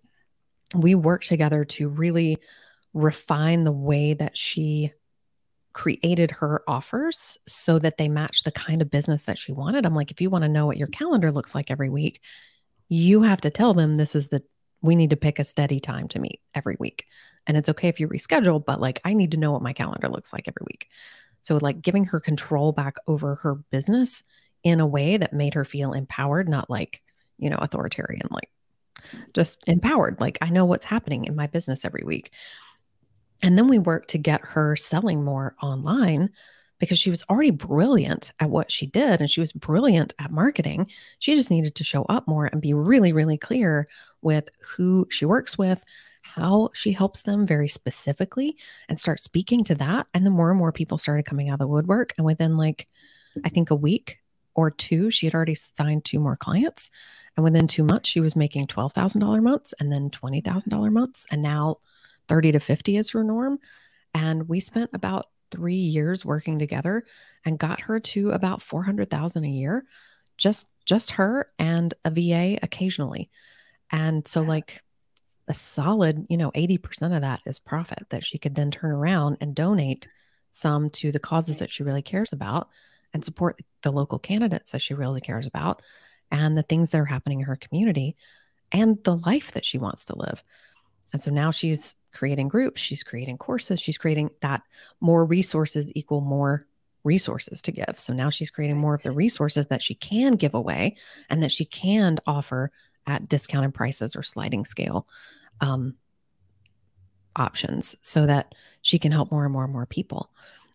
we 0.73 0.95
worked 0.95 1.27
together 1.27 1.63
to 1.63 1.87
really 1.87 2.39
refine 2.93 3.65
the 3.65 3.71
way 3.71 4.13
that 4.13 4.35
she 4.35 4.93
created 5.73 6.31
her 6.31 6.63
offers 6.67 7.37
so 7.47 7.77
that 7.77 7.97
they 7.97 8.07
match 8.07 8.43
the 8.43 8.51
kind 8.51 8.81
of 8.81 8.89
business 8.89 9.25
that 9.25 9.37
she 9.37 9.51
wanted. 9.51 9.85
I'm 9.85 9.93
like, 9.93 10.09
if 10.09 10.21
you 10.21 10.29
want 10.29 10.43
to 10.43 10.49
know 10.49 10.65
what 10.65 10.77
your 10.77 10.87
calendar 10.87 11.31
looks 11.31 11.53
like 11.53 11.69
every 11.69 11.89
week, 11.89 12.21
you 12.87 13.21
have 13.23 13.41
to 13.41 13.49
tell 13.49 13.73
them 13.73 13.95
this 13.95 14.15
is 14.15 14.29
the 14.29 14.41
we 14.81 14.95
need 14.95 15.09
to 15.11 15.15
pick 15.15 15.39
a 15.39 15.43
steady 15.43 15.79
time 15.79 16.07
to 16.09 16.19
meet 16.19 16.41
every 16.53 16.75
week. 16.79 17.05
And 17.47 17.57
it's 17.57 17.69
okay 17.69 17.87
if 17.87 17.99
you 17.99 18.07
reschedule, 18.07 18.63
but 18.63 18.79
like 18.79 18.99
I 19.03 19.13
need 19.13 19.31
to 19.31 19.37
know 19.37 19.51
what 19.51 19.61
my 19.61 19.73
calendar 19.73 20.09
looks 20.09 20.33
like 20.33 20.47
every 20.47 20.65
week. 20.65 20.87
So, 21.41 21.57
like 21.61 21.81
giving 21.81 22.05
her 22.05 22.19
control 22.19 22.71
back 22.71 22.95
over 23.07 23.35
her 23.35 23.55
business 23.71 24.23
in 24.63 24.79
a 24.79 24.87
way 24.87 25.17
that 25.17 25.33
made 25.33 25.53
her 25.53 25.63
feel 25.63 25.93
empowered, 25.93 26.49
not 26.49 26.69
like, 26.69 27.01
you 27.37 27.49
know, 27.49 27.57
authoritarian, 27.57 28.27
like 28.31 28.49
just 29.33 29.67
empowered. 29.67 30.19
Like 30.19 30.39
I 30.41 30.49
know 30.49 30.65
what's 30.65 30.85
happening 30.85 31.25
in 31.25 31.35
my 31.35 31.47
business 31.47 31.85
every 31.85 32.03
week. 32.03 32.31
And 33.43 33.57
then 33.57 33.67
we 33.67 33.77
work 33.77 34.07
to 34.07 34.17
get 34.17 34.41
her 34.41 34.75
selling 34.75 35.23
more 35.23 35.55
online 35.61 36.31
because 36.79 36.99
she 36.99 37.09
was 37.09 37.23
already 37.29 37.51
brilliant 37.51 38.31
at 38.39 38.49
what 38.49 38.71
she 38.71 38.85
did 38.85 39.21
and 39.21 39.29
she 39.29 39.39
was 39.39 39.51
brilliant 39.53 40.13
at 40.19 40.31
marketing. 40.31 40.87
She 41.19 41.35
just 41.35 41.51
needed 41.51 41.75
to 41.75 41.83
show 41.83 42.03
up 42.03 42.27
more 42.27 42.45
and 42.45 42.61
be 42.61 42.73
really, 42.73 43.13
really 43.13 43.37
clear 43.37 43.87
with 44.21 44.49
who 44.59 45.07
she 45.09 45.25
works 45.25 45.57
with, 45.57 45.83
how 46.21 46.69
she 46.73 46.91
helps 46.91 47.21
them 47.21 47.45
very 47.45 47.67
specifically, 47.67 48.57
and 48.89 48.99
start 48.99 49.21
speaking 49.21 49.63
to 49.65 49.75
that. 49.75 50.07
And 50.13 50.25
then 50.25 50.33
more 50.33 50.49
and 50.49 50.59
more 50.59 50.71
people 50.71 50.97
started 50.97 51.25
coming 51.25 51.49
out 51.49 51.53
of 51.53 51.59
the 51.59 51.67
woodwork. 51.67 52.13
And 52.17 52.25
within 52.25 52.57
like, 52.57 52.87
I 53.43 53.49
think 53.49 53.69
a 53.69 53.75
week 53.75 54.19
or 54.55 54.71
two, 54.71 55.11
she 55.11 55.25
had 55.25 55.35
already 55.35 55.55
signed 55.55 56.03
two 56.03 56.19
more 56.19 56.35
clients. 56.35 56.89
And 57.37 57.43
within 57.43 57.67
two 57.67 57.83
months, 57.83 58.09
she 58.09 58.21
was 58.21 58.35
making 58.35 58.67
$12,000 58.67 59.43
months 59.43 59.73
and 59.79 59.91
then 59.91 60.09
$20,000 60.09 60.91
months. 60.91 61.25
And 61.29 61.41
now 61.41 61.77
30 62.27 62.53
to 62.53 62.59
50 62.59 62.97
is 62.97 63.11
her 63.11 63.23
norm. 63.23 63.59
And 64.13 64.47
we 64.47 64.61
spent 64.61 64.91
about 64.93 65.25
three 65.51 65.75
years 65.75 66.25
working 66.25 66.59
together 66.59 67.03
and 67.43 67.59
got 67.59 67.81
her 67.81 67.99
to 67.99 68.31
about 68.31 68.61
400,000 68.61 69.43
a 69.43 69.47
year, 69.47 69.85
just, 70.37 70.67
just 70.85 71.11
her 71.11 71.47
and 71.59 71.93
a 72.03 72.11
VA 72.11 72.59
occasionally. 72.61 73.29
And 73.91 74.27
so 74.27 74.41
like 74.41 74.83
a 75.47 75.53
solid, 75.53 76.25
you 76.29 76.37
know, 76.37 76.51
80% 76.51 77.15
of 77.15 77.21
that 77.21 77.41
is 77.45 77.59
profit 77.59 78.05
that 78.09 78.23
she 78.23 78.37
could 78.37 78.55
then 78.55 78.71
turn 78.71 78.91
around 78.91 79.37
and 79.41 79.55
donate 79.55 80.07
some 80.51 80.89
to 80.89 81.11
the 81.11 81.19
causes 81.19 81.59
that 81.59 81.69
she 81.69 81.83
really 81.83 82.01
cares 82.01 82.33
about 82.33 82.69
and 83.13 83.23
support 83.23 83.61
the 83.83 83.91
local 83.91 84.19
candidates 84.19 84.71
that 84.71 84.81
she 84.81 84.93
really 84.93 85.21
cares 85.21 85.47
about 85.47 85.81
and 86.31 86.57
the 86.57 86.63
things 86.63 86.89
that 86.89 86.99
are 86.99 87.05
happening 87.05 87.39
in 87.39 87.45
her 87.45 87.55
community 87.55 88.15
and 88.71 89.03
the 89.03 89.17
life 89.17 89.51
that 89.51 89.65
she 89.65 89.77
wants 89.77 90.05
to 90.05 90.17
live. 90.17 90.43
And 91.15 91.21
so 91.21 91.31
now 91.31 91.49
she's 91.49 91.95
creating 92.11 92.49
groups, 92.49 92.81
she's 92.81 93.01
creating 93.01 93.37
courses, 93.37 93.79
she's 93.79 93.97
creating 93.97 94.31
that 94.41 94.63
more 94.99 95.23
resources 95.23 95.89
equal 95.95 96.19
more 96.19 96.65
resources 97.05 97.61
to 97.61 97.71
give. 97.71 97.97
So 97.97 98.11
now 98.11 98.29
she's 98.29 98.49
creating 98.49 98.75
more 98.75 98.93
of 98.93 99.01
the 99.01 99.11
resources 99.11 99.67
that 99.67 99.81
she 99.81 99.95
can 99.95 100.33
give 100.33 100.53
away 100.53 100.97
and 101.29 101.41
that 101.41 101.53
she 101.53 101.63
can 101.63 102.19
offer 102.27 102.69
at 103.07 103.29
discounted 103.29 103.73
prices 103.73 104.13
or 104.13 104.23
sliding 104.23 104.65
scale 104.65 105.07
um, 105.61 105.95
options 107.37 107.95
so 108.01 108.25
that 108.25 108.53
she 108.81 108.99
can 108.99 109.13
help 109.13 109.31
more 109.31 109.45
and 109.45 109.53
more 109.53 109.63
and 109.63 109.71
more 109.71 109.85
people. 109.85 110.29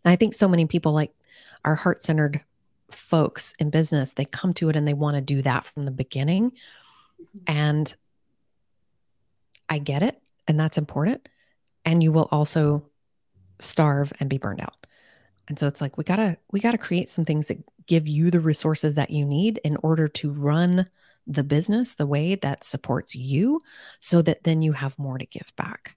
And 0.07 0.11
I 0.11 0.17
think 0.17 0.33
so 0.33 0.49
many 0.49 0.65
people 0.65 0.93
like 0.93 1.13
our 1.67 1.75
heart 1.75 2.01
centered 2.01 2.41
folks 2.91 3.53
in 3.59 3.69
business, 3.69 4.15
they 4.15 4.25
come 4.25 4.55
to 4.55 4.71
it 4.71 4.77
and 4.77 4.89
they 4.89 4.95
want 4.95 5.17
to 5.17 5.21
do 5.21 5.43
that 5.43 5.67
from 5.67 5.83
the 5.83 5.91
beginning. 5.91 6.53
Mm-hmm. 7.21 7.39
And 7.47 7.95
I 9.69 9.81
get 9.81 10.03
it. 10.03 10.19
And 10.49 10.59
that's 10.59 10.79
important. 10.79 11.29
And 11.85 12.03
you 12.03 12.13
will 12.13 12.29
also 12.31 12.85
starve 13.59 14.13
and 14.21 14.29
be 14.29 14.39
burned 14.39 14.61
out. 14.61 14.87
And 15.49 15.59
so 15.59 15.67
it's 15.67 15.81
like 15.81 15.99
we 15.99 16.05
gotta 16.05 16.37
we 16.53 16.61
gotta 16.61 16.79
create 16.79 17.11
some 17.11 17.25
things 17.25 17.49
that 17.49 17.59
give 17.87 18.07
you 18.07 18.31
the 18.31 18.41
resources 18.41 18.95
that 18.95 19.11
you 19.11 19.25
need 19.25 19.59
in 19.65 19.77
order 19.83 20.07
to 20.07 20.31
run 20.31 20.87
the 21.27 21.45
business 21.45 21.95
the 21.95 22.07
way 22.07 22.35
that 22.37 22.65
supports 22.65 23.15
you 23.15 23.61
so 24.01 24.23
that 24.23 24.45
then 24.45 24.63
you 24.63 24.73
have 24.73 24.99
more 24.99 25.19
to 25.19 25.27
give 25.27 25.53
back. 25.57 25.97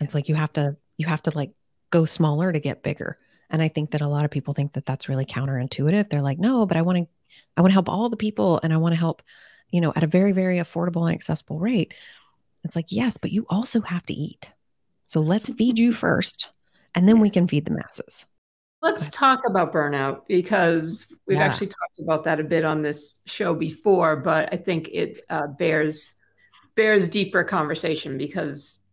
It's 0.00 0.14
like 0.14 0.28
you 0.28 0.34
have 0.34 0.52
to 0.54 0.76
you 0.96 1.06
have 1.06 1.22
to 1.22 1.36
like 1.36 1.52
go 1.90 2.04
smaller 2.04 2.52
to 2.52 2.60
get 2.60 2.82
bigger. 2.82 3.18
And 3.50 3.62
I 3.62 3.68
think 3.68 3.92
that 3.92 4.00
a 4.00 4.08
lot 4.08 4.24
of 4.24 4.30
people 4.30 4.54
think 4.54 4.74
that 4.74 4.84
that's 4.84 5.08
really 5.08 5.24
counterintuitive. 5.24 6.10
They're 6.10 6.22
like, 6.22 6.38
no, 6.38 6.66
but 6.66 6.76
I 6.76 6.82
want 6.82 6.98
to, 6.98 7.06
I 7.56 7.62
want 7.62 7.70
to 7.70 7.74
help 7.74 7.88
all 7.88 8.08
the 8.10 8.16
people 8.16 8.60
and 8.62 8.72
I 8.72 8.76
want 8.76 8.92
to 8.92 8.98
help, 8.98 9.22
you 9.70 9.80
know, 9.80 9.92
at 9.96 10.04
a 10.04 10.08
very, 10.08 10.32
very 10.32 10.58
affordable 10.58 11.06
and 11.06 11.14
accessible 11.14 11.58
rate. 11.58 11.94
It's 12.64 12.76
like, 12.76 12.90
yes, 12.90 13.16
but 13.16 13.32
you 13.32 13.46
also 13.48 13.80
have 13.80 14.04
to 14.06 14.14
eat. 14.14 14.52
So 15.06 15.20
let's 15.20 15.52
feed 15.52 15.78
you 15.78 15.92
first 16.04 16.48
and 16.94 17.08
then 17.08 17.20
we 17.20 17.30
can 17.30 17.46
feed 17.46 17.64
the 17.64 17.70
masses. 17.72 18.26
Let's 18.80 19.08
talk 19.08 19.40
about 19.46 19.72
burnout 19.72 20.22
because 20.28 21.12
we've 21.26 21.38
yeah. 21.38 21.44
actually 21.44 21.68
talked 21.68 21.98
about 22.00 22.24
that 22.24 22.38
a 22.38 22.44
bit 22.44 22.64
on 22.64 22.82
this 22.82 23.20
show 23.26 23.54
before, 23.54 24.16
but 24.16 24.48
I 24.52 24.56
think 24.56 24.88
it 24.92 25.20
uh, 25.30 25.48
bears 25.48 26.14
bears 26.76 27.08
deeper 27.08 27.42
conversation 27.42 28.16
because 28.16 28.84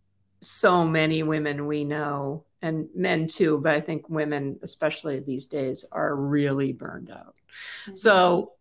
so 0.41 0.83
many 0.83 1.21
women 1.21 1.67
we 1.67 1.83
know 1.83 2.45
and 2.63 2.87
men 2.95 3.27
too, 3.27 3.59
but 3.59 3.75
I 3.75 3.81
think 3.81 4.09
women, 4.09 4.59
especially 4.63 5.19
these 5.19 5.45
days, 5.45 5.85
are 5.91 6.15
really 6.15 6.73
burned 6.73 7.11
out. 7.11 7.35
Mm-hmm. 7.83 7.95
So, 7.95 8.53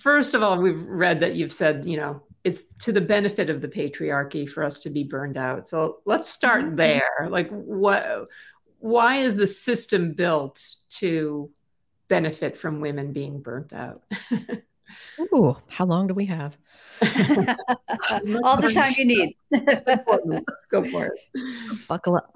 first 0.00 0.32
of 0.32 0.42
all, 0.42 0.58
we've 0.58 0.82
read 0.82 1.20
that 1.20 1.34
you've 1.34 1.52
said, 1.52 1.84
you 1.84 1.98
know, 1.98 2.22
it's 2.44 2.74
to 2.84 2.92
the 2.92 3.00
benefit 3.00 3.50
of 3.50 3.60
the 3.60 3.68
patriarchy 3.68 4.48
for 4.48 4.64
us 4.64 4.78
to 4.80 4.90
be 4.90 5.04
burned 5.04 5.36
out. 5.36 5.68
So, 5.68 6.00
let's 6.04 6.28
start 6.28 6.64
mm-hmm. 6.64 6.76
there. 6.76 7.28
Like, 7.28 7.50
what, 7.50 8.28
why 8.78 9.18
is 9.18 9.36
the 9.36 9.46
system 9.46 10.12
built 10.12 10.76
to 10.98 11.50
benefit 12.08 12.56
from 12.56 12.80
women 12.80 13.12
being 13.12 13.40
burnt 13.40 13.72
out? 13.72 14.02
Ooh, 15.20 15.56
how 15.68 15.84
long 15.84 16.06
do 16.06 16.14
we 16.14 16.26
have? 16.26 16.56
All 18.44 18.60
the 18.60 18.70
time 18.72 18.94
you 18.96 19.04
need. 19.04 19.36
Go 20.70 20.90
for 20.90 21.06
it. 21.06 21.88
Buckle 21.88 22.16
up. 22.16 22.32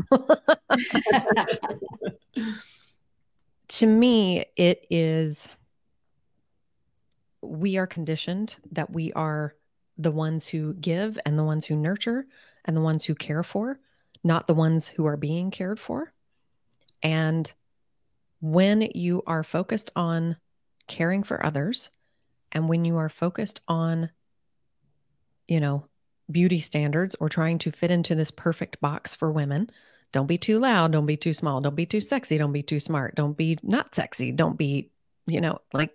to 3.69 3.87
me, 3.87 4.45
it 4.57 4.87
is 4.91 5.49
we 7.43 7.77
are 7.77 7.87
conditioned 7.87 8.57
that 8.73 8.91
we 8.93 9.13
are 9.13 9.55
the 9.99 10.11
ones 10.11 10.49
who 10.49 10.75
give 10.75 11.19
and 11.25 11.39
the 11.39 11.45
ones 11.45 11.67
who 11.67 11.77
nurture 11.77 12.27
and 12.65 12.77
the 12.77 12.83
ones 12.83 13.05
who 13.05 13.15
care 13.15 13.43
for, 13.43 13.79
not 14.23 14.47
the 14.47 14.55
ones 14.55 14.89
who 14.89 15.07
are 15.07 15.17
being 15.17 15.51
cared 15.51 15.81
for. 15.81 16.13
And 17.03 17.53
when 18.41 18.89
you 18.95 19.23
are 19.27 19.43
focused 19.43 19.91
on 19.97 20.37
caring 20.87 21.23
for 21.23 21.45
others 21.45 21.91
and 22.53 22.69
when 22.69 22.85
you 22.85 22.97
are 22.97 23.09
focused 23.09 23.61
on 23.67 24.11
you 25.47 25.61
know, 25.61 25.87
beauty 26.31 26.61
standards 26.61 27.15
or 27.21 27.29
trying 27.29 27.59
to 27.59 27.71
fit 27.71 27.91
into 27.91 28.15
this 28.15 28.31
perfect 28.31 28.81
box 28.81 29.15
for 29.15 29.31
women. 29.31 29.71
Don't 30.13 30.27
be 30.27 30.39
too 30.39 30.59
loud. 30.59 30.93
Don't 30.93 31.07
be 31.07 31.17
too 31.17 31.33
small. 31.33 31.61
Don't 31.61 31.77
be 31.77 31.87
too 31.87 32.01
sexy. 32.01 32.39
Don't 32.39 32.53
be 32.53 32.63
too 32.63 32.81
smart. 32.81 33.15
Don't 33.15 33.37
be 33.37 33.59
not 33.63 33.95
sexy. 33.95 34.33
Don't 34.33 34.57
be, 34.57 34.91
you 35.27 35.41
know, 35.41 35.61
like 35.73 35.91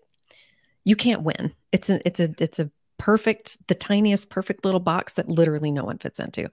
you 0.84 0.96
can't 0.96 1.24
win. 1.24 1.54
It's 1.72 1.90
a, 1.90 2.06
it's 2.06 2.20
a, 2.20 2.34
it's 2.40 2.60
a 2.60 2.70
perfect, 3.02 3.68
the 3.68 3.74
tiniest, 3.74 4.30
perfect 4.30 4.64
little 4.64 4.80
box 4.80 5.14
that 5.14 5.28
literally 5.28 5.72
no 5.72 5.84
one 5.84 5.98
fits 5.98 6.20
into. 6.20 6.52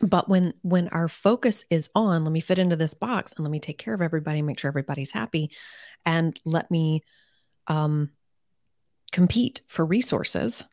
But 0.00 0.28
when, 0.28 0.54
when 0.62 0.86
our 0.88 1.08
focus 1.08 1.64
is 1.70 1.90
on, 1.92 2.22
let 2.22 2.30
me 2.30 2.38
fit 2.38 2.60
into 2.60 2.76
this 2.76 2.94
box 2.94 3.32
and 3.32 3.44
let 3.44 3.50
me 3.50 3.58
take 3.58 3.78
care 3.78 3.94
of 3.94 4.00
everybody, 4.00 4.42
make 4.42 4.60
sure 4.60 4.68
everybody's 4.68 5.10
happy, 5.10 5.50
and 6.06 6.38
let 6.44 6.70
me 6.70 7.02
um, 7.66 8.10
compete 9.10 9.62
for 9.66 9.84
resources 9.84 10.64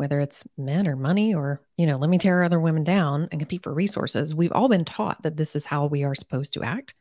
whether 0.00 0.18
it's 0.18 0.44
men 0.56 0.88
or 0.88 0.96
money 0.96 1.34
or, 1.34 1.60
you 1.76 1.84
know, 1.84 1.98
let 1.98 2.08
me 2.08 2.16
tear 2.16 2.42
other 2.42 2.58
women 2.58 2.82
down 2.82 3.28
and 3.30 3.38
compete 3.38 3.62
for 3.62 3.74
resources. 3.74 4.34
We've 4.34 4.50
all 4.50 4.70
been 4.70 4.86
taught 4.86 5.22
that 5.24 5.36
this 5.36 5.54
is 5.54 5.66
how 5.66 5.88
we 5.88 6.04
are 6.04 6.14
supposed 6.14 6.54
to 6.54 6.62
act. 6.62 6.94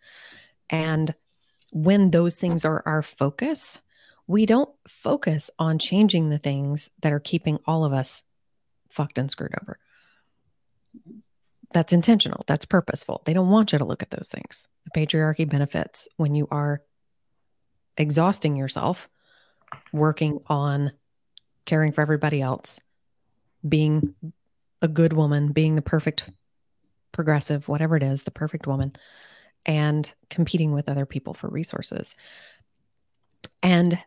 And 0.69 1.15
when 1.71 2.11
those 2.11 2.35
things 2.35 2.65
are 2.65 2.83
our 2.85 3.01
focus, 3.01 3.79
we 4.29 4.45
don't 4.45 4.69
focus 4.87 5.49
on 5.57 5.79
changing 5.79 6.29
the 6.29 6.37
things 6.37 6.91
that 7.01 7.11
are 7.11 7.19
keeping 7.19 7.57
all 7.65 7.83
of 7.83 7.93
us 7.93 8.21
fucked 8.87 9.17
and 9.17 9.29
screwed 9.29 9.55
over. 9.59 9.79
That's 11.73 11.93
intentional. 11.93 12.43
That's 12.45 12.65
purposeful. 12.65 13.23
They 13.25 13.33
don't 13.33 13.49
want 13.49 13.71
you 13.71 13.79
to 13.79 13.85
look 13.85 14.03
at 14.03 14.11
those 14.11 14.29
things. 14.31 14.67
The 14.85 14.91
patriarchy 14.99 15.49
benefits 15.49 16.07
when 16.17 16.35
you 16.35 16.47
are 16.51 16.83
exhausting 17.97 18.55
yourself 18.55 19.09
working 19.91 20.41
on 20.45 20.91
caring 21.65 21.91
for 21.91 22.01
everybody 22.01 22.39
else 22.39 22.79
being 23.67 24.13
a 24.83 24.87
good 24.87 25.13
woman, 25.13 25.53
being 25.53 25.73
the 25.75 25.81
perfect 25.81 26.29
progressive, 27.11 27.67
whatever 27.67 27.97
it 27.97 28.03
is, 28.03 28.23
the 28.23 28.31
perfect 28.31 28.67
woman, 28.67 28.95
and 29.65 30.13
competing 30.29 30.71
with 30.71 30.87
other 30.87 31.07
people 31.07 31.33
for 31.33 31.49
resources. 31.49 32.15
And 33.63 33.97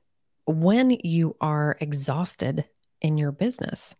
when 0.46 0.90
you 1.02 1.36
are 1.40 1.76
exhausted 1.80 2.64
in 3.00 3.18
your 3.18 3.32
business, 3.32 3.94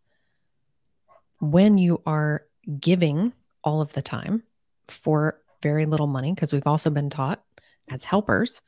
when 1.40 1.78
you 1.78 2.02
are 2.06 2.44
giving 2.80 3.32
all 3.64 3.80
of 3.80 3.92
the 3.92 4.02
time 4.02 4.42
for 4.88 5.40
very 5.62 5.86
little 5.86 6.06
money, 6.06 6.32
because 6.32 6.52
we've 6.52 6.66
also 6.66 6.90
been 6.90 7.10
taught 7.10 7.42
as 7.90 8.04
helpers 8.04 8.60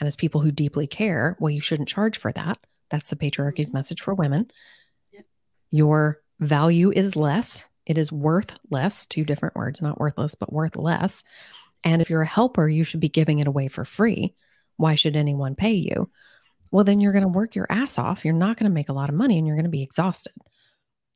and 0.00 0.06
as 0.06 0.16
people 0.16 0.40
who 0.40 0.50
deeply 0.50 0.86
care, 0.86 1.36
well, 1.38 1.50
you 1.50 1.60
shouldn't 1.60 1.88
charge 1.88 2.18
for 2.18 2.32
that. 2.32 2.58
That's 2.90 3.10
the 3.10 3.16
patriarchy's 3.16 3.68
mm-hmm. 3.68 3.78
message 3.78 4.00
for 4.00 4.14
women. 4.14 4.50
Your 5.70 6.20
value 6.40 6.92
is 6.92 7.16
less. 7.16 7.68
It 7.86 7.98
is 7.98 8.12
worth 8.12 8.52
less, 8.70 9.06
two 9.06 9.24
different 9.24 9.56
words, 9.56 9.82
not 9.82 10.00
worthless, 10.00 10.34
but 10.34 10.52
worth 10.52 10.76
less. 10.76 11.22
And 11.82 12.00
if 12.00 12.08
you're 12.08 12.22
a 12.22 12.26
helper, 12.26 12.68
you 12.68 12.84
should 12.84 13.00
be 13.00 13.08
giving 13.08 13.40
it 13.40 13.46
away 13.46 13.68
for 13.68 13.84
free. 13.84 14.34
Why 14.76 14.94
should 14.94 15.16
anyone 15.16 15.54
pay 15.54 15.74
you? 15.74 16.10
Well, 16.74 16.82
then 16.82 17.00
you're 17.00 17.12
going 17.12 17.22
to 17.22 17.28
work 17.28 17.54
your 17.54 17.68
ass 17.70 17.98
off. 17.98 18.24
You're 18.24 18.34
not 18.34 18.56
going 18.56 18.68
to 18.68 18.74
make 18.74 18.88
a 18.88 18.92
lot 18.92 19.08
of 19.08 19.14
money 19.14 19.38
and 19.38 19.46
you're 19.46 19.54
going 19.54 19.62
to 19.62 19.70
be 19.70 19.84
exhausted. 19.84 20.32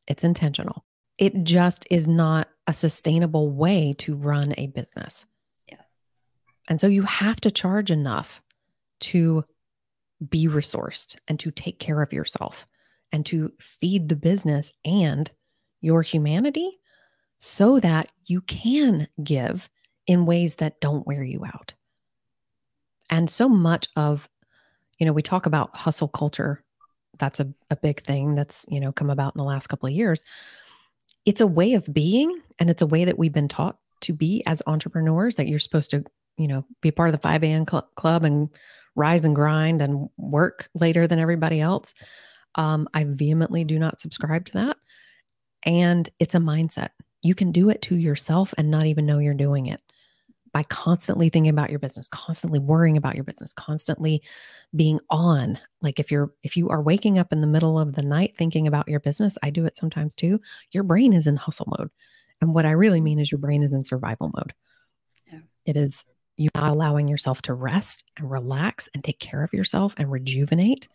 It's 0.07 0.23
intentional. 0.23 0.85
It 1.19 1.43
just 1.43 1.85
is 1.91 2.07
not 2.07 2.47
a 2.69 2.73
sustainable 2.73 3.51
way 3.51 3.93
to 3.99 4.15
run 4.15 4.55
a 4.57 4.69
business. 4.69 5.27
Yeah. 5.69 5.81
And 6.69 6.81
so 6.81 6.87
you 6.87 7.03
have 7.03 7.41
to 7.41 7.51
charge 7.51 7.91
enough 7.91 8.41
to 9.01 9.45
be 10.31 10.47
resourced 10.47 11.17
and 11.27 11.41
to 11.41 11.51
take 11.51 11.81
care 11.81 12.03
of 12.03 12.13
yourself 12.13 12.69
and 13.11 13.27
to 13.27 13.51
feed 13.59 14.09
the 14.09 14.15
business 14.15 14.73
and 14.85 15.29
your 15.81 16.03
humanity 16.03 16.71
so 17.41 17.81
that 17.81 18.13
you 18.27 18.43
can 18.43 19.09
give 19.25 19.69
in 20.07 20.25
ways 20.25 20.55
that 20.55 20.81
don't 20.81 21.05
wear 21.05 21.25
you 21.25 21.45
out. 21.45 21.75
And 23.11 23.29
so 23.29 23.49
much 23.49 23.89
of, 23.97 24.29
you 24.99 25.07
know, 25.07 25.13
we 25.13 25.23
talk 25.23 25.47
about 25.47 25.75
hustle 25.77 26.09
culture. 26.09 26.63
That's 27.19 27.41
a, 27.41 27.53
a 27.71 27.77
big 27.77 28.03
thing 28.03 28.35
that's, 28.35 28.67
you 28.69 28.81
know, 28.81 28.93
come 28.93 29.11
about 29.11 29.35
in 29.35 29.39
the 29.39 29.45
last 29.45 29.69
couple 29.69 29.89
of 29.89 29.95
years. 29.95 30.23
It's 31.25 31.41
a 31.41 31.47
way 31.47 31.75
of 31.75 31.93
being 31.93 32.33
and 32.59 32.71
it's 32.71 32.83
a 32.83 32.87
way 32.87 33.05
that 33.05 33.19
we've 33.19 33.33
been 33.33 33.49
taught 33.49 33.79
to 34.03 34.13
be 34.13 34.43
as 34.47 34.63
entrepreneurs 34.67 35.37
that 35.37 35.49
you're 35.49 35.59
supposed 35.59 35.91
to, 35.91 36.05
you 36.37 36.49
know, 36.49 36.65
be 36.81 36.91
part 36.91 37.09
of 37.09 37.13
the 37.13 37.19
5 37.19 37.43
a.m. 37.45 37.67
Cl- 37.69 37.89
club 37.97 38.25
and 38.25 38.49
rise 38.95 39.25
and 39.25 39.35
grind 39.35 39.83
and 39.83 40.09
work 40.17 40.69
later 40.75 41.07
than 41.07 41.19
everybody 41.19 41.61
else. 41.61 41.95
Um, 42.55 42.89
I 42.95 43.05
vehemently 43.05 43.65
do 43.65 43.79
not 43.79 44.01
subscribe 44.01 44.45
to 44.47 44.53
that. 44.55 44.77
And 45.65 46.09
it's 46.19 46.35
a 46.35 46.39
mindset. 46.39 46.91
You 47.23 47.35
can 47.35 47.53
do 47.53 47.69
it 47.71 47.83
to 47.83 47.97
yourself 47.97 48.55
and 48.57 48.71
not 48.71 48.87
even 48.87 49.07
know 49.07 49.19
you're 49.19 49.35
doing 49.35 49.67
it 49.67 49.81
by 50.53 50.63
constantly 50.65 51.29
thinking 51.29 51.51
about 51.51 51.71
your 51.71 51.79
business, 51.79 52.09
constantly 52.09 52.59
worrying 52.59 52.97
about 52.97 53.15
your 53.15 53.25
business, 53.25 53.53
constantly 53.53 54.23
being 54.75 55.01
on. 55.11 55.59
Like 55.83 55.99
if 55.99 56.11
you're 56.11 56.33
if 56.43 56.57
you 56.57 56.69
are 56.69 56.83
waking 56.83 57.19
up 57.19 57.33
in 57.33 57.41
the 57.41 57.47
middle 57.47 57.79
of 57.79 57.95
the 57.95 58.03
night 58.03 58.37
thinking 58.37 58.67
about 58.67 58.89
your 58.89 59.01
business, 59.01 59.39
I 59.43 59.51
do 59.51 59.65
it 59.67 59.77
sometimes 59.77 60.15
too. 60.15 60.41
Your 60.73 60.85
brain 60.85 61.13
is 61.13 61.27
in 61.27 61.37
hustle 61.37 61.73
mode. 61.79 61.91
And 62.41 62.55
what 62.55 62.67
I 62.67 62.73
really 62.73 63.01
mean 63.01 63.19
is 63.19 63.31
your 63.31 63.39
brain 63.39 63.63
is 63.63 63.73
in 63.73 63.83
survival 63.83 64.31
mode. 64.35 64.55
Yeah. 65.31 65.41
It 65.65 65.77
is 65.77 66.05
you're 66.37 66.51
not 66.55 66.71
allowing 66.71 67.09
yourself 67.09 67.43
to 67.43 67.55
rest 67.55 68.05
and 68.17 68.31
relax 68.31 68.89
and 68.95 69.03
take 69.03 69.19
care 69.19 69.43
of 69.43 69.53
yourself 69.53 69.95
and 69.97 70.11
rejuvenate. 70.11 70.89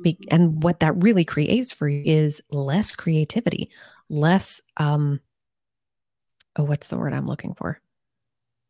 Be- 0.00 0.14
mm-hmm. 0.14 0.34
and 0.34 0.62
what 0.62 0.80
that 0.80 1.02
really 1.02 1.24
creates 1.24 1.72
for 1.72 1.88
you 1.88 2.02
is 2.04 2.42
less 2.50 2.94
creativity, 2.94 3.70
less 4.08 4.60
um 4.76 5.20
oh 6.56 6.64
what's 6.64 6.88
the 6.88 6.96
word 6.96 7.12
I'm 7.12 7.26
looking 7.26 7.54
for? 7.54 7.80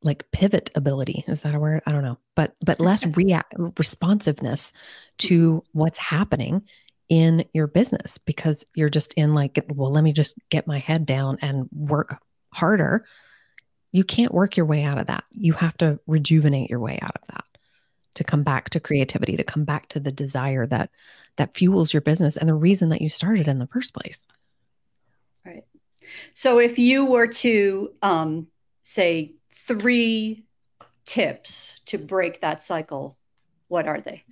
Like 0.02 0.30
pivot 0.30 0.70
ability. 0.74 1.24
Is 1.26 1.42
that 1.42 1.54
a 1.54 1.59
word? 1.59 1.82
I 1.87 1.92
don't 1.92 2.04
know. 2.04 2.18
But 2.35 2.54
but 2.64 2.80
less 2.80 3.06
react 3.16 3.54
responsiveness 3.78 4.72
to 5.18 5.62
what's 5.72 5.98
happening 5.98 6.62
in 7.09 7.44
your 7.54 7.66
business 7.68 8.18
because 8.18 8.64
you're 8.74 8.88
just 8.88 9.14
in 9.14 9.32
like 9.32 9.64
well 9.68 9.92
let 9.92 10.02
me 10.02 10.12
just 10.12 10.35
get 10.50 10.66
my 10.66 10.78
head 10.78 11.06
down 11.06 11.38
and 11.40 11.68
work 11.72 12.18
harder. 12.52 13.06
You 13.92 14.04
can't 14.04 14.35
work 14.35 14.56
your 14.56 14.66
way 14.66 14.82
out 14.82 14.98
of 14.98 15.06
that. 15.06 15.24
You 15.30 15.52
have 15.54 15.76
to 15.78 15.98
rejuvenate 16.06 16.68
your 16.68 16.80
way 16.80 16.98
out 17.00 17.16
of 17.16 17.28
that 17.28 17.44
to 18.16 18.24
come 18.24 18.42
back 18.42 18.70
to 18.70 18.80
creativity 18.80 19.37
to 19.37 19.44
come 19.44 19.64
back 19.64 19.88
to 19.88 20.00
the 20.00 20.12
desire 20.12 20.66
that 20.66 20.90
that 21.37 21.54
fuels 21.54 21.92
your 21.92 22.00
business 22.00 22.37
and 22.37 22.48
the 22.48 22.54
reason 22.54 22.88
that 22.88 23.00
you 23.00 23.09
started 23.09 23.46
in 23.46 23.59
the 23.59 23.66
first 23.66 23.94
place. 23.94 24.26
Right. 25.44 25.64
So 26.35 26.59
if 26.59 26.78
you 26.78 27.06
were 27.06 27.26
to 27.26 27.92
um, 28.02 28.48
say 28.82 29.35
three 29.66 30.44
tips 31.05 31.81
to 31.87 31.98
break 31.98 32.40
that 32.40 32.62
cycle, 32.62 33.16
what 33.68 33.87
are 33.87 34.00
they? 34.00 34.24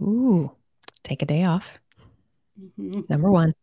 Ooh, 0.00 0.52
take 1.02 1.22
a 1.22 1.26
day 1.26 1.44
off. 1.44 1.78
Mm-hmm. 2.60 3.02
Number 3.08 3.30
one, 3.30 3.54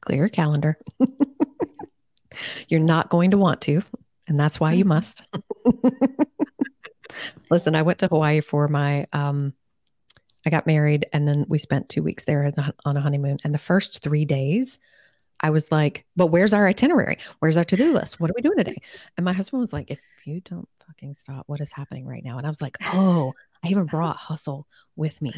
clear 0.00 0.18
your 0.18 0.28
calendar. 0.28 0.78
You're 2.68 2.80
not 2.80 3.08
going 3.08 3.32
to 3.32 3.38
want 3.38 3.60
to, 3.62 3.82
and 4.26 4.38
that's 4.38 4.60
why 4.60 4.72
you 4.72 4.84
mm-hmm. 4.84 4.88
must. 4.88 5.24
Listen, 7.50 7.74
I 7.74 7.82
went 7.82 8.00
to 8.00 8.08
Hawaii 8.08 8.40
for 8.40 8.68
my 8.68 9.06
um 9.12 9.54
I 10.46 10.50
got 10.50 10.66
married 10.66 11.06
and 11.12 11.26
then 11.26 11.46
we 11.48 11.58
spent 11.58 11.88
2 11.88 12.02
weeks 12.02 12.24
there 12.24 12.50
on 12.84 12.96
a 12.96 13.00
honeymoon 13.00 13.38
and 13.44 13.54
the 13.54 13.58
first 13.58 14.02
3 14.02 14.24
days 14.24 14.78
I 15.40 15.50
was 15.50 15.70
like, 15.70 16.04
but 16.16 16.26
where's 16.26 16.52
our 16.52 16.66
itinerary? 16.66 17.18
Where's 17.38 17.56
our 17.56 17.64
to-do 17.64 17.92
list? 17.92 18.18
What 18.18 18.30
are 18.30 18.34
we 18.34 18.42
doing 18.42 18.58
today? 18.58 18.76
And 19.16 19.24
my 19.24 19.32
husband 19.32 19.60
was 19.60 19.72
like, 19.72 19.90
if 19.90 20.00
you 20.24 20.40
don't 20.40 20.68
fucking 20.86 21.14
stop, 21.14 21.44
what 21.46 21.60
is 21.60 21.70
happening 21.70 22.06
right 22.06 22.24
now? 22.24 22.38
And 22.38 22.46
I 22.46 22.50
was 22.50 22.60
like, 22.60 22.76
oh, 22.92 23.34
I 23.62 23.68
even 23.68 23.86
brought 23.86 24.16
hustle 24.16 24.66
with 24.96 25.22
me. 25.22 25.32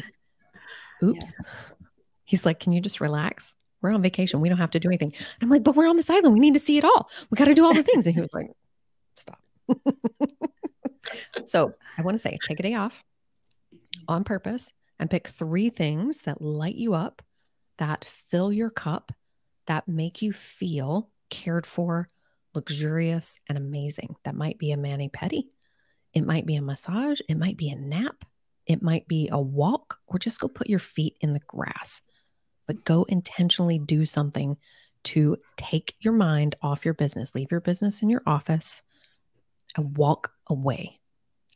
Oops. 1.03 1.35
Yeah. 1.39 1.87
He's 2.25 2.45
like, 2.45 2.59
can 2.59 2.71
you 2.71 2.81
just 2.81 3.01
relax? 3.01 3.53
We're 3.81 3.91
on 3.91 4.01
vacation. 4.01 4.41
We 4.41 4.49
don't 4.49 4.57
have 4.57 4.71
to 4.71 4.79
do 4.79 4.87
anything. 4.89 5.13
I'm 5.41 5.49
like, 5.49 5.63
but 5.63 5.75
we're 5.75 5.87
on 5.87 5.97
this 5.97 6.09
island. 6.09 6.33
We 6.33 6.39
need 6.39 6.53
to 6.53 6.59
see 6.59 6.77
it 6.77 6.85
all. 6.85 7.09
We 7.29 7.35
got 7.35 7.45
to 7.45 7.53
do 7.53 7.65
all 7.65 7.73
the 7.73 7.83
things. 7.83 8.05
And 8.05 8.15
he 8.15 8.21
was 8.21 8.29
like, 8.33 8.47
stop. 9.15 9.39
so 11.45 11.73
I 11.97 12.01
want 12.01 12.15
to 12.15 12.19
say, 12.19 12.37
take 12.47 12.59
a 12.59 12.63
day 12.63 12.75
off 12.75 13.03
on 14.07 14.23
purpose 14.23 14.71
and 14.99 15.09
pick 15.09 15.27
three 15.27 15.69
things 15.69 16.19
that 16.19 16.41
light 16.41 16.75
you 16.75 16.93
up, 16.93 17.21
that 17.77 18.05
fill 18.05 18.53
your 18.53 18.69
cup, 18.69 19.11
that 19.71 19.87
make 19.87 20.21
you 20.21 20.33
feel 20.33 21.09
cared 21.29 21.65
for, 21.65 22.09
luxurious, 22.53 23.39
and 23.47 23.57
amazing. 23.57 24.17
That 24.25 24.35
might 24.35 24.57
be 24.57 24.73
a 24.73 24.77
mani 24.77 25.07
pedi. 25.07 25.45
It 26.13 26.25
might 26.25 26.45
be 26.45 26.57
a 26.57 26.61
massage. 26.61 27.21
It 27.29 27.37
might 27.37 27.55
be 27.55 27.69
a 27.69 27.77
nap. 27.77 28.25
It 28.65 28.81
might 28.81 29.07
be 29.07 29.29
a 29.31 29.39
walk, 29.39 29.99
or 30.07 30.19
just 30.19 30.41
go 30.41 30.49
put 30.49 30.67
your 30.69 30.77
feet 30.77 31.15
in 31.21 31.31
the 31.31 31.39
grass. 31.47 32.01
But 32.67 32.83
go 32.83 33.05
intentionally 33.05 33.79
do 33.79 34.03
something 34.03 34.57
to 35.03 35.37
take 35.55 35.95
your 36.01 36.15
mind 36.15 36.57
off 36.61 36.83
your 36.83 36.93
business, 36.93 37.33
leave 37.33 37.49
your 37.49 37.61
business 37.61 38.01
in 38.01 38.09
your 38.09 38.23
office, 38.25 38.83
and 39.77 39.95
walk 39.95 40.33
away 40.47 40.99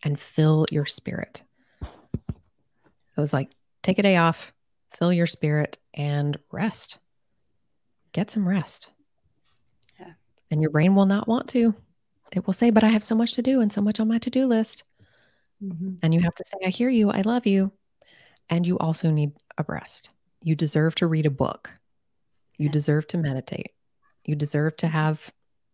and 0.04 0.18
fill 0.18 0.68
your 0.72 0.86
spirit. 0.86 1.44
It 1.82 3.18
was 3.18 3.34
like, 3.34 3.52
take 3.84 4.00
a 4.00 4.04
day 4.04 4.16
off, 4.16 4.54
fill 4.98 5.12
your 5.12 5.28
spirit, 5.28 5.80
and 5.94 6.40
rest 6.50 7.00
get 8.16 8.32
some 8.32 8.48
rest. 8.48 8.88
Yeah. 10.00 10.14
And 10.50 10.62
your 10.62 10.72
brain 10.72 10.96
will 10.96 11.06
not 11.06 11.28
want 11.28 11.50
to. 11.50 11.76
It 12.32 12.48
will 12.48 12.54
say, 12.54 12.70
but 12.70 12.84
I 12.84 12.88
have 12.88 13.04
so 13.04 13.14
much 13.14 13.34
to 13.34 13.42
do 13.42 13.60
and 13.60 13.72
so 13.72 13.82
much 13.82 14.00
on 14.00 14.08
my 14.08 14.18
to 14.20 14.30
do 14.30 14.46
list. 14.46 14.84
Mm-hmm. 15.62 15.96
And 16.02 16.14
you 16.14 16.22
have 16.22 16.34
to 16.36 16.44
say, 16.46 16.58
I 16.66 16.70
hear 16.70 16.90
you. 16.90 17.12
I 17.12 17.22
love 17.22 17.46
you. 17.46 17.72
And 18.50 18.66
you 18.66 18.78
also 18.78 19.12
need 19.12 19.34
a 19.58 19.66
rest. 19.68 20.10
You 20.42 20.56
deserve 20.56 20.96
to 20.96 21.08
read 21.08 21.26
a 21.26 21.32
book. 21.32 21.72
You 22.58 22.68
yeah. 22.68 22.72
deserve 22.72 23.08
to 23.08 23.18
meditate. 23.18 23.72
You 24.24 24.36
deserve 24.36 24.78
to 24.78 24.88
have 24.88 25.32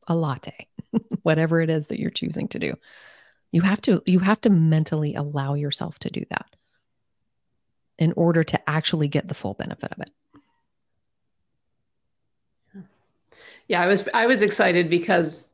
a 0.07 0.15
latte, 0.15 0.67
whatever 1.23 1.61
it 1.61 1.69
is 1.69 1.87
that 1.87 1.99
you're 1.99 2.09
choosing 2.09 2.47
to 2.49 2.59
do. 2.59 2.73
You 3.51 3.61
have 3.61 3.81
to 3.81 4.01
you 4.05 4.19
have 4.19 4.41
to 4.41 4.49
mentally 4.49 5.15
allow 5.15 5.53
yourself 5.55 5.99
to 5.99 6.09
do 6.09 6.23
that 6.29 6.55
in 7.97 8.13
order 8.15 8.43
to 8.43 8.69
actually 8.69 9.09
get 9.09 9.27
the 9.27 9.33
full 9.33 9.53
benefit 9.53 9.91
of 9.91 9.99
it. 9.99 10.09
Yeah, 13.71 13.81
I 13.81 13.87
was 13.87 14.05
I 14.13 14.27
was 14.27 14.41
excited 14.41 14.89
because 14.89 15.53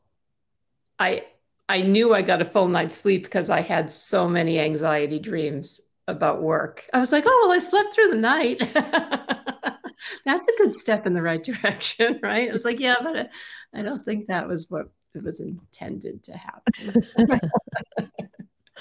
I 0.98 1.26
I 1.68 1.82
knew 1.82 2.12
I 2.12 2.22
got 2.22 2.42
a 2.42 2.44
full 2.44 2.66
night's 2.66 2.96
sleep 2.96 3.22
because 3.22 3.48
I 3.48 3.60
had 3.60 3.92
so 3.92 4.28
many 4.28 4.58
anxiety 4.58 5.20
dreams 5.20 5.80
about 6.08 6.42
work. 6.42 6.84
I 6.92 6.98
was 6.98 7.12
like, 7.12 7.22
oh 7.28 7.40
well, 7.44 7.56
I 7.56 7.60
slept 7.60 7.94
through 7.94 8.08
the 8.08 8.16
night. 8.16 8.58
That's 10.24 10.48
a 10.48 10.56
good 10.58 10.74
step 10.74 11.06
in 11.06 11.14
the 11.14 11.22
right 11.22 11.44
direction, 11.44 12.18
right? 12.22 12.50
I 12.50 12.52
was 12.52 12.64
like, 12.64 12.80
yeah, 12.80 12.96
but 13.00 13.30
I 13.72 13.82
don't 13.82 14.04
think 14.04 14.26
that 14.26 14.48
was 14.48 14.66
what 14.68 14.90
it 15.14 15.22
was 15.22 15.38
intended 15.38 16.24
to 16.24 16.36
happen. 16.36 16.94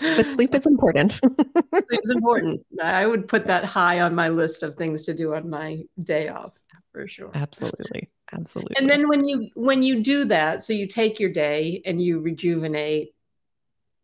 but 0.01 0.31
sleep 0.31 0.55
is 0.55 0.65
important. 0.65 1.11
sleep 1.11 1.85
is 1.91 2.09
important. 2.09 2.65
I 2.81 3.05
would 3.05 3.27
put 3.27 3.45
that 3.45 3.65
high 3.65 3.99
on 3.99 4.15
my 4.15 4.29
list 4.29 4.63
of 4.63 4.73
things 4.73 5.03
to 5.03 5.13
do 5.13 5.35
on 5.35 5.47
my 5.47 5.83
day 6.01 6.27
off 6.29 6.55
for 6.91 7.07
sure. 7.07 7.29
Absolutely. 7.35 8.09
Absolutely. 8.33 8.75
And 8.77 8.89
then 8.89 9.07
when 9.07 9.27
you 9.27 9.49
when 9.55 9.81
you 9.81 10.03
do 10.03 10.25
that, 10.25 10.63
so 10.63 10.73
you 10.73 10.87
take 10.87 11.19
your 11.19 11.31
day 11.31 11.81
and 11.85 12.01
you 12.01 12.19
rejuvenate, 12.19 13.13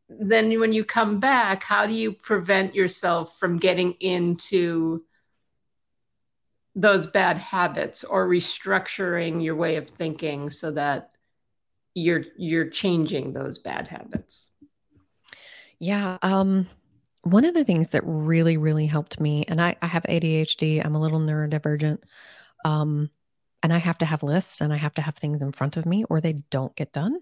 then 0.09 0.59
when 0.59 0.73
you 0.73 0.83
come 0.83 1.19
back, 1.19 1.63
how 1.63 1.85
do 1.85 1.93
you 1.93 2.13
prevent 2.13 2.75
yourself 2.75 3.37
from 3.39 3.57
getting 3.57 3.93
into 3.93 5.03
those 6.75 7.07
bad 7.07 7.37
habits 7.37 8.03
or 8.03 8.27
restructuring 8.27 9.43
your 9.43 9.55
way 9.55 9.75
of 9.75 9.87
thinking 9.87 10.49
so 10.49 10.71
that 10.71 11.11
you're 11.93 12.23
you're 12.37 12.69
changing 12.69 13.33
those 13.33 13.57
bad 13.57 13.87
habits? 13.87 14.49
Yeah, 15.79 16.17
um 16.21 16.67
one 17.23 17.45
of 17.45 17.53
the 17.53 17.63
things 17.63 17.89
that 17.89 18.03
really 18.05 18.57
really 18.57 18.85
helped 18.85 19.19
me 19.19 19.45
and 19.47 19.61
I, 19.61 19.75
I 19.81 19.87
have 19.87 20.03
ADHD, 20.03 20.83
I'm 20.83 20.95
a 20.95 21.01
little 21.01 21.19
neurodivergent. 21.19 21.99
Um 22.65 23.09
and 23.63 23.73
I 23.73 23.77
have 23.77 23.97
to 23.99 24.05
have 24.05 24.21
lists 24.21 24.61
and 24.61 24.73
I 24.73 24.77
have 24.77 24.93
to 24.95 25.01
have 25.01 25.15
things 25.15 25.41
in 25.41 25.53
front 25.53 25.77
of 25.77 25.85
me 25.85 26.03
or 26.09 26.19
they 26.19 26.33
don't 26.51 26.75
get 26.75 26.91
done. 26.91 27.19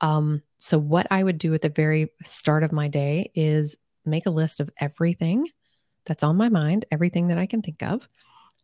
Um, 0.00 0.42
so, 0.58 0.78
what 0.78 1.06
I 1.10 1.22
would 1.22 1.38
do 1.38 1.52
at 1.54 1.60
the 1.60 1.68
very 1.68 2.10
start 2.24 2.62
of 2.62 2.72
my 2.72 2.88
day 2.88 3.30
is 3.34 3.76
make 4.04 4.26
a 4.26 4.30
list 4.30 4.60
of 4.60 4.70
everything 4.78 5.48
that's 6.04 6.22
on 6.22 6.36
my 6.36 6.48
mind, 6.48 6.84
everything 6.90 7.28
that 7.28 7.38
I 7.38 7.46
can 7.46 7.62
think 7.62 7.82
of, 7.82 8.08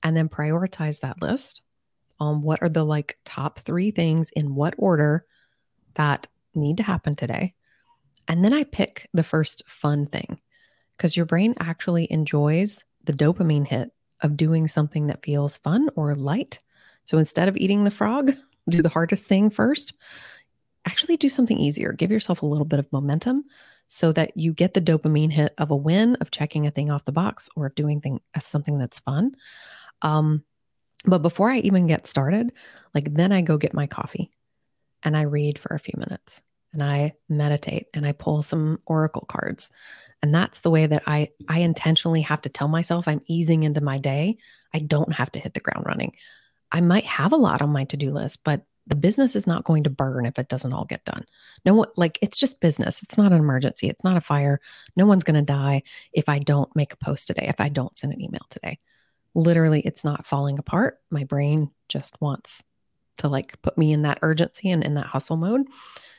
and 0.02 0.16
then 0.16 0.28
prioritize 0.28 1.00
that 1.00 1.20
list 1.20 1.62
on 2.20 2.42
what 2.42 2.62
are 2.62 2.68
the 2.68 2.84
like 2.84 3.18
top 3.24 3.58
three 3.58 3.90
things 3.90 4.30
in 4.30 4.54
what 4.54 4.74
order 4.78 5.26
that 5.94 6.28
need 6.54 6.76
to 6.76 6.82
happen 6.82 7.16
today. 7.16 7.54
And 8.28 8.44
then 8.44 8.52
I 8.52 8.64
pick 8.64 9.08
the 9.12 9.24
first 9.24 9.62
fun 9.66 10.06
thing 10.06 10.40
because 10.96 11.16
your 11.16 11.26
brain 11.26 11.54
actually 11.58 12.10
enjoys 12.12 12.84
the 13.04 13.12
dopamine 13.12 13.66
hit 13.66 13.90
of 14.20 14.36
doing 14.36 14.68
something 14.68 15.08
that 15.08 15.24
feels 15.24 15.56
fun 15.56 15.88
or 15.96 16.14
light. 16.14 16.60
So 17.04 17.18
instead 17.18 17.48
of 17.48 17.56
eating 17.56 17.84
the 17.84 17.90
frog, 17.90 18.32
do 18.68 18.82
the 18.82 18.88
hardest 18.88 19.26
thing 19.26 19.50
first 19.50 19.94
actually 20.84 21.16
do 21.16 21.28
something 21.28 21.58
easier. 21.58 21.92
Give 21.92 22.10
yourself 22.10 22.42
a 22.42 22.46
little 22.46 22.64
bit 22.64 22.78
of 22.78 22.92
momentum 22.92 23.44
so 23.88 24.12
that 24.12 24.36
you 24.36 24.52
get 24.52 24.74
the 24.74 24.80
dopamine 24.80 25.30
hit 25.30 25.54
of 25.58 25.70
a 25.70 25.76
win 25.76 26.16
of 26.16 26.30
checking 26.30 26.66
a 26.66 26.70
thing 26.70 26.90
off 26.90 27.04
the 27.04 27.12
box 27.12 27.48
or 27.56 27.66
of 27.66 27.74
doing 27.74 28.00
thing, 28.00 28.20
uh, 28.34 28.40
something 28.40 28.78
that's 28.78 29.00
fun. 29.00 29.32
Um, 30.02 30.44
but 31.04 31.18
before 31.18 31.50
I 31.50 31.58
even 31.58 31.86
get 31.86 32.06
started, 32.06 32.52
like 32.94 33.12
then 33.12 33.32
I 33.32 33.42
go 33.42 33.58
get 33.58 33.74
my 33.74 33.86
coffee 33.86 34.30
and 35.02 35.16
I 35.16 35.22
read 35.22 35.58
for 35.58 35.74
a 35.74 35.80
few 35.80 35.94
minutes 35.96 36.42
and 36.72 36.82
I 36.82 37.14
meditate 37.28 37.88
and 37.92 38.06
I 38.06 38.12
pull 38.12 38.42
some 38.42 38.78
oracle 38.86 39.26
cards. 39.28 39.70
And 40.22 40.32
that's 40.32 40.60
the 40.60 40.70
way 40.70 40.86
that 40.86 41.02
I 41.06 41.30
I 41.48 41.58
intentionally 41.58 42.22
have 42.22 42.42
to 42.42 42.48
tell 42.48 42.68
myself 42.68 43.08
I'm 43.08 43.22
easing 43.26 43.64
into 43.64 43.80
my 43.80 43.98
day. 43.98 44.38
I 44.72 44.78
don't 44.78 45.12
have 45.12 45.32
to 45.32 45.40
hit 45.40 45.54
the 45.54 45.60
ground 45.60 45.84
running. 45.86 46.12
I 46.72 46.80
might 46.80 47.04
have 47.04 47.32
a 47.32 47.37
lot 47.37 47.62
on 47.62 47.70
my 47.70 47.85
to-do 47.85 48.11
list, 48.11 48.42
but 48.42 48.62
the 48.88 48.96
business 48.96 49.37
is 49.37 49.46
not 49.46 49.62
going 49.64 49.85
to 49.85 49.90
burn 49.90 50.26
if 50.26 50.38
it 50.40 50.48
doesn't 50.48 50.72
all 50.72 50.87
get 50.87 51.04
done. 51.04 51.24
No 51.64 51.74
one, 51.74 51.88
like, 51.96 52.18
it's 52.20 52.38
just 52.38 52.61
business. 52.61 53.02
It's 53.02 53.16
not 53.16 53.30
an 53.30 53.38
emergency. 53.38 53.88
It's 53.88 54.02
not 54.02 54.16
a 54.16 54.20
fire. 54.20 54.61
No 54.96 55.06
one's 55.06 55.22
going 55.22 55.37
to 55.37 55.42
die 55.42 55.82
if 56.12 56.28
I 56.28 56.40
don't 56.40 56.74
make 56.74 56.92
a 56.92 56.96
post 56.96 57.28
today, 57.28 57.46
if 57.48 57.61
I 57.61 57.68
don't 57.68 57.96
send 57.96 58.12
an 58.12 58.20
email 58.20 58.44
today. 58.50 58.80
Literally, 59.35 59.82
it's 59.82 60.04
not 60.04 60.26
falling 60.26 60.58
apart. 60.58 60.98
My 61.11 61.22
brain 61.24 61.70
just 61.88 62.20
wants 62.20 62.64
to 63.18 63.28
like 63.28 63.61
put 63.62 63.78
me 63.78 63.92
in 63.92 64.02
that 64.02 64.18
urgency 64.22 64.70
and 64.70 64.82
in 64.82 64.94
that 64.94 65.06
hustle 65.06 65.37
mode. 65.37 65.66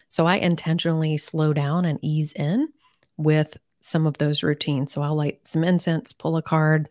So 0.08 0.26
I 0.26 0.36
intentionally 0.36 1.18
slow 1.18 1.52
down 1.52 1.86
and 1.86 2.00
ease 2.02 2.32
in 2.34 2.70
with 3.18 3.58
some 3.82 4.08
of 4.08 4.18
those 4.20 4.42
routines. 4.44 4.94
So 4.94 5.02
I'll 5.02 5.16
light 5.16 5.48
some 5.48 5.64
incense, 5.64 6.14
pull 6.14 6.38
a 6.38 6.42
card, 6.42 6.88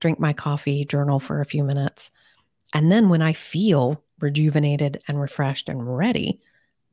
drink 0.00 0.20
my 0.20 0.32
coffee, 0.32 0.84
journal 0.84 1.18
for 1.18 1.40
a 1.40 1.46
few 1.46 1.64
minutes. 1.64 2.12
And 2.74 2.92
then 2.92 3.08
when 3.08 3.22
I 3.22 3.32
feel 3.32 4.02
rejuvenated 4.20 5.02
and 5.08 5.20
refreshed 5.20 5.68
and 5.68 5.96
ready, 5.96 6.40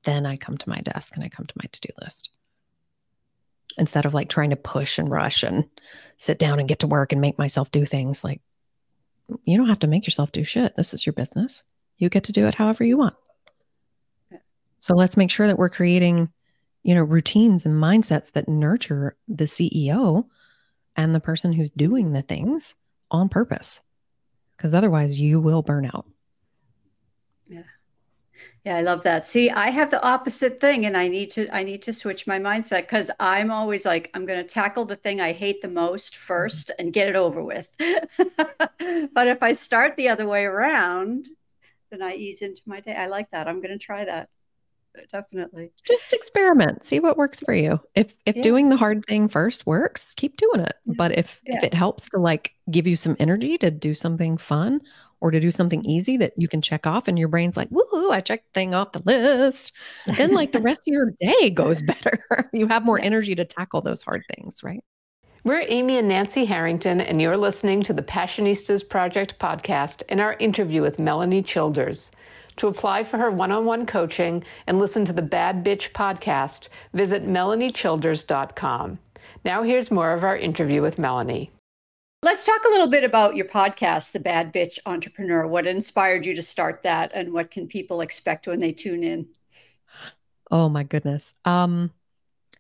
then 0.03 0.25
I 0.25 0.38
come 0.38 0.57
to 0.57 0.69
my 0.69 0.79
desk 0.79 1.15
and 1.15 1.23
I 1.23 1.29
come 1.29 1.45
to 1.45 1.55
my 1.57 1.67
to 1.71 1.81
do 1.81 1.89
list. 2.01 2.29
Instead 3.77 4.05
of 4.05 4.13
like 4.13 4.29
trying 4.29 4.51
to 4.51 4.55
push 4.55 4.97
and 4.97 5.11
rush 5.11 5.43
and 5.43 5.65
sit 6.17 6.39
down 6.39 6.59
and 6.59 6.69
get 6.69 6.79
to 6.79 6.88
work 6.88 7.11
and 7.11 7.19
make 7.19 7.38
myself 7.38 7.71
do 7.71 7.85
things, 7.85 8.23
like 8.23 8.41
you 9.43 9.57
don't 9.57 9.67
have 9.67 9.79
to 9.79 9.88
make 9.88 10.05
yourself 10.05 10.31
do 10.31 10.43
shit. 10.43 10.75
This 10.75 10.93
is 10.93 11.05
your 11.05 11.13
business. 11.13 11.63
You 11.97 12.09
get 12.09 12.25
to 12.25 12.31
do 12.31 12.45
it 12.45 12.55
however 12.55 12.83
you 12.83 12.97
want. 12.97 13.15
So 14.79 14.93
let's 14.93 15.17
make 15.17 15.31
sure 15.31 15.47
that 15.47 15.57
we're 15.57 15.69
creating, 15.69 16.31
you 16.83 16.93
know, 16.93 17.03
routines 17.03 17.65
and 17.65 17.75
mindsets 17.75 18.31
that 18.33 18.47
nurture 18.47 19.17
the 19.27 19.45
CEO 19.45 20.25
and 20.95 21.13
the 21.13 21.19
person 21.19 21.53
who's 21.53 21.71
doing 21.71 22.13
the 22.13 22.21
things 22.21 22.75
on 23.09 23.27
purpose. 23.27 23.81
Because 24.58 24.74
otherwise, 24.74 25.20
you 25.20 25.39
will 25.39 25.62
burn 25.62 25.86
out. 25.86 26.06
Yeah, 27.48 27.63
Yeah, 28.63 28.78
I 28.78 28.82
love 28.82 29.04
that. 29.04 29.26
See, 29.28 29.50
I 29.50 29.70
have 29.70 29.91
the 29.91 30.04
opposite 30.04 30.60
thing 30.60 30.86
and 30.86 30.98
I 30.98 31.08
need 31.08 31.30
to 31.32 31.48
I 31.54 31.63
need 31.63 31.82
to 31.84 31.94
switch 31.94 32.26
my 32.28 32.39
mindset 32.39 32.88
cuz 32.88 33.12
I'm 33.20 33.52
always 33.52 33.86
like 33.86 34.10
I'm 34.13 34.26
going 34.26 34.39
to 34.44 34.50
tackle 34.54 34.86
the 34.86 34.96
thing 34.96 35.22
I 35.22 35.34
hate 35.34 35.62
the 35.62 35.68
most 35.68 36.15
first 36.18 36.72
and 36.80 36.94
get 36.94 37.08
it 37.08 37.15
over 37.15 37.44
with. 37.44 37.74
but 37.80 39.28
if 39.28 39.44
I 39.44 39.52
start 39.54 39.96
the 39.96 40.10
other 40.10 40.28
way 40.28 40.46
around, 40.46 41.30
then 41.91 42.02
I 42.02 42.13
ease 42.15 42.41
into 42.41 42.62
my 42.65 42.80
day. 42.82 42.96
I 42.96 43.08
like 43.08 43.30
that. 43.32 43.48
I'm 43.48 43.62
going 43.62 43.78
to 43.78 43.86
try 43.86 44.06
that. 44.06 44.30
Definitely. 45.12 45.71
Just 45.84 46.13
experiment. 46.13 46.86
See 46.86 46.99
what 46.99 47.17
works 47.17 47.39
for 47.39 47.53
you. 47.53 47.79
If 47.95 48.13
if 48.25 48.36
yeah. 48.36 48.41
doing 48.41 48.69
the 48.69 48.77
hard 48.77 49.05
thing 49.05 49.27
first 49.27 49.65
works, 49.65 50.13
keep 50.15 50.38
doing 50.38 50.62
it. 50.62 50.75
But 50.86 51.17
if 51.17 51.41
yeah. 51.45 51.58
if 51.58 51.63
it 51.63 51.73
helps 51.73 52.10
to 52.10 52.19
like 52.19 52.53
give 52.71 52.88
you 52.88 52.95
some 52.95 53.15
energy 53.19 53.58
to 53.60 53.71
do 53.71 53.93
something 53.93 54.38
fun 54.38 54.81
or 55.21 55.31
to 55.31 55.39
do 55.39 55.51
something 55.51 55.84
easy 55.86 56.17
that 56.17 56.34
you 56.38 56.47
can 56.47 56.62
check 56.62 56.86
off 56.86 57.08
and 57.08 57.17
your 57.17 57.27
brain's 57.27 57.58
like, 57.58 57.69
woohoo, 57.69 58.12
I 58.12 58.21
checked 58.21 58.53
thing 58.53 58.73
off 58.73 58.91
the 58.91 59.01
list. 59.05 59.73
Then 60.17 60.34
like 60.34 60.51
the 60.51 60.62
rest 60.62 60.81
of 60.81 60.93
your 60.93 61.13
day 61.19 61.49
goes 61.49 61.81
better. 61.84 62.19
you 62.53 62.67
have 62.67 62.86
more 62.86 62.99
energy 63.01 63.36
to 63.36 63.45
tackle 63.45 63.81
those 63.81 64.03
hard 64.03 64.23
things, 64.36 64.63
right? 64.63 64.84
We're 65.43 65.65
Amy 65.67 65.99
and 65.99 66.08
Nancy 66.08 66.45
Harrington, 66.45 66.99
and 66.99 67.21
you're 67.21 67.38
listening 67.38 67.84
to 67.84 67.93
the 67.93 68.01
Passionistas 68.01 68.88
Project 68.88 69.38
podcast 69.38 70.01
and 70.10 70.19
our 70.19 70.34
interview 70.39 70.81
with 70.81 70.97
Melanie 70.97 71.43
Childers. 71.43 72.12
To 72.58 72.68
apply 72.68 73.04
for 73.04 73.18
her 73.18 73.30
one 73.30 73.52
on 73.52 73.65
one 73.65 73.86
coaching 73.86 74.44
and 74.65 74.80
listen 74.80 75.06
to 75.06 75.13
the 75.13 75.22
Bad 75.22 75.63
Bitch 75.63 75.91
podcast, 75.91 76.70
visit 76.94 77.28
melaniechilders.com. 77.28 79.00
Now, 79.44 79.63
here's 79.63 79.91
more 79.91 80.13
of 80.13 80.24
our 80.24 80.38
interview 80.38 80.82
with 80.82 80.98
Melanie. 80.98 81.52
Let's 82.24 82.46
talk 82.46 82.63
a 82.65 82.70
little 82.70 82.88
bit 82.88 83.04
about 83.04 83.36
your 83.36 83.46
podcast, 83.46 84.12
The 84.12 84.20
Bad 84.20 84.52
Bitch 84.52 84.80
Entrepreneur. 84.86 85.46
What 85.46 85.68
inspired 85.68 86.26
you 86.26 86.34
to 86.34 86.41
start 86.41 86.82
that 86.84 87.12
and 87.13 87.32
what 87.32 87.52
can 87.52 87.68
people 87.68 88.02
expect 88.02 88.48
when 88.48 88.60
they 88.60 88.72
tune 88.72 89.04
in? 89.04 89.28
Oh 90.50 90.70
my 90.70 90.84
goodness. 90.84 91.36
Um 91.46 91.91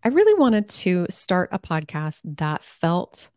I 0.03 0.09
really 0.09 0.39
wanted 0.39 0.69
to 0.69 1.07
start 1.09 1.49
a 1.51 1.57
podcast 1.57 2.21
that 2.37 2.63
felt 2.63 3.29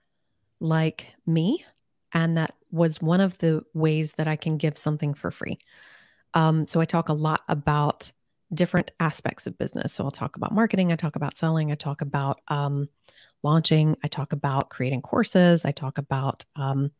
like 0.60 1.06
me 1.26 1.64
and 2.12 2.36
that 2.36 2.54
was 2.70 3.00
one 3.00 3.22
of 3.22 3.38
the 3.38 3.64
ways 3.72 4.14
that 4.14 4.28
I 4.28 4.36
can 4.36 4.58
give 4.58 4.76
something 4.76 5.14
for 5.14 5.30
free. 5.30 5.58
Um, 6.34 6.64
so 6.64 6.80
I 6.80 6.84
talk 6.84 7.08
a 7.08 7.14
lot 7.14 7.42
about 7.48 8.12
different 8.54 8.92
aspects 8.98 9.46
of 9.46 9.58
business. 9.58 9.92
So 9.92 10.04
I'll 10.04 10.10
talk 10.10 10.36
about 10.36 10.54
marketing, 10.54 10.92
I 10.92 10.96
talk 10.96 11.16
about 11.16 11.36
selling, 11.36 11.70
I 11.70 11.74
talk 11.74 12.00
about 12.00 12.40
um, 12.48 12.88
launching. 13.42 13.96
I 14.02 14.08
talk 14.08 14.32
about 14.32 14.70
creating 14.70 15.02
courses. 15.02 15.64
I 15.64 15.70
talk 15.70 15.98
about 15.98 16.44
um, 16.56 16.90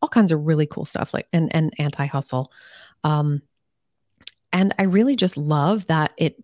all 0.00 0.08
kinds 0.08 0.32
of 0.32 0.44
really 0.44 0.66
cool 0.66 0.84
stuff 0.84 1.14
like 1.14 1.28
and 1.32 1.54
and 1.54 1.72
anti 1.78 2.06
hustle. 2.06 2.52
Um, 3.04 3.42
and 4.52 4.74
I 4.78 4.84
really 4.84 5.16
just 5.16 5.36
love 5.36 5.86
that 5.86 6.12
it 6.16 6.42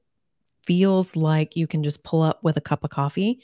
feels 0.66 1.16
like 1.16 1.56
you 1.56 1.66
can 1.66 1.82
just 1.82 2.02
pull 2.04 2.22
up 2.22 2.42
with 2.42 2.56
a 2.56 2.62
cup 2.62 2.84
of 2.84 2.90
coffee 2.90 3.40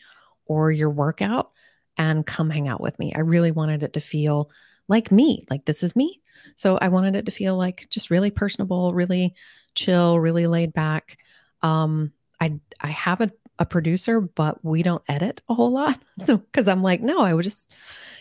or 0.46 0.70
your 0.70 0.90
workout 0.90 1.50
and 1.96 2.26
come 2.26 2.50
hang 2.50 2.68
out 2.68 2.80
with 2.80 2.98
me. 2.98 3.12
I 3.14 3.20
really 3.20 3.50
wanted 3.50 3.82
it 3.82 3.92
to 3.94 4.00
feel 4.00 4.50
like 4.88 5.12
me, 5.12 5.44
like 5.50 5.64
this 5.64 5.82
is 5.82 5.96
me. 5.96 6.20
So 6.56 6.78
I 6.78 6.88
wanted 6.88 7.16
it 7.16 7.26
to 7.26 7.32
feel 7.32 7.56
like 7.56 7.86
just 7.90 8.10
really 8.10 8.30
personable, 8.30 8.94
really 8.94 9.34
chill, 9.74 10.18
really 10.20 10.46
laid 10.46 10.72
back. 10.72 11.18
Um, 11.62 12.12
I 12.40 12.60
I 12.80 12.88
have 12.88 13.20
a 13.20 13.30
a 13.58 13.66
producer, 13.66 14.20
but 14.20 14.64
we 14.64 14.82
don't 14.82 15.02
edit 15.08 15.42
a 15.48 15.54
whole 15.54 15.70
lot. 15.70 16.00
So, 16.26 16.38
cause 16.52 16.68
I'm 16.68 16.82
like, 16.82 17.00
no, 17.00 17.18
I 17.20 17.34
would 17.34 17.42
just, 17.42 17.72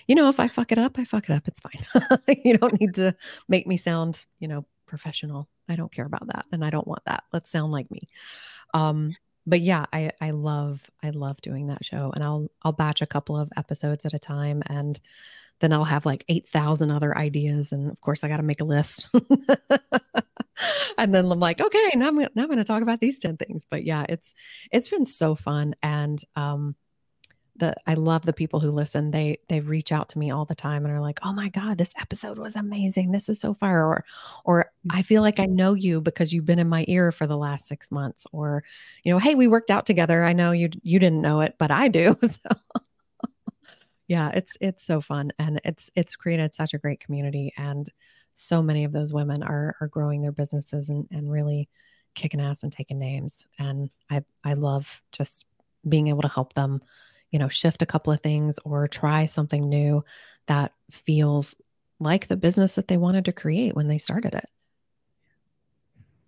you 0.08 0.16
know, 0.16 0.28
if 0.28 0.40
I 0.40 0.48
fuck 0.48 0.72
it 0.72 0.80
up, 0.80 0.98
I 0.98 1.06
fuck 1.06 1.30
it 1.30 1.34
up. 1.34 1.48
It's 1.48 1.62
fine. 1.62 2.20
you 2.44 2.58
don't 2.58 2.80
need 2.80 2.96
to 2.96 3.16
make 3.48 3.68
me 3.68 3.78
sound, 3.78 4.26
you 4.40 4.48
know, 4.48 4.66
professional. 4.88 5.48
I 5.70 5.76
don't 5.76 5.92
care 5.92 6.06
about 6.06 6.28
that. 6.28 6.46
And 6.52 6.66
I 6.66 6.72
don't 6.72 6.88
want 6.88 7.06
that. 7.06 7.24
Let's 7.32 7.52
sound 7.52 7.72
like 7.72 7.90
me. 7.92 8.10
Um, 8.74 9.16
but 9.46 9.62
yeah, 9.62 9.86
I, 9.94 10.12
I 10.20 10.32
love, 10.32 10.90
I 11.04 11.12
love 11.12 11.40
doing 11.42 11.68
that 11.68 11.86
show 11.86 12.12
and 12.16 12.24
I'll, 12.24 12.50
I'll 12.64 12.72
batch 12.72 13.02
a 13.02 13.08
couple 13.08 13.38
of 13.38 13.52
episodes 13.56 14.06
at 14.06 14.14
a 14.14 14.20
time 14.20 14.64
and 14.68 15.00
then 15.64 15.74
I'll 15.74 15.86
have 15.86 16.06
like 16.06 16.26
8,000 16.28 16.92
other 16.92 17.18
ideas. 17.18 17.72
And 17.72 17.90
of 17.90 18.02
course 18.02 18.24
I 18.24 18.28
got 18.28 18.38
to 18.38 18.44
make 18.44 18.62
a 18.62 18.66
list. 18.66 19.08
and 20.98 21.16
then 21.16 21.32
I'm 21.32 21.40
like, 21.40 21.62
okay, 21.62 21.92
now 21.96 22.10
I'm, 22.10 22.18
now 22.18 22.28
I'm 22.36 22.48
going 22.48 22.58
to 22.58 22.64
talk 22.66 22.82
about 22.82 23.00
these 23.00 23.18
10 23.18 23.38
things. 23.38 23.66
But 23.70 23.86
yeah, 23.86 24.06
it's, 24.10 24.34
it's 24.72 24.90
been 24.90 25.06
so 25.06 25.36
fun. 25.36 25.76
And, 25.82 26.22
um, 26.36 26.76
the 27.56 27.76
I 27.86 27.94
love 27.94 28.26
the 28.26 28.34
people 28.34 28.60
who 28.60 28.72
listen. 28.72 29.12
They 29.12 29.38
they 29.48 29.60
reach 29.60 29.92
out 29.92 30.10
to 30.10 30.20
me 30.20 30.32
all 30.32 30.46
the 30.46 30.56
time 30.56 30.86
and 30.86 30.94
are 30.94 31.02
like, 31.02 31.20
"Oh 31.24 31.34
my 31.34 31.50
god, 31.50 31.78
this 31.78 31.94
episode 32.00 32.38
was 32.40 32.56
amazing. 32.56 33.12
This 33.12 33.30
is 33.30 33.40
so 33.40 33.54
fire." 33.54 33.86
Or 33.86 34.06
or 34.44 34.72
I 34.90 35.04
feel 35.04 35.22
like 35.22 35.40
I 35.40 35.46
know 35.46 35.74
you 35.74 36.02
because 36.02 36.34
you've 36.34 36.46
been 36.46 36.60
in 36.60 36.68
my 36.70 36.84
ear 36.88 37.12
for 37.12 37.28
the 37.28 37.38
last 37.38 37.68
6 37.68 37.92
months 37.92 38.26
or 38.32 38.64
you 39.04 39.14
know, 39.14 39.20
"Hey, 39.20 39.36
we 39.36 39.48
worked 39.48 39.70
out 39.70 39.86
together. 39.86 40.24
I 40.24 40.34
know 40.34 40.52
you 40.52 40.70
you 40.82 41.00
didn't 41.00 41.22
know 41.22 41.42
it, 41.42 41.56
but 41.60 41.72
I 41.72 41.88
do." 41.90 42.18
So 42.34 42.50
yeah, 44.08 44.30
it's 44.34 44.58
it's 44.60 44.86
so 44.86 45.02
fun 45.02 45.32
and 45.40 45.62
it's 45.64 45.90
it's 45.96 46.16
created 46.16 46.54
such 46.54 46.74
a 46.74 46.78
great 46.78 47.00
community 47.00 47.54
and 47.58 47.90
so 48.34 48.62
many 48.62 48.84
of 48.84 48.92
those 48.92 49.14
women 49.14 49.44
are 49.44 49.76
are 49.80 49.88
growing 49.88 50.22
their 50.22 50.32
businesses 50.32 50.90
and 50.90 51.08
and 51.12 51.32
really 51.32 51.70
kicking 52.16 52.42
ass 52.42 52.64
and 52.64 52.72
taking 52.72 53.00
names 53.00 53.46
and 53.60 53.90
I 54.10 54.24
I 54.44 54.54
love 54.54 55.02
just 55.12 55.46
being 55.88 56.08
able 56.08 56.22
to 56.22 56.28
help 56.28 56.54
them 56.54 56.82
you 57.34 57.40
know, 57.40 57.50
shift 57.50 57.82
a 57.82 57.86
couple 57.88 58.14
of 58.14 58.22
things 58.22 58.60
or 58.64 58.88
try 58.88 59.26
something 59.26 59.68
new 59.68 60.06
that 60.46 60.72
feels 60.92 61.56
like 62.00 62.28
the 62.28 62.38
business 62.38 62.76
that 62.76 62.88
they 62.88 62.96
wanted 62.96 63.26
to 63.26 63.34
create 63.34 63.76
when 63.76 63.88
they 63.88 63.98
started 63.98 64.36
it. 64.36 64.46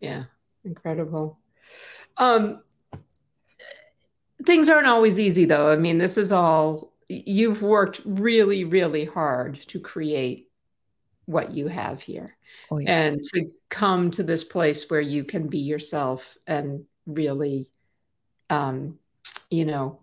Yeah, 0.01 0.23
incredible. 0.63 1.37
Um, 2.17 2.63
things 4.43 4.67
aren't 4.67 4.87
always 4.87 5.19
easy, 5.19 5.45
though. 5.45 5.71
I 5.71 5.75
mean, 5.75 5.99
this 5.99 6.17
is 6.17 6.31
all 6.31 6.91
you've 7.07 7.61
worked 7.61 8.01
really, 8.05 8.63
really 8.63 9.05
hard 9.05 9.59
to 9.67 9.79
create 9.79 10.49
what 11.25 11.51
you 11.51 11.67
have 11.67 12.01
here 12.01 12.37
oh, 12.69 12.77
yeah. 12.77 12.91
and 12.91 13.23
to 13.23 13.49
come 13.69 14.11
to 14.11 14.23
this 14.23 14.43
place 14.43 14.89
where 14.89 15.01
you 15.01 15.23
can 15.23 15.47
be 15.47 15.59
yourself 15.59 16.37
and 16.45 16.85
really, 17.05 17.69
um, 18.49 18.99
you 19.49 19.65
know, 19.65 19.99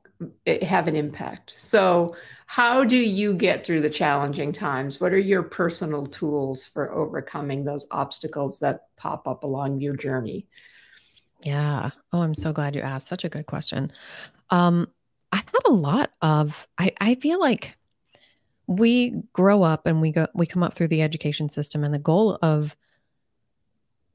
have 0.62 0.88
an 0.88 0.96
impact. 0.96 1.54
So, 1.56 2.16
how 2.46 2.84
do 2.84 2.96
you 2.96 3.34
get 3.34 3.66
through 3.66 3.80
the 3.80 3.90
challenging 3.90 4.52
times? 4.52 5.00
What 5.00 5.12
are 5.12 5.18
your 5.18 5.42
personal 5.42 6.06
tools 6.06 6.66
for 6.66 6.92
overcoming 6.92 7.64
those 7.64 7.86
obstacles 7.90 8.58
that 8.60 8.86
pop 8.96 9.26
up 9.26 9.42
along 9.44 9.80
your 9.80 9.96
journey? 9.96 10.46
Yeah. 11.42 11.90
Oh, 12.12 12.20
I'm 12.20 12.34
so 12.34 12.52
glad 12.52 12.74
you 12.74 12.82
asked. 12.82 13.08
Such 13.08 13.24
a 13.24 13.28
good 13.28 13.46
question. 13.46 13.90
Um, 14.50 14.88
I've 15.32 15.46
had 15.46 15.66
a 15.66 15.72
lot 15.72 16.12
of, 16.20 16.68
I, 16.78 16.92
I 17.00 17.14
feel 17.16 17.40
like 17.40 17.76
we 18.66 19.22
grow 19.32 19.62
up 19.62 19.86
and 19.86 20.00
we 20.00 20.12
go, 20.12 20.26
we 20.34 20.46
come 20.46 20.62
up 20.62 20.74
through 20.74 20.88
the 20.88 21.02
education 21.02 21.48
system, 21.48 21.82
and 21.82 21.92
the 21.92 21.98
goal 21.98 22.38
of 22.42 22.76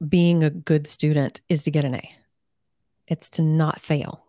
being 0.06 0.44
a 0.44 0.50
good 0.50 0.86
student 0.86 1.40
is 1.48 1.64
to 1.64 1.70
get 1.70 1.84
an 1.84 1.96
A. 1.96 2.14
It's 3.08 3.28
to 3.30 3.42
not 3.42 3.80
fail. 3.80 4.24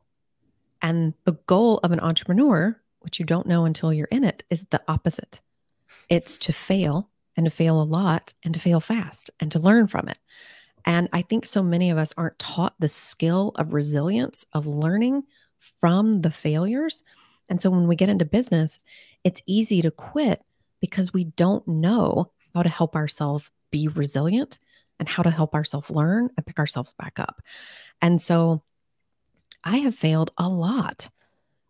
And 0.82 1.13
the 1.25 1.38
goal 1.45 1.80
of 1.84 1.91
an 1.91 1.99
entrepreneur, 1.99 2.80
which 2.99 3.19
you 3.19 3.25
don't 3.25 3.47
know 3.47 3.65
until 3.65 3.93
you're 3.93 4.08
in 4.12 4.23
it, 4.23 4.43
is 4.49 4.65
the 4.65 4.82
opposite 4.88 5.41
it's 6.10 6.38
to 6.39 6.54
fail 6.54 7.10
and 7.36 7.45
to 7.45 7.52
fail 7.52 7.82
a 7.82 7.84
lot 7.84 8.34
and 8.43 8.54
to 8.54 8.60
fail 8.60 8.80
fast 8.80 9.30
and 9.39 9.52
to 9.52 9.60
learn 9.60 9.88
from 9.88 10.08
it. 10.08 10.17
And 10.86 11.08
I 11.13 11.21
think 11.21 11.45
so 11.45 11.62
many 11.62 11.89
of 11.89 11.97
us 11.97 12.13
aren't 12.17 12.39
taught 12.39 12.75
the 12.80 12.88
skill 12.88 13.52
of 13.56 13.73
resilience, 13.73 14.45
of 14.54 14.65
learning 14.65 15.23
from 15.60 16.22
the 16.22 16.32
failures. 16.32 17.04
And 17.50 17.62
so 17.62 17.69
when 17.69 17.88
we 17.88 17.95
get 17.95 18.10
into 18.10 18.26
business, 18.26 18.80
it's 19.24 19.41
easy 19.45 19.82
to 19.82 19.91
quit 19.91 20.41
because 20.82 21.13
we 21.13 21.26
don't 21.26 21.67
know 21.67 22.32
how 22.54 22.63
to 22.63 22.69
help 22.69 22.95
ourselves 22.95 23.50
be 23.72 23.88
resilient 23.88 24.60
and 25.00 25.08
how 25.08 25.24
to 25.24 25.30
help 25.30 25.54
ourselves 25.56 25.89
learn 25.89 26.30
and 26.36 26.45
pick 26.45 26.60
ourselves 26.60 26.93
back 26.93 27.19
up. 27.19 27.41
And 28.02 28.22
so 28.22 28.63
I 29.63 29.78
have 29.78 29.95
failed 29.95 30.32
a 30.38 30.48
lot. 30.48 31.10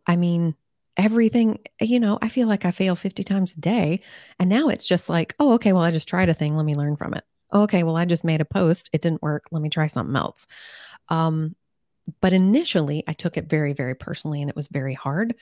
I 0.06 0.15
mean, 0.15 0.56
everything, 0.97 1.60
you 1.80 1.99
know, 1.99 2.19
I 2.21 2.30
feel 2.30 2.47
like 2.47 2.65
I 2.65 2.71
fail 2.71 2.95
50 2.95 3.23
times 3.23 3.54
a 3.56 3.60
day. 3.60 4.02
And 4.39 4.49
now 4.49 4.67
it's 4.67 4.88
just 4.88 5.10
like, 5.10 5.36
oh, 5.39 5.54
okay, 5.54 5.73
well, 5.73 5.84
I 5.84 5.91
just 5.91 6.10
tried 6.10 6.30
a 6.30 6.34
thing. 6.34 6.56
Let 6.56 6.65
me 6.65 6.75
learn 6.75 6.97
from 6.97 7.13
it. 7.13 7.23
Oh, 7.52 7.63
okay, 7.63 7.84
well, 7.84 7.95
I 7.95 8.06
just 8.06 8.23
made 8.23 8.41
a 8.41 8.45
post. 8.45 8.89
It 8.93 9.02
didn't 9.02 9.21
work. 9.21 9.45
Let 9.52 9.62
me 9.62 9.69
try 9.69 9.88
something 9.88 10.15
else. 10.15 10.45
Um, 11.08 11.56
but 12.22 12.34
initially, 12.34 13.04
I 13.08 13.13
took 13.13 13.38
it 13.38 13.50
very, 13.50 13.74
very 13.74 13.95
personally 13.95 14.41
and 14.41 14.50
it 14.50 14.56
was 14.56 14.67
very 14.67 14.93
hard. 14.93 15.36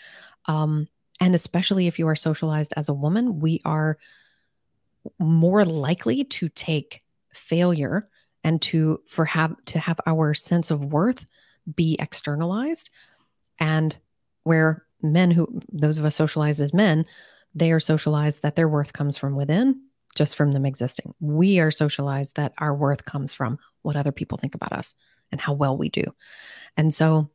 Um, 0.46 0.88
and 1.20 1.34
especially 1.34 1.88
if 1.88 2.00
you 2.00 2.08
are 2.08 2.16
socialized 2.16 2.74
as 2.78 2.90
a 2.90 2.94
woman, 2.94 3.40
we 3.40 3.62
are 3.66 3.98
more 5.20 5.66
likely 5.66 6.24
to 6.24 6.50
take 6.50 7.02
failure 7.34 8.10
and 8.44 8.62
to 8.62 9.02
for 9.08 9.26
have 9.26 9.56
to 9.66 9.80
have 9.80 10.00
our 10.06 10.34
sense 10.34 10.72
of 10.72 10.86
worth 10.86 11.26
be 11.76 11.96
externalized 12.00 12.90
and 13.60 13.98
where 14.44 14.86
men 15.02 15.32
who 15.32 15.62
those 15.72 15.98
of 15.98 16.06
us 16.06 16.16
socialized 16.16 16.62
as 16.62 16.74
men 16.74 17.06
they 17.54 17.72
are 17.72 17.80
socialized 17.80 18.42
that 18.42 18.56
their 18.56 18.70
worth 18.70 18.94
comes 18.94 19.18
from 19.18 19.36
within 19.36 19.82
just 20.16 20.36
from 20.36 20.52
them 20.52 20.66
existing 20.66 21.14
we 21.20 21.60
are 21.60 21.72
socialized 21.72 22.36
that 22.36 22.54
our 22.58 22.74
worth 22.74 23.06
comes 23.06 23.34
from 23.34 23.60
what 23.82 23.96
other 23.96 24.12
people 24.12 24.38
think 24.38 24.56
about 24.56 24.74
us 24.74 24.94
and 25.32 25.42
how 25.42 25.54
well 25.54 25.78
we 25.78 25.90
do 25.90 26.04
and 26.76 26.94
so 26.94 27.30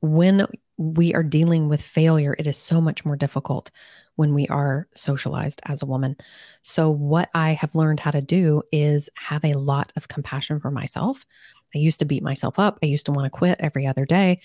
when 0.00 0.46
we 0.76 1.14
are 1.14 1.22
dealing 1.22 1.68
with 1.68 1.80
failure 1.80 2.34
it 2.38 2.46
is 2.46 2.58
so 2.58 2.80
much 2.80 3.04
more 3.04 3.16
difficult 3.16 3.70
when 4.16 4.34
we 4.34 4.46
are 4.48 4.88
socialized 4.94 5.60
as 5.66 5.82
a 5.82 5.86
woman 5.86 6.16
so 6.62 6.90
what 6.90 7.30
i 7.34 7.52
have 7.52 7.74
learned 7.74 8.00
how 8.00 8.10
to 8.10 8.20
do 8.20 8.62
is 8.72 9.08
have 9.14 9.44
a 9.44 9.54
lot 9.54 9.92
of 9.96 10.08
compassion 10.08 10.58
for 10.58 10.70
myself 10.70 11.24
I 11.74 11.78
used 11.78 11.98
to 11.98 12.04
beat 12.04 12.22
myself 12.22 12.58
up. 12.58 12.78
I 12.82 12.86
used 12.86 13.06
to 13.06 13.12
want 13.12 13.26
to 13.26 13.30
quit 13.30 13.58
every 13.60 13.86
other 13.86 14.06
day. 14.06 14.40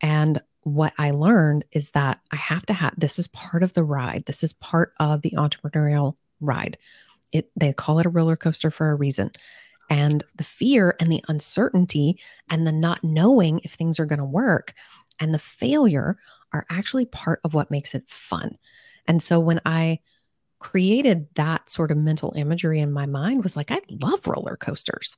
And 0.00 0.40
what 0.62 0.92
I 0.98 1.12
learned 1.12 1.64
is 1.72 1.92
that 1.92 2.20
I 2.30 2.36
have 2.36 2.66
to 2.66 2.74
have 2.74 2.94
this 2.96 3.18
is 3.18 3.26
part 3.28 3.62
of 3.62 3.72
the 3.72 3.84
ride. 3.84 4.24
This 4.26 4.44
is 4.44 4.52
part 4.52 4.92
of 5.00 5.22
the 5.22 5.30
entrepreneurial 5.30 6.16
ride. 6.40 6.76
It 7.32 7.50
they 7.56 7.72
call 7.72 7.98
it 7.98 8.06
a 8.06 8.10
roller 8.10 8.36
coaster 8.36 8.70
for 8.70 8.90
a 8.90 8.94
reason. 8.94 9.30
And 9.90 10.22
the 10.36 10.44
fear 10.44 10.96
and 11.00 11.10
the 11.10 11.24
uncertainty 11.28 12.20
and 12.50 12.66
the 12.66 12.72
not 12.72 13.02
knowing 13.02 13.60
if 13.64 13.72
things 13.72 13.98
are 13.98 14.06
going 14.06 14.18
to 14.18 14.24
work 14.24 14.74
and 15.20 15.32
the 15.32 15.38
failure 15.38 16.18
are 16.52 16.66
actually 16.70 17.04
part 17.04 17.40
of 17.44 17.54
what 17.54 17.70
makes 17.70 17.94
it 17.94 18.04
fun. 18.08 18.56
And 19.06 19.22
so 19.22 19.40
when 19.40 19.60
I 19.64 20.00
created 20.58 21.28
that 21.34 21.70
sort 21.70 21.90
of 21.90 21.96
mental 21.96 22.32
imagery 22.36 22.80
in 22.80 22.92
my 22.92 23.06
mind 23.06 23.42
was 23.42 23.56
like 23.56 23.70
I 23.70 23.80
love 23.88 24.26
roller 24.26 24.56
coasters. 24.56 25.16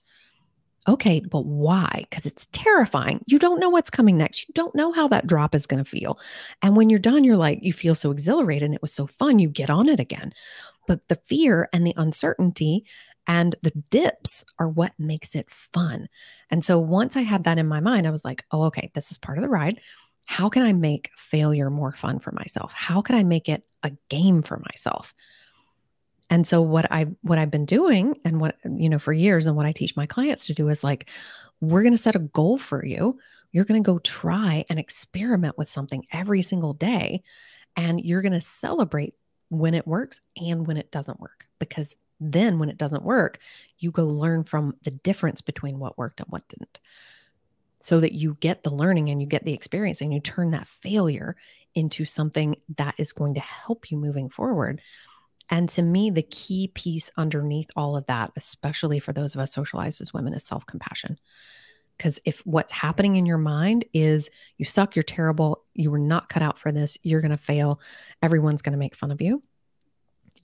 Okay, 0.89 1.21
but 1.21 1.45
why? 1.45 2.07
Because 2.09 2.25
it's 2.25 2.47
terrifying. 2.53 3.23
You 3.27 3.39
don't 3.39 3.61
know 3.61 3.69
what's 3.69 3.91
coming 3.91 4.17
next. 4.17 4.49
You 4.49 4.55
don't 4.55 4.75
know 4.75 4.93
how 4.93 5.09
that 5.09 5.27
drop 5.27 5.55
is 5.55 5.67
going 5.67 5.83
to 5.85 5.89
feel. 5.89 6.19
And 6.63 6.75
when 6.75 6.89
you're 6.89 6.99
done, 6.99 7.23
you're 7.23 7.37
like, 7.37 7.59
you 7.61 7.73
feel 7.73 7.95
so 7.95 8.11
exhilarated 8.11 8.65
and 8.65 8.75
it 8.75 8.81
was 8.81 8.93
so 8.93 9.07
fun. 9.07 9.39
You 9.39 9.51
get 9.51 9.69
on 9.69 9.91
it 9.91 10.01
again. 10.01 10.33
But 10.87 11.07
the 11.09 11.17
fear 11.17 11.69
and 11.75 11.87
the 11.87 11.93
uncertainty 11.99 12.87
and 13.27 13.55
the 13.63 13.73
dips 13.91 14.45
are 14.59 14.69
what 14.69 14.93
makes 14.99 15.35
it 15.35 15.51
fun. 15.51 16.09
And 16.51 16.65
so 16.65 16.79
once 16.79 17.17
I 17.17 17.23
had 17.23 17.45
that 17.45 17.59
in 17.59 17.69
my 17.69 17.81
mind, 17.81 18.07
I 18.07 18.11
was 18.11 18.25
like, 18.25 18.45
oh, 18.51 18.65
okay, 18.65 18.91
this 18.95 19.11
is 19.11 19.19
part 19.19 19.39
of 19.39 19.43
the 19.43 19.49
ride. 19.49 19.81
How 20.27 20.49
can 20.49 20.63
I 20.63 20.73
make 20.73 21.11
failure 21.17 21.71
more 21.71 21.93
fun 21.93 22.19
for 22.19 22.33
myself? 22.33 22.73
How 22.73 23.03
can 23.03 23.17
I 23.17 23.23
make 23.23 23.49
it 23.49 23.65
a 23.83 23.93
game 24.09 24.43
for 24.43 24.59
myself? 24.59 25.15
And 26.29 26.47
so 26.47 26.63
what 26.63 26.91
I 26.93 27.09
what 27.23 27.39
I've 27.39 27.51
been 27.51 27.67
doing 27.67 28.21
and 28.25 28.41
what 28.41 28.57
you 28.65 28.89
know 28.89 29.01
for 29.01 29.13
years 29.13 29.47
and 29.47 29.57
what 29.57 29.67
I 29.67 29.73
teach 29.73 29.97
my 29.97 30.07
clients 30.07 30.47
to 30.47 30.55
do 30.55 30.69
is 30.69 30.85
like 30.85 31.11
we're 31.61 31.83
going 31.83 31.93
to 31.93 31.99
set 31.99 32.15
a 32.15 32.21
goal 32.21 32.57
for 32.57 32.85
you. 32.85 33.19
You're 33.51 33.65
going 33.65 33.83
to 33.83 33.87
go 33.87 33.99
try 33.99 34.65
and 34.71 34.79
experiment 34.79 35.59
with 35.59 35.69
something 35.69 36.07
every 36.13 36.43
single 36.43 36.73
day 36.73 37.25
and 37.77 38.01
you're 38.01 38.23
going 38.23 38.33
to 38.33 38.41
celebrate 38.41 39.15
when 39.49 39.75
it 39.75 39.87
works 39.87 40.21
and 40.37 40.67
when 40.67 40.77
it 40.77 40.93
doesn't 40.93 41.21
work 41.21 41.47
because 41.59 41.97
then 42.21 42.59
when 42.59 42.69
it 42.69 42.79
doesn't 42.79 43.03
work, 43.03 43.39
you 43.79 43.91
go 43.91 44.07
learn 44.07 44.45
from 44.45 44.75
the 44.83 44.91
difference 44.91 45.41
between 45.41 45.79
what 45.79 45.99
worked 45.99 46.21
and 46.21 46.29
what 46.29 46.49
didn't. 46.49 46.81
So 47.83 48.01
that 48.01 48.13
you 48.13 48.37
get 48.41 48.63
the 48.63 48.71
learning 48.71 49.09
and 49.09 49.23
you 49.23 49.27
get 49.27 49.45
the 49.45 49.55
experience 49.55 50.03
and 50.03 50.13
you 50.13 50.21
turn 50.21 50.51
that 50.51 50.69
failure 50.69 51.35
into 51.75 52.05
something 52.05 52.57
that 52.77 52.95
is 52.99 53.13
going 53.13 53.35
to 53.35 53.41
help 53.41 53.91
you 53.91 53.97
moving 53.97 54.29
forward 54.29 54.83
and 55.51 55.69
to 55.71 55.83
me, 55.83 56.11
the 56.11 56.23
key 56.23 56.69
piece 56.69 57.11
underneath 57.17 57.71
all 57.75 57.97
of 57.97 58.07
that, 58.07 58.31
especially 58.37 59.01
for 59.01 59.13
those 59.13 59.35
of 59.35 59.41
us 59.41 59.53
socialized 59.53 60.01
as 60.01 60.15
women, 60.15 60.33
is 60.33 60.45
self 60.45 60.65
compassion. 60.65 61.19
Because 61.97 62.21
if 62.25 62.41
what's 62.47 62.73
happening 62.73 63.17
in 63.17 63.27
your 63.27 63.37
mind 63.37 63.85
is 63.93 64.31
you 64.57 64.65
suck, 64.65 64.97
you're 64.97 65.03
terrible, 65.03 65.65
you 65.75 65.91
were 65.91 65.99
not 65.99 66.31
cut 66.31 66.43
out 66.43 66.59
for 66.59 66.73
this, 66.73 66.97
you're 67.03 67.21
going 67.21 67.33
to 67.33 67.37
fail, 67.37 67.81
everyone's 68.23 68.63
going 68.63 68.73
to 68.73 68.79
make 68.79 68.95
fun 68.95 69.11
of 69.11 69.21
you. 69.21 69.43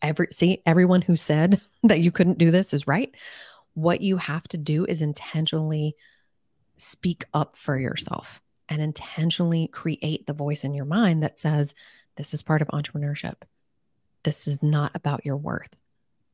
Every 0.03 0.29
see, 0.33 0.63
everyone 0.67 1.03
who 1.03 1.17
said 1.17 1.61
that 1.83 2.01
you 2.01 2.11
couldn't 2.11 2.39
do 2.39 2.51
this 2.51 2.75
is 2.75 2.87
right. 2.87 3.15
What 3.75 4.01
you 4.01 4.17
have 4.17 4.47
to 4.49 4.57
do 4.57 4.85
is 4.85 5.03
intentionally 5.03 5.97
speak 6.79 7.25
up 7.35 7.57
for 7.57 7.79
yourself 7.79 8.41
and 8.69 8.83
intentionally 8.83 9.69
create 9.69 10.27
the 10.27 10.33
voice 10.33 10.65
in 10.65 10.75
your 10.75 10.85
mind 10.85 11.23
that 11.23 11.39
says, 11.39 11.75
This 12.17 12.35
is 12.35 12.43
part 12.43 12.63
of 12.63 12.69
entrepreneurship 12.69 13.37
this 14.27 14.49
is 14.49 14.61
not 14.61 14.91
about 14.93 15.25
your 15.25 15.37
worth. 15.37 15.71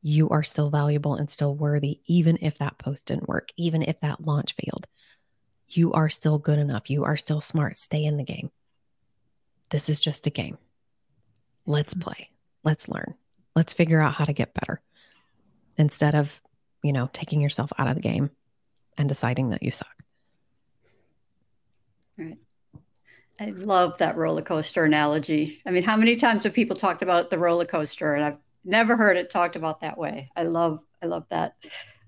You 0.01 0.29
are 0.29 0.41
still 0.41 0.71
valuable 0.71 1.13
and 1.13 1.29
still 1.29 1.55
worthy, 1.55 1.99
even 2.07 2.39
if 2.41 2.57
that 2.57 2.79
post 2.79 3.05
didn't 3.05 3.29
work, 3.29 3.51
even 3.55 3.83
if 3.83 3.99
that 3.99 4.25
launch 4.25 4.55
failed. 4.55 4.87
You 5.67 5.93
are 5.93 6.09
still 6.09 6.39
good 6.39 6.57
enough. 6.57 6.89
You 6.89 7.03
are 7.03 7.15
still 7.15 7.39
smart. 7.39 7.77
Stay 7.77 8.03
in 8.03 8.17
the 8.17 8.23
game. 8.23 8.49
this 9.69 9.89
is 9.89 9.99
just 9.99 10.25
a 10.25 10.31
game. 10.31 10.57
Let's 11.67 11.93
mm-hmm. 11.93 12.01
play. 12.01 12.29
Let's 12.63 12.89
learn. 12.89 13.13
Let's 13.55 13.73
figure 13.73 14.01
out 14.01 14.13
how 14.13 14.25
to 14.25 14.33
get 14.33 14.53
better 14.53 14.81
instead 15.77 16.15
of, 16.15 16.41
you 16.83 16.93
know, 16.93 17.09
taking 17.13 17.41
yourself 17.41 17.71
out 17.77 17.87
of 17.87 17.95
the 17.95 18.01
game 18.01 18.29
and 18.97 19.09
deciding 19.09 19.49
that 19.49 19.63
you 19.63 19.71
suck. 19.71 20.03
Right. 22.17 22.37
I 23.39 23.45
love 23.49 23.97
that 23.97 24.15
roller 24.15 24.41
coaster 24.41 24.83
analogy. 24.83 25.61
I 25.65 25.71
mean, 25.71 25.83
how 25.83 25.97
many 25.97 26.15
times 26.15 26.43
have 26.43 26.53
people 26.53 26.75
talked 26.75 27.01
about 27.01 27.29
the 27.29 27.39
roller 27.39 27.65
coaster 27.65 28.13
and 28.13 28.23
I've 28.23 28.37
never 28.65 28.95
heard 28.95 29.17
it 29.17 29.29
talked 29.29 29.55
about 29.55 29.81
that 29.81 29.97
way. 29.97 30.27
I 30.35 30.43
love 30.43 30.79
I 31.01 31.07
love 31.07 31.25
that. 31.29 31.55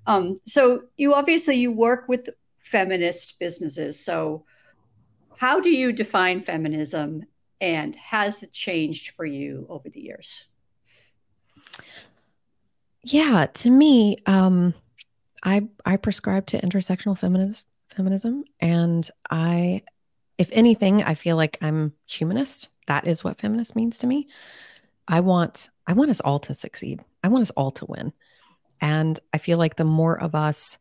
Um, 0.08 0.38
so 0.46 0.84
you 0.98 1.14
obviously 1.14 1.56
you 1.56 1.72
work 1.72 2.08
with 2.08 2.30
feminist 2.60 3.40
businesses. 3.40 4.00
So 4.00 4.46
how 5.38 5.60
do 5.60 5.70
you 5.70 5.92
define 5.92 6.42
feminism 6.42 7.24
and 7.60 7.96
has 7.96 8.42
it 8.44 8.52
changed 8.52 9.12
for 9.16 9.26
you 9.26 9.66
over 9.70 9.90
the 9.90 10.00
years? 10.00 10.46
Yeah, 13.04 13.46
to 13.54 13.70
me, 13.70 14.18
um, 14.26 14.74
I 15.44 15.68
I 15.86 15.98
prescribe 15.98 16.48
to 16.48 16.60
intersectional 16.60 17.18
feminist 17.18 17.68
feminism, 17.90 18.44
and 18.60 19.08
I, 19.30 19.84
if 20.38 20.50
anything, 20.52 21.04
I 21.04 21.14
feel 21.14 21.36
like 21.36 21.58
I'm 21.62 21.94
humanist. 22.08 22.70
That 22.88 23.06
is 23.06 23.24
what 23.24 23.40
feminist 23.40 23.76
means 23.76 24.00
to 24.00 24.08
me. 24.08 24.28
I 25.08 25.20
want 25.20 25.70
I 25.86 25.94
want 25.94 26.10
us 26.10 26.20
all 26.22 26.40
to 26.40 26.54
succeed. 26.54 27.04
I 27.24 27.28
want 27.28 27.44
us 27.44 27.52
all 27.52 27.72
to 27.72 27.86
win, 27.86 28.12
and 28.82 29.20
I 29.34 29.38
feel 29.38 29.60
like 29.60 29.76
the 29.76 29.86
more 29.86 30.20
of 30.20 30.34
us 30.34 30.80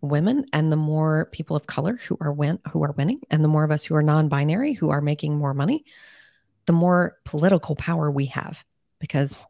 women 0.00 0.46
and 0.52 0.70
the 0.70 0.76
more 0.76 1.28
people 1.32 1.56
of 1.56 1.66
color 1.66 1.98
who 2.06 2.16
are 2.20 2.32
win 2.32 2.58
who 2.72 2.82
are 2.82 2.92
winning 2.92 3.20
and 3.30 3.42
the 3.42 3.48
more 3.48 3.64
of 3.64 3.70
us 3.70 3.84
who 3.84 3.94
are 3.94 4.02
non-binary 4.02 4.72
who 4.72 4.90
are 4.90 5.00
making 5.00 5.36
more 5.36 5.54
money 5.54 5.84
the 6.66 6.72
more 6.72 7.16
political 7.24 7.74
power 7.74 8.10
we 8.10 8.26
have 8.26 8.62
because 9.00 9.46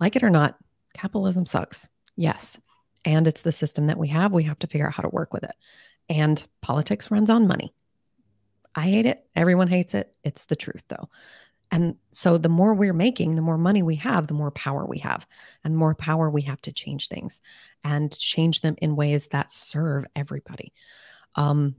like 0.00 0.16
it 0.16 0.22
or 0.22 0.30
not 0.30 0.56
capitalism 0.94 1.46
sucks. 1.46 1.88
Yes. 2.16 2.58
And 3.04 3.26
it's 3.26 3.42
the 3.42 3.52
system 3.52 3.86
that 3.86 3.98
we 3.98 4.08
have. 4.08 4.32
We 4.32 4.44
have 4.44 4.58
to 4.60 4.66
figure 4.66 4.86
out 4.86 4.94
how 4.94 5.02
to 5.02 5.08
work 5.08 5.32
with 5.32 5.44
it. 5.44 5.54
And 6.08 6.44
politics 6.60 7.10
runs 7.10 7.30
on 7.30 7.46
money. 7.46 7.72
I 8.74 8.82
hate 8.82 9.06
it. 9.06 9.24
Everyone 9.34 9.68
hates 9.68 9.94
it. 9.94 10.12
It's 10.24 10.46
the 10.46 10.56
truth 10.56 10.84
though. 10.88 11.08
And 11.72 11.96
so 12.10 12.36
the 12.36 12.48
more 12.48 12.74
we're 12.74 12.92
making, 12.92 13.36
the 13.36 13.42
more 13.42 13.58
money 13.58 13.82
we 13.82 13.94
have, 13.96 14.26
the 14.26 14.34
more 14.34 14.50
power 14.50 14.84
we 14.84 14.98
have, 14.98 15.26
and 15.62 15.74
the 15.74 15.78
more 15.78 15.94
power 15.94 16.28
we 16.28 16.42
have 16.42 16.60
to 16.62 16.72
change 16.72 17.08
things 17.08 17.40
and 17.84 18.16
change 18.18 18.60
them 18.60 18.74
in 18.78 18.96
ways 18.96 19.28
that 19.28 19.52
serve 19.52 20.04
everybody. 20.16 20.72
Um, 21.36 21.76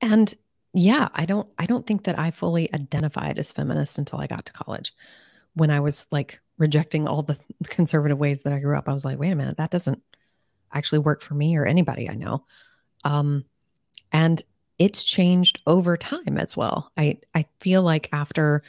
and 0.00 0.32
yeah, 0.74 1.08
I 1.14 1.26
don't 1.26 1.48
I 1.58 1.66
don't 1.66 1.86
think 1.86 2.04
that 2.04 2.18
I 2.18 2.32
fully 2.32 2.72
identified 2.74 3.38
as 3.38 3.52
feminist 3.52 3.98
until 3.98 4.20
I 4.20 4.26
got 4.26 4.46
to 4.46 4.52
college. 4.52 4.92
When 5.54 5.70
I 5.70 5.80
was 5.80 6.06
like 6.10 6.40
rejecting 6.58 7.08
all 7.08 7.22
the 7.22 7.38
conservative 7.64 8.18
ways 8.18 8.42
that 8.42 8.52
I 8.52 8.60
grew 8.60 8.76
up, 8.76 8.88
I 8.88 8.92
was 8.92 9.04
like, 9.04 9.18
wait 9.18 9.32
a 9.32 9.36
minute, 9.36 9.56
that 9.56 9.70
doesn't 9.70 10.02
actually 10.72 10.98
work 10.98 11.22
for 11.22 11.34
me 11.34 11.56
or 11.56 11.64
anybody 11.64 12.10
I 12.10 12.14
know. 12.14 12.44
Um, 13.04 13.44
and 14.12 14.42
it's 14.78 15.04
changed 15.04 15.60
over 15.66 15.96
time 15.96 16.38
as 16.38 16.56
well. 16.56 16.92
I 16.96 17.18
I 17.34 17.46
feel 17.60 17.82
like 17.82 18.08
after 18.12 18.62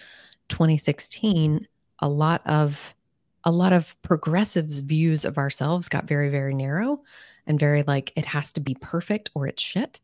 2016, 0.50 1.68
a 2.00 2.10
lot 2.10 2.42
of 2.46 2.96
a 3.44 3.52
lot 3.52 3.74
of 3.74 3.96
progressives' 4.02 4.80
views 4.80 5.24
of 5.24 5.38
ourselves 5.38 5.88
got 5.88 6.08
very 6.08 6.30
very 6.30 6.54
narrow 6.54 7.02
and 7.46 7.60
very 7.60 7.84
like 7.84 8.12
it 8.16 8.26
has 8.26 8.52
to 8.54 8.60
be 8.60 8.76
perfect 8.76 9.30
or 9.36 9.48
it's 9.48 9.62
shit. 9.62 10.00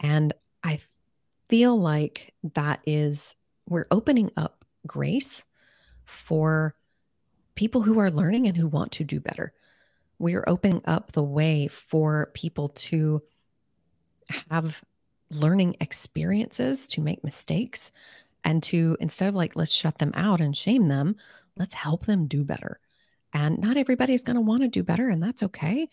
And 0.00 0.32
I 0.64 0.80
feel 1.48 1.76
like 1.76 2.34
that 2.54 2.80
is 2.86 3.34
we're 3.68 3.86
opening 3.90 4.30
up 4.36 4.64
grace 4.86 5.44
for 6.04 6.74
people 7.54 7.82
who 7.82 7.98
are 7.98 8.10
learning 8.10 8.46
and 8.46 8.56
who 8.56 8.68
want 8.68 8.92
to 8.92 9.04
do 9.04 9.20
better. 9.20 9.52
We're 10.18 10.44
opening 10.46 10.82
up 10.84 11.12
the 11.12 11.22
way 11.22 11.68
for 11.68 12.30
people 12.34 12.70
to 12.70 13.22
have 14.50 14.82
learning 15.30 15.76
experiences 15.80 16.86
to 16.86 17.00
make 17.00 17.24
mistakes 17.24 17.92
and 18.44 18.62
to 18.62 18.96
instead 19.00 19.28
of 19.28 19.34
like 19.34 19.56
let's 19.56 19.72
shut 19.72 19.98
them 19.98 20.12
out 20.14 20.40
and 20.40 20.56
shame 20.56 20.88
them 20.88 21.16
let's 21.56 21.74
help 21.74 22.06
them 22.06 22.26
do 22.26 22.44
better. 22.44 22.78
And 23.34 23.58
not 23.58 23.76
everybody's 23.76 24.22
going 24.22 24.36
to 24.36 24.42
want 24.42 24.62
to 24.62 24.68
do 24.68 24.82
better 24.82 25.08
and 25.08 25.22
that's 25.22 25.42
okay. 25.42 25.88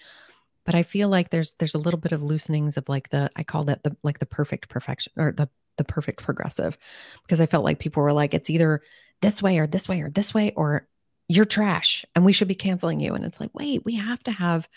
But 0.65 0.75
i 0.75 0.83
feel 0.83 1.09
like 1.09 1.29
there's 1.29 1.51
there's 1.51 1.73
a 1.73 1.79
little 1.79 1.99
bit 1.99 2.11
of 2.11 2.21
loosenings 2.21 2.77
of 2.77 2.87
like 2.87 3.09
the 3.09 3.31
i 3.35 3.43
call 3.43 3.63
that 3.65 3.81
the 3.83 3.95
like 4.03 4.19
the 4.19 4.25
perfect 4.25 4.69
perfection 4.69 5.13
or 5.17 5.31
the 5.31 5.49
the 5.77 5.83
perfect 5.83 6.21
progressive. 6.21 6.77
Because 7.23 7.41
i 7.41 7.45
felt 7.45 7.63
like 7.63 7.79
people 7.79 8.03
were 8.03 8.13
like 8.13 8.33
it's 8.33 8.49
either 8.49 8.81
this 9.21 9.41
way 9.41 9.57
or 9.57 9.67
this 9.67 9.87
way 9.87 10.01
or 10.01 10.09
this 10.09 10.33
way 10.33 10.51
or 10.55 10.87
you're 11.29 11.45
trash 11.45 12.03
and 12.15 12.25
we 12.25 12.33
should 12.33 12.47
be 12.47 12.55
canceling 12.55 12.99
you 12.99 13.13
and 13.13 13.23
it's 13.23 13.39
like 13.39 13.51
wait 13.53 13.85
we 13.85 13.95
have 13.95 14.21
to 14.21 14.31
have 14.31 14.67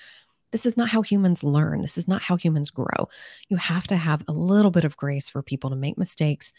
this 0.53 0.67
is 0.67 0.77
not 0.77 0.91
how 0.91 1.03
humans 1.03 1.43
learn. 1.43 1.81
This 1.81 1.99
is 1.99 2.07
not 2.07 2.23
how 2.23 2.37
humans 2.37 2.71
grow. 2.71 3.09
You 3.49 3.57
have 3.57 3.87
to 3.89 3.97
have 3.97 4.23
a 4.29 4.33
little 4.33 4.71
bit 4.71 4.85
of 4.85 4.97
grace 4.97 5.29
for 5.29 5.43
people 5.43 5.71
to 5.71 5.77
make 5.77 5.99
mistakes, 5.99 6.53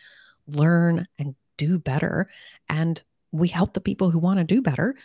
learn, 0.48 1.08
and 1.18 1.36
do 1.58 1.80
better. 1.80 2.28
And 2.68 3.02
we 3.32 3.48
help 3.48 3.74
the 3.74 3.82
people 3.82 4.10
who 4.10 4.20
want 4.20 4.40
to 4.40 4.44
do 4.44 4.62
better 4.62 4.96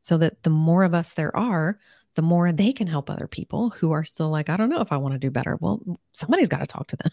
so 0.00 0.16
that 0.18 0.42
the 0.42 0.50
more 0.50 0.82
of 0.82 0.94
us 0.94 1.14
there 1.14 1.34
are, 1.36 1.78
the 2.14 2.22
more 2.22 2.50
they 2.50 2.72
can 2.72 2.86
help 2.86 3.10
other 3.10 3.28
people 3.28 3.70
who 3.70 3.92
are 3.92 4.04
still 4.04 4.30
like, 4.30 4.48
I 4.48 4.56
don't 4.56 4.70
know 4.70 4.80
if 4.80 4.92
I 4.92 4.96
want 4.96 5.12
to 5.12 5.18
do 5.18 5.30
better. 5.30 5.56
Well, 5.60 5.82
somebody's 6.12 6.48
got 6.48 6.60
to 6.60 6.66
talk 6.66 6.88
to 6.88 6.96
them. 6.96 7.12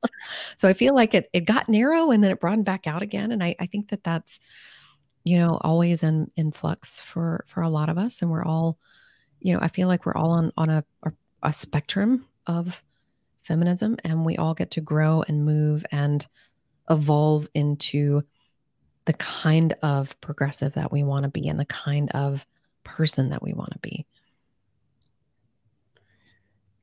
so 0.56 0.68
I 0.68 0.72
feel 0.72 0.94
like 0.94 1.14
it, 1.14 1.28
it 1.32 1.46
got 1.46 1.68
narrow 1.68 2.10
and 2.10 2.22
then 2.22 2.30
it 2.30 2.40
broadened 2.40 2.64
back 2.64 2.86
out 2.86 3.02
again. 3.02 3.32
And 3.32 3.42
I, 3.42 3.56
I 3.58 3.66
think 3.66 3.90
that 3.90 4.04
that's, 4.04 4.38
you 5.24 5.38
know, 5.38 5.58
always 5.62 6.02
in, 6.02 6.30
in 6.36 6.52
flux 6.52 7.00
for, 7.00 7.44
for 7.46 7.62
a 7.62 7.68
lot 7.68 7.88
of 7.88 7.98
us. 7.98 8.22
And 8.22 8.30
we're 8.30 8.44
all, 8.44 8.78
you 9.40 9.52
know, 9.52 9.60
I 9.60 9.68
feel 9.68 9.88
like 9.88 10.06
we're 10.06 10.16
all 10.16 10.30
on 10.30 10.52
on 10.56 10.70
a, 10.70 10.84
a 11.42 11.52
spectrum 11.52 12.26
of 12.46 12.82
feminism 13.42 13.96
and 14.04 14.24
we 14.24 14.36
all 14.36 14.54
get 14.54 14.70
to 14.72 14.80
grow 14.80 15.24
and 15.26 15.44
move 15.44 15.84
and 15.90 16.26
evolve 16.88 17.48
into 17.54 18.22
the 19.06 19.12
kind 19.14 19.74
of 19.82 20.18
progressive 20.20 20.74
that 20.74 20.92
we 20.92 21.02
want 21.02 21.24
to 21.24 21.30
be 21.30 21.48
and 21.48 21.58
the 21.58 21.64
kind 21.64 22.10
of 22.10 22.46
person 22.84 23.30
that 23.30 23.42
we 23.42 23.52
want 23.52 23.72
to 23.72 23.78
be. 23.78 24.06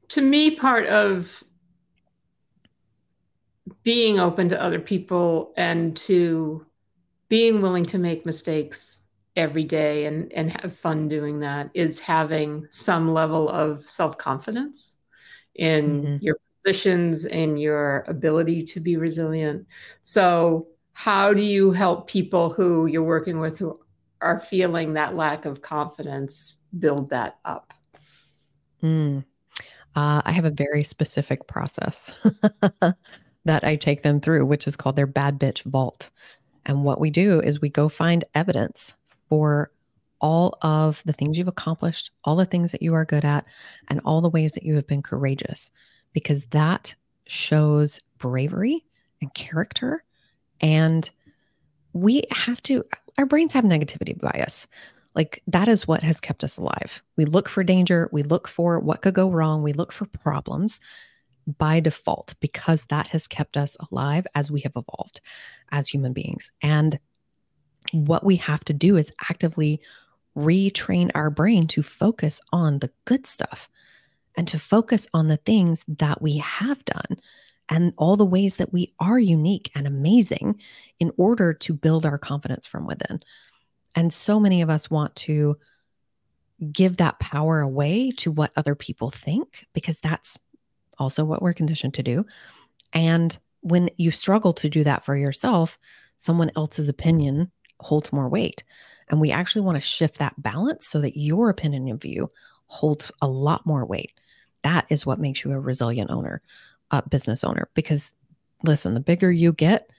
To 0.09 0.21
me, 0.21 0.55
part 0.55 0.87
of 0.87 1.43
being 3.83 4.19
open 4.19 4.49
to 4.49 4.61
other 4.61 4.79
people 4.79 5.53
and 5.57 5.95
to 5.97 6.65
being 7.29 7.61
willing 7.61 7.85
to 7.85 7.97
make 7.97 8.25
mistakes 8.25 9.01
every 9.35 9.63
day 9.63 10.05
and, 10.05 10.31
and 10.33 10.51
have 10.51 10.75
fun 10.75 11.07
doing 11.07 11.39
that 11.39 11.69
is 11.73 11.99
having 11.99 12.65
some 12.69 13.13
level 13.13 13.47
of 13.49 13.87
self 13.87 14.17
confidence 14.17 14.95
in 15.55 16.03
mm-hmm. 16.03 16.17
your 16.21 16.37
positions 16.63 17.25
and 17.25 17.59
your 17.59 18.03
ability 18.07 18.61
to 18.61 18.79
be 18.79 18.97
resilient. 18.97 19.65
So, 20.01 20.67
how 20.93 21.33
do 21.33 21.43
you 21.43 21.71
help 21.71 22.09
people 22.09 22.49
who 22.49 22.87
you're 22.87 23.03
working 23.03 23.39
with 23.39 23.59
who 23.59 23.75
are 24.21 24.39
feeling 24.39 24.93
that 24.93 25.15
lack 25.15 25.45
of 25.45 25.61
confidence 25.61 26.63
build 26.79 27.09
that 27.11 27.37
up? 27.45 27.73
Mm. 28.81 29.23
Uh, 29.95 30.21
I 30.25 30.31
have 30.31 30.45
a 30.45 30.51
very 30.51 30.83
specific 30.83 31.47
process 31.47 32.11
that 33.45 33.63
I 33.63 33.75
take 33.75 34.03
them 34.03 34.19
through, 34.19 34.45
which 34.45 34.67
is 34.67 34.75
called 34.75 34.95
their 34.95 35.07
bad 35.07 35.39
bitch 35.39 35.63
vault. 35.63 36.09
And 36.67 36.83
what 36.83 36.99
we 36.99 37.09
do 37.09 37.39
is 37.39 37.61
we 37.61 37.69
go 37.69 37.89
find 37.89 38.25
evidence 38.35 38.93
for 39.29 39.71
all 40.19 40.57
of 40.61 41.01
the 41.05 41.13
things 41.13 41.37
you've 41.37 41.47
accomplished, 41.47 42.11
all 42.23 42.35
the 42.35 42.45
things 42.45 42.71
that 42.71 42.81
you 42.81 42.93
are 42.93 43.05
good 43.05 43.23
at, 43.23 43.45
and 43.87 44.01
all 44.03 44.21
the 44.21 44.29
ways 44.29 44.51
that 44.51 44.63
you 44.63 44.75
have 44.75 44.85
been 44.85 45.01
courageous, 45.01 45.71
because 46.13 46.45
that 46.45 46.93
shows 47.25 47.99
bravery 48.17 48.83
and 49.21 49.33
character. 49.33 50.03
And 50.59 51.09
we 51.93 52.23
have 52.31 52.61
to, 52.63 52.83
our 53.17 53.25
brains 53.25 53.53
have 53.53 53.63
negativity 53.63 54.19
bias. 54.19 54.67
Like 55.15 55.41
that 55.47 55.67
is 55.67 55.87
what 55.87 56.03
has 56.03 56.19
kept 56.19 56.43
us 56.43 56.57
alive. 56.57 57.01
We 57.15 57.25
look 57.25 57.47
for 57.49 57.63
danger, 57.63 58.09
we 58.11 58.23
look 58.23 58.47
for 58.47 58.79
what 58.79 59.01
could 59.01 59.13
go 59.13 59.31
wrong, 59.31 59.63
we 59.63 59.73
look 59.73 59.91
for 59.91 60.05
problems 60.05 60.79
by 61.57 61.79
default 61.79 62.35
because 62.39 62.85
that 62.85 63.07
has 63.07 63.27
kept 63.27 63.55
us 63.55 63.77
alive 63.91 64.27
as 64.35 64.51
we 64.51 64.61
have 64.61 64.73
evolved 64.75 65.21
as 65.71 65.87
human 65.87 66.13
beings. 66.13 66.51
And 66.61 66.99
what 67.93 68.25
we 68.25 68.35
have 68.37 68.65
to 68.65 68.73
do 68.73 68.97
is 68.97 69.13
actively 69.29 69.79
retrain 70.35 71.09
our 71.15 71.29
brain 71.29 71.67
to 71.67 71.81
focus 71.81 72.41
on 72.51 72.79
the 72.79 72.91
good 73.05 73.25
stuff 73.25 73.69
and 74.35 74.47
to 74.47 74.59
focus 74.59 75.07
on 75.13 75.27
the 75.27 75.37
things 75.37 75.83
that 75.87 76.21
we 76.21 76.37
have 76.37 76.83
done 76.85 77.17
and 77.69 77.93
all 77.97 78.15
the 78.15 78.25
ways 78.25 78.57
that 78.57 78.71
we 78.71 78.93
are 78.99 79.19
unique 79.19 79.71
and 79.75 79.87
amazing 79.87 80.59
in 80.99 81.11
order 81.17 81.53
to 81.53 81.73
build 81.73 82.05
our 82.05 82.17
confidence 82.17 82.67
from 82.67 82.85
within. 82.85 83.19
And 83.95 84.13
so 84.13 84.39
many 84.39 84.61
of 84.61 84.69
us 84.69 84.91
want 84.91 85.15
to 85.17 85.57
give 86.71 86.97
that 86.97 87.19
power 87.19 87.61
away 87.61 88.11
to 88.11 88.31
what 88.31 88.51
other 88.55 88.75
people 88.75 89.11
think 89.11 89.65
because 89.73 89.99
that's 89.99 90.37
also 90.99 91.25
what 91.25 91.41
we're 91.41 91.53
conditioned 91.53 91.93
to 91.95 92.03
do. 92.03 92.25
And 92.93 93.37
when 93.61 93.89
you 93.97 94.11
struggle 94.11 94.53
to 94.53 94.69
do 94.69 94.83
that 94.83 95.05
for 95.05 95.15
yourself, 95.15 95.77
someone 96.17 96.51
else's 96.55 96.89
opinion 96.89 97.51
holds 97.79 98.13
more 98.13 98.29
weight. 98.29 98.63
And 99.09 99.21
we 99.21 99.31
actually 99.31 99.61
want 99.61 99.75
to 99.75 99.81
shift 99.81 100.17
that 100.19 100.41
balance 100.41 100.87
so 100.87 100.99
that 101.01 101.17
your 101.17 101.49
opinion 101.49 101.87
of 101.89 102.03
you 102.05 102.29
holds 102.67 103.11
a 103.21 103.27
lot 103.27 103.65
more 103.65 103.85
weight. 103.85 104.13
That 104.63 104.85
is 104.89 105.05
what 105.05 105.19
makes 105.19 105.43
you 105.43 105.51
a 105.51 105.59
resilient 105.59 106.11
owner, 106.11 106.41
a 106.91 107.07
business 107.07 107.43
owner. 107.43 107.69
Because 107.73 108.13
listen, 108.63 108.93
the 108.93 108.99
bigger 108.99 109.31
you 109.31 109.53
get, 109.53 109.89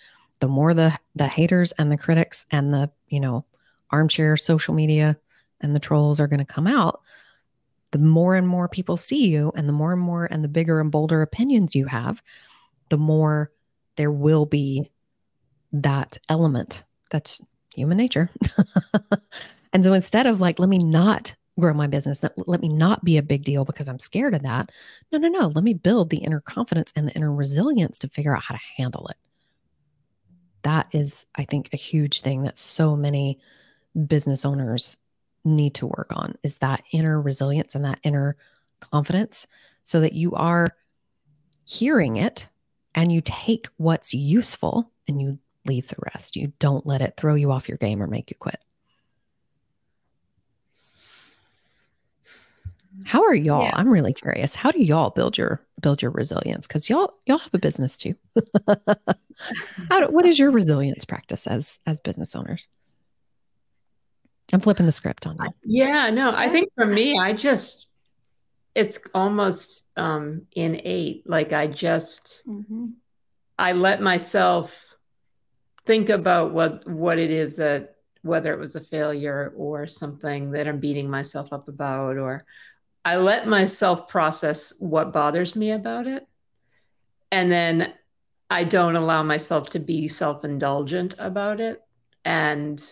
the 0.41 0.49
more 0.49 0.75
the 0.75 0.99
the 1.15 1.27
haters 1.27 1.73
and 1.73 1.91
the 1.91 1.97
critics 1.97 2.45
and 2.51 2.73
the, 2.73 2.91
you 3.09 3.21
know, 3.21 3.45
armchair 3.91 4.37
social 4.37 4.75
media 4.75 5.17
and 5.61 5.75
the 5.75 5.81
trolls 5.81 6.21
are 6.21 6.29
going 6.29 6.39
to 6.39 6.45
come 6.45 6.67
out. 6.67 7.01
The 7.91 7.99
more 7.99 8.35
and 8.35 8.47
more 8.47 8.69
people 8.69 8.97
see 8.97 9.29
you 9.29 9.53
and 9.55 9.69
the 9.69 9.73
more 9.73 9.93
and 9.93 10.01
more 10.01 10.29
and 10.31 10.45
the 10.45 10.49
bigger 10.49 10.81
and 10.81 10.91
bolder 10.91 11.23
opinions 11.23 11.75
you 11.75 11.87
have, 11.87 12.23
the 12.89 12.99
more 12.99 13.51
there 13.97 14.13
will 14.13 14.47
be 14.47 14.91
that 15.73 16.19
element 16.29 16.85
that's 17.11 17.45
human 17.75 17.97
nature. 17.97 18.31
and 19.73 19.85
so 19.85 19.93
instead 19.93 20.27
of 20.27 20.41
like, 20.41 20.59
let 20.59 20.69
me 20.69 20.79
not 20.79 21.35
grow 21.59 21.75
my 21.75 21.87
business, 21.87 22.25
let 22.37 22.61
me 22.61 22.69
not 22.69 23.05
be 23.05 23.17
a 23.17 23.23
big 23.23 23.45
deal 23.45 23.65
because 23.65 23.89
I'm 23.89 23.99
scared 23.99 24.35
of 24.35 24.43
that. 24.43 24.71
No, 25.11 25.19
no, 25.19 25.29
no. 25.29 25.49
Let 25.49 25.65
me 25.65 25.75
build 25.75 26.11
the 26.11 26.19
inner 26.19 26.41
confidence 26.41 26.93
and 26.95 27.09
the 27.09 27.13
inner 27.13 27.35
resilience 27.35 27.99
to 27.99 28.09
figure 28.09 28.35
out 28.35 28.43
how 28.43 28.55
to 28.55 28.61
handle 28.77 29.09
it. 29.09 29.17
That 30.63 30.89
is, 30.93 31.27
I 31.35 31.45
think, 31.45 31.71
a 31.73 31.77
huge 31.77 32.21
thing 32.21 32.43
that 32.43 32.59
so 32.59 32.97
many 32.97 33.39
business 34.07 34.45
owners 34.45 34.97
need 35.45 35.75
to 35.75 35.87
work 35.87 36.09
on 36.11 36.35
is 36.43 36.59
that 36.59 36.83
inner 36.93 37.21
resilience 37.21 37.75
and 37.75 37.85
that 37.85 38.01
inner 38.03 38.37
confidence 38.81 39.47
so 39.85 40.01
that 40.01 40.13
you 40.13 40.35
are 40.35 40.69
hearing 41.65 42.17
it 42.17 42.49
and 42.95 43.13
you 43.13 43.21
take 43.25 43.69
what's 43.77 44.13
useful 44.15 44.91
and 45.07 45.21
you 45.21 45.39
leave 45.67 45.89
the 45.89 45.97
rest. 46.15 46.37
You 46.37 46.53
don't 46.59 46.87
let 46.87 47.01
it 47.01 47.15
throw 47.17 47.35
you 47.35 47.53
off 47.53 47.69
your 47.69 47.79
game 47.79 48.03
or 48.03 48.07
make 48.07 48.31
you 48.31 48.37
quit. 48.39 48.59
How 53.05 53.23
are 53.25 53.35
y'all? 53.35 53.63
Yeah. 53.63 53.73
I'm 53.75 53.89
really 53.89 54.13
curious. 54.13 54.55
How 54.55 54.71
do 54.71 54.83
y'all 54.83 55.11
build 55.11 55.39
your 55.39 55.65
build 55.81 56.03
your 56.03 56.11
resilience? 56.11 56.67
Because 56.67 56.89
y'all 56.89 57.15
y'all 57.27 57.39
have 57.39 57.55
a 57.55 57.59
business 57.59 57.97
too. 57.97 58.15
How 59.89 60.01
do, 60.01 60.07
what 60.07 60.27
is 60.27 60.39
your 60.39 60.51
resilience 60.51 61.05
practice 61.05 61.47
as 61.47 61.79
as 61.87 62.01
business 62.01 62.35
owners? 62.35 62.67
I'm 64.53 64.61
flipping 64.61 64.87
the 64.87 64.93
script 64.93 65.27
on 65.27 65.37
you. 65.37 65.51
Yeah, 65.63 66.11
no, 66.11 66.33
I 66.35 66.49
think 66.49 66.71
for 66.75 66.87
me, 66.87 67.19
I 67.19 67.33
just 67.33 67.89
it's 68.75 68.99
almost 69.15 69.91
um 69.97 70.43
innate. 70.53 71.29
Like 71.29 71.53
I 71.53 71.67
just 71.67 72.45
mm-hmm. 72.47 72.89
I 73.59 73.73
let 73.73 74.01
myself 74.01 74.95
think 75.85 76.09
about 76.09 76.53
what 76.53 76.89
what 76.89 77.19
it 77.19 77.31
is 77.31 77.57
that 77.57 77.97
whether 78.23 78.53
it 78.53 78.59
was 78.59 78.77
a 78.77 78.81
failure 78.81 79.53
or 79.57 79.87
something 79.87 80.51
that 80.53 80.69
I'm 80.69 80.81
beating 80.81 81.09
myself 81.09 81.53
up 81.53 81.69
about 81.69 82.19
or 82.19 82.45
I 83.05 83.17
let 83.17 83.47
myself 83.47 84.09
process 84.09 84.75
what 84.79 85.13
bothers 85.13 85.57
me 85.57 85.71
about 85.71 86.07
it 86.07 86.27
and 87.31 87.51
then 87.51 87.95
I 88.51 88.65
don't 88.65 88.97
allow 88.97 89.23
myself 89.23 89.71
to 89.71 89.79
be 89.79 90.09
self-indulgent 90.09 91.15
about 91.19 91.61
it 91.61 91.83
and 92.25 92.83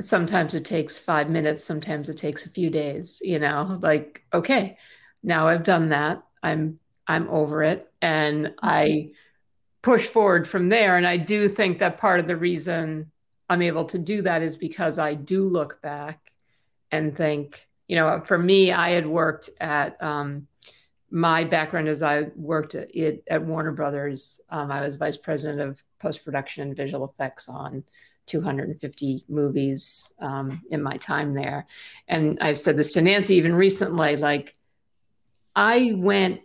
sometimes 0.00 0.54
it 0.54 0.64
takes 0.64 0.98
5 0.98 1.30
minutes 1.30 1.64
sometimes 1.64 2.08
it 2.08 2.16
takes 2.16 2.46
a 2.46 2.50
few 2.50 2.70
days 2.70 3.20
you 3.22 3.38
know 3.38 3.78
like 3.82 4.24
okay 4.32 4.78
now 5.22 5.46
I've 5.46 5.62
done 5.62 5.90
that 5.90 6.22
I'm 6.42 6.78
I'm 7.06 7.28
over 7.28 7.62
it 7.62 7.90
and 8.00 8.54
I 8.62 9.10
push 9.82 10.06
forward 10.06 10.46
from 10.46 10.68
there. 10.68 10.96
And 10.96 11.06
I 11.06 11.16
do 11.16 11.48
think 11.48 11.78
that 11.78 11.98
part 11.98 12.20
of 12.20 12.26
the 12.26 12.36
reason 12.36 13.10
I'm 13.48 13.62
able 13.62 13.84
to 13.86 13.98
do 13.98 14.22
that 14.22 14.42
is 14.42 14.56
because 14.56 14.98
I 14.98 15.14
do 15.14 15.44
look 15.44 15.80
back 15.82 16.32
and 16.92 17.16
think, 17.16 17.66
you 17.88 17.96
know, 17.96 18.20
for 18.24 18.38
me, 18.38 18.72
I 18.72 18.90
had 18.90 19.06
worked 19.06 19.50
at 19.60 20.00
um, 20.02 20.46
my 21.10 21.44
background 21.44 21.88
as 21.88 22.02
I 22.02 22.26
worked 22.36 22.74
at, 22.74 22.90
at 23.28 23.44
Warner 23.44 23.72
Brothers. 23.72 24.40
Um, 24.50 24.70
I 24.70 24.82
was 24.82 24.96
vice 24.96 25.16
president 25.16 25.60
of 25.60 25.82
post 25.98 26.24
production 26.24 26.62
and 26.62 26.76
visual 26.76 27.04
effects 27.04 27.48
on 27.48 27.84
250 28.30 29.24
movies 29.28 30.14
um, 30.20 30.62
in 30.70 30.82
my 30.82 30.96
time 30.96 31.34
there. 31.34 31.66
And 32.08 32.38
I've 32.40 32.58
said 32.58 32.76
this 32.76 32.92
to 32.94 33.02
Nancy 33.02 33.34
even 33.34 33.54
recently 33.54 34.16
like, 34.16 34.54
I 35.54 35.92
went 35.96 36.40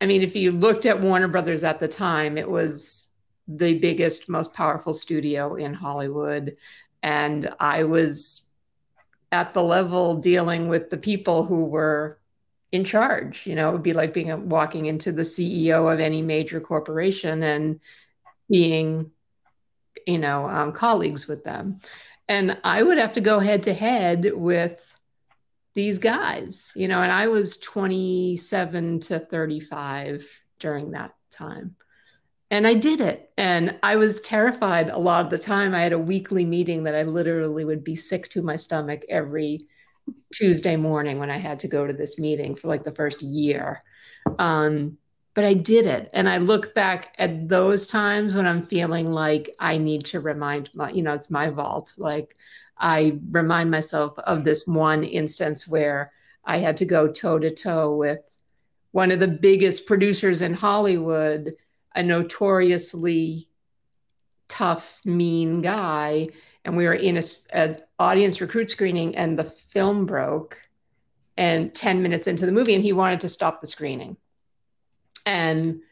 I 0.00 0.06
mean, 0.06 0.22
if 0.22 0.34
you 0.34 0.52
looked 0.52 0.86
at 0.86 1.00
Warner 1.00 1.28
Brothers 1.28 1.62
at 1.62 1.78
the 1.78 1.88
time, 1.88 2.38
it 2.38 2.48
was 2.48 3.12
the 3.46 3.78
biggest, 3.78 4.28
most 4.28 4.54
powerful 4.54 4.94
studio 4.94 5.56
in 5.56 5.74
Hollywood. 5.74 6.56
And 7.02 7.52
I 7.60 7.84
was 7.84 8.48
at 9.30 9.52
the 9.52 9.62
level 9.62 10.16
dealing 10.16 10.68
with 10.68 10.88
the 10.88 10.96
people 10.96 11.44
who 11.44 11.64
were 11.64 12.18
in 12.72 12.84
charge. 12.84 13.46
You 13.46 13.56
know, 13.56 13.68
it 13.68 13.72
would 13.72 13.82
be 13.82 13.92
like 13.92 14.14
being 14.14 14.48
walking 14.48 14.86
into 14.86 15.12
the 15.12 15.22
CEO 15.22 15.92
of 15.92 16.00
any 16.00 16.22
major 16.22 16.60
corporation 16.60 17.42
and 17.42 17.80
being, 18.48 19.10
you 20.10 20.18
know, 20.18 20.48
um, 20.48 20.72
colleagues 20.72 21.26
with 21.26 21.44
them. 21.44 21.80
And 22.28 22.58
I 22.62 22.82
would 22.82 22.98
have 22.98 23.12
to 23.12 23.20
go 23.20 23.38
head 23.38 23.64
to 23.64 23.74
head 23.74 24.30
with 24.34 24.80
these 25.74 25.98
guys, 25.98 26.72
you 26.74 26.88
know, 26.88 27.02
and 27.02 27.12
I 27.12 27.28
was 27.28 27.56
27 27.58 29.00
to 29.00 29.18
35 29.18 30.28
during 30.58 30.92
that 30.92 31.14
time. 31.30 31.76
And 32.50 32.66
I 32.66 32.74
did 32.74 33.00
it. 33.00 33.30
And 33.36 33.78
I 33.82 33.96
was 33.96 34.20
terrified 34.20 34.90
a 34.90 34.98
lot 34.98 35.24
of 35.24 35.30
the 35.30 35.38
time. 35.38 35.74
I 35.74 35.82
had 35.82 35.92
a 35.92 35.98
weekly 35.98 36.44
meeting 36.44 36.84
that 36.84 36.96
I 36.96 37.02
literally 37.02 37.64
would 37.64 37.84
be 37.84 37.94
sick 37.94 38.28
to 38.30 38.42
my 38.42 38.56
stomach 38.56 39.02
every 39.08 39.68
Tuesday 40.34 40.76
morning 40.76 41.18
when 41.18 41.30
I 41.30 41.38
had 41.38 41.60
to 41.60 41.68
go 41.68 41.86
to 41.86 41.92
this 41.92 42.18
meeting 42.18 42.56
for 42.56 42.66
like 42.66 42.82
the 42.82 42.90
first 42.90 43.22
year. 43.22 43.80
Um, 44.38 44.98
but 45.34 45.44
I 45.44 45.54
did 45.54 45.86
it. 45.86 46.10
And 46.12 46.28
I 46.28 46.38
look 46.38 46.74
back 46.74 47.14
at 47.18 47.48
those 47.48 47.86
times 47.86 48.34
when 48.34 48.46
I'm 48.46 48.62
feeling 48.62 49.12
like 49.12 49.54
I 49.58 49.78
need 49.78 50.04
to 50.06 50.20
remind 50.20 50.70
my, 50.74 50.90
you 50.90 51.02
know, 51.02 51.14
it's 51.14 51.30
my 51.30 51.50
vault. 51.50 51.94
Like, 51.98 52.36
I 52.78 53.18
remind 53.30 53.70
myself 53.70 54.18
of 54.20 54.42
this 54.42 54.66
one 54.66 55.04
instance 55.04 55.68
where 55.68 56.12
I 56.44 56.58
had 56.58 56.78
to 56.78 56.86
go 56.86 57.08
toe 57.08 57.38
to 57.38 57.54
toe 57.54 57.94
with 57.94 58.20
one 58.92 59.12
of 59.12 59.20
the 59.20 59.28
biggest 59.28 59.86
producers 59.86 60.42
in 60.42 60.54
Hollywood, 60.54 61.54
a 61.94 62.02
notoriously 62.02 63.48
tough, 64.48 65.00
mean 65.04 65.62
guy. 65.62 66.28
And 66.64 66.76
we 66.76 66.86
were 66.86 66.94
in 66.94 67.18
a, 67.18 67.22
a 67.52 67.76
audience 67.98 68.40
recruit 68.40 68.70
screening, 68.70 69.16
and 69.16 69.38
the 69.38 69.44
film 69.44 70.06
broke. 70.06 70.58
And 71.36 71.72
10 71.74 72.02
minutes 72.02 72.26
into 72.26 72.44
the 72.44 72.52
movie, 72.52 72.74
and 72.74 72.84
he 72.84 72.92
wanted 72.92 73.20
to 73.20 73.28
stop 73.28 73.60
the 73.60 73.66
screening. 73.66 74.18
And 75.30 75.82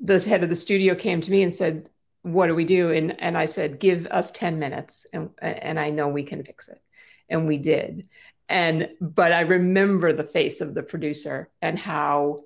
the 0.00 0.20
head 0.20 0.44
of 0.44 0.48
the 0.48 0.54
studio 0.54 0.94
came 0.94 1.20
to 1.20 1.30
me 1.32 1.42
and 1.42 1.52
said, 1.52 1.88
what 2.22 2.46
do 2.46 2.54
we 2.54 2.64
do? 2.64 2.92
And 2.92 3.20
and 3.20 3.36
I 3.36 3.46
said, 3.46 3.80
give 3.80 4.06
us 4.06 4.30
10 4.30 4.60
minutes 4.60 5.06
and 5.12 5.30
and 5.38 5.78
I 5.80 5.90
know 5.90 6.08
we 6.08 6.22
can 6.22 6.44
fix 6.44 6.68
it. 6.68 6.80
And 7.28 7.48
we 7.48 7.58
did. 7.58 8.08
And 8.48 8.90
but 9.00 9.32
I 9.32 9.40
remember 9.40 10.12
the 10.12 10.22
face 10.22 10.60
of 10.60 10.72
the 10.72 10.84
producer 10.84 11.50
and 11.60 11.76
how 11.76 12.44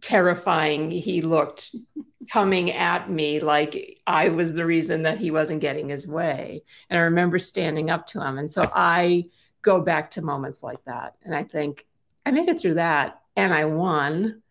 terrifying 0.00 0.90
he 0.90 1.22
looked 1.22 1.76
coming 2.32 2.72
at 2.72 3.08
me 3.08 3.38
like 3.38 4.00
I 4.06 4.30
was 4.30 4.54
the 4.54 4.66
reason 4.66 5.02
that 5.02 5.18
he 5.18 5.30
wasn't 5.30 5.60
getting 5.60 5.88
his 5.88 6.08
way. 6.08 6.62
And 6.88 6.98
I 6.98 7.02
remember 7.02 7.38
standing 7.38 7.88
up 7.88 8.08
to 8.08 8.20
him. 8.20 8.38
And 8.38 8.50
so 8.50 8.68
I 8.74 9.26
go 9.62 9.80
back 9.80 10.10
to 10.12 10.22
moments 10.22 10.62
like 10.64 10.82
that. 10.86 11.16
And 11.22 11.36
I 11.36 11.44
think 11.44 11.86
I 12.26 12.32
made 12.32 12.48
it 12.48 12.60
through 12.60 12.74
that 12.74 13.20
and 13.36 13.54
I 13.54 13.66
won 13.66 14.42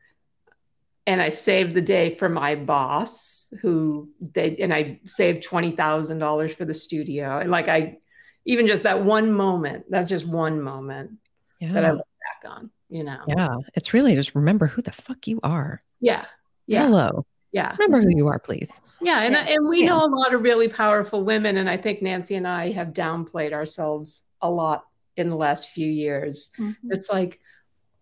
and 1.09 1.23
I 1.23 1.29
saved 1.29 1.73
the 1.73 1.81
day 1.81 2.13
for 2.13 2.29
my 2.29 2.53
boss 2.53 3.51
who 3.63 4.09
they 4.21 4.55
and 4.57 4.71
I 4.71 4.99
saved 5.05 5.41
twenty 5.41 5.71
thousand 5.71 6.19
dollars 6.19 6.53
for 6.53 6.65
the 6.65 6.73
studio. 6.73 7.39
And 7.39 7.49
like 7.49 7.67
I 7.67 7.97
even 8.45 8.67
just 8.67 8.83
that 8.83 9.03
one 9.03 9.33
moment, 9.33 9.85
that's 9.89 10.07
just 10.07 10.27
one 10.27 10.61
moment 10.61 11.13
yeah. 11.59 11.73
that 11.73 11.83
I 11.83 11.91
look 11.93 12.07
back 12.41 12.51
on, 12.51 12.69
you 12.89 13.03
know. 13.03 13.23
Yeah. 13.27 13.55
It's 13.73 13.91
really 13.91 14.13
just 14.13 14.35
remember 14.35 14.67
who 14.67 14.83
the 14.83 14.91
fuck 14.91 15.25
you 15.25 15.39
are. 15.41 15.81
Yeah. 15.99 16.25
Yeah. 16.67 16.83
Hello. 16.83 17.25
Yeah. 17.51 17.75
Remember 17.79 18.01
who 18.01 18.15
you 18.15 18.27
are, 18.27 18.37
please. 18.37 18.79
Yeah. 19.01 19.21
And, 19.21 19.33
yeah. 19.33 19.55
and 19.55 19.67
we 19.67 19.81
yeah. 19.81 19.87
know 19.87 20.05
a 20.05 20.13
lot 20.15 20.35
of 20.35 20.43
really 20.43 20.69
powerful 20.69 21.23
women. 21.23 21.57
And 21.57 21.67
I 21.67 21.77
think 21.77 22.03
Nancy 22.03 22.35
and 22.35 22.47
I 22.47 22.69
have 22.71 22.89
downplayed 22.89 23.51
ourselves 23.51 24.21
a 24.41 24.49
lot 24.49 24.85
in 25.17 25.31
the 25.31 25.35
last 25.35 25.71
few 25.71 25.89
years. 25.89 26.51
Mm-hmm. 26.59 26.91
It's 26.91 27.09
like, 27.09 27.39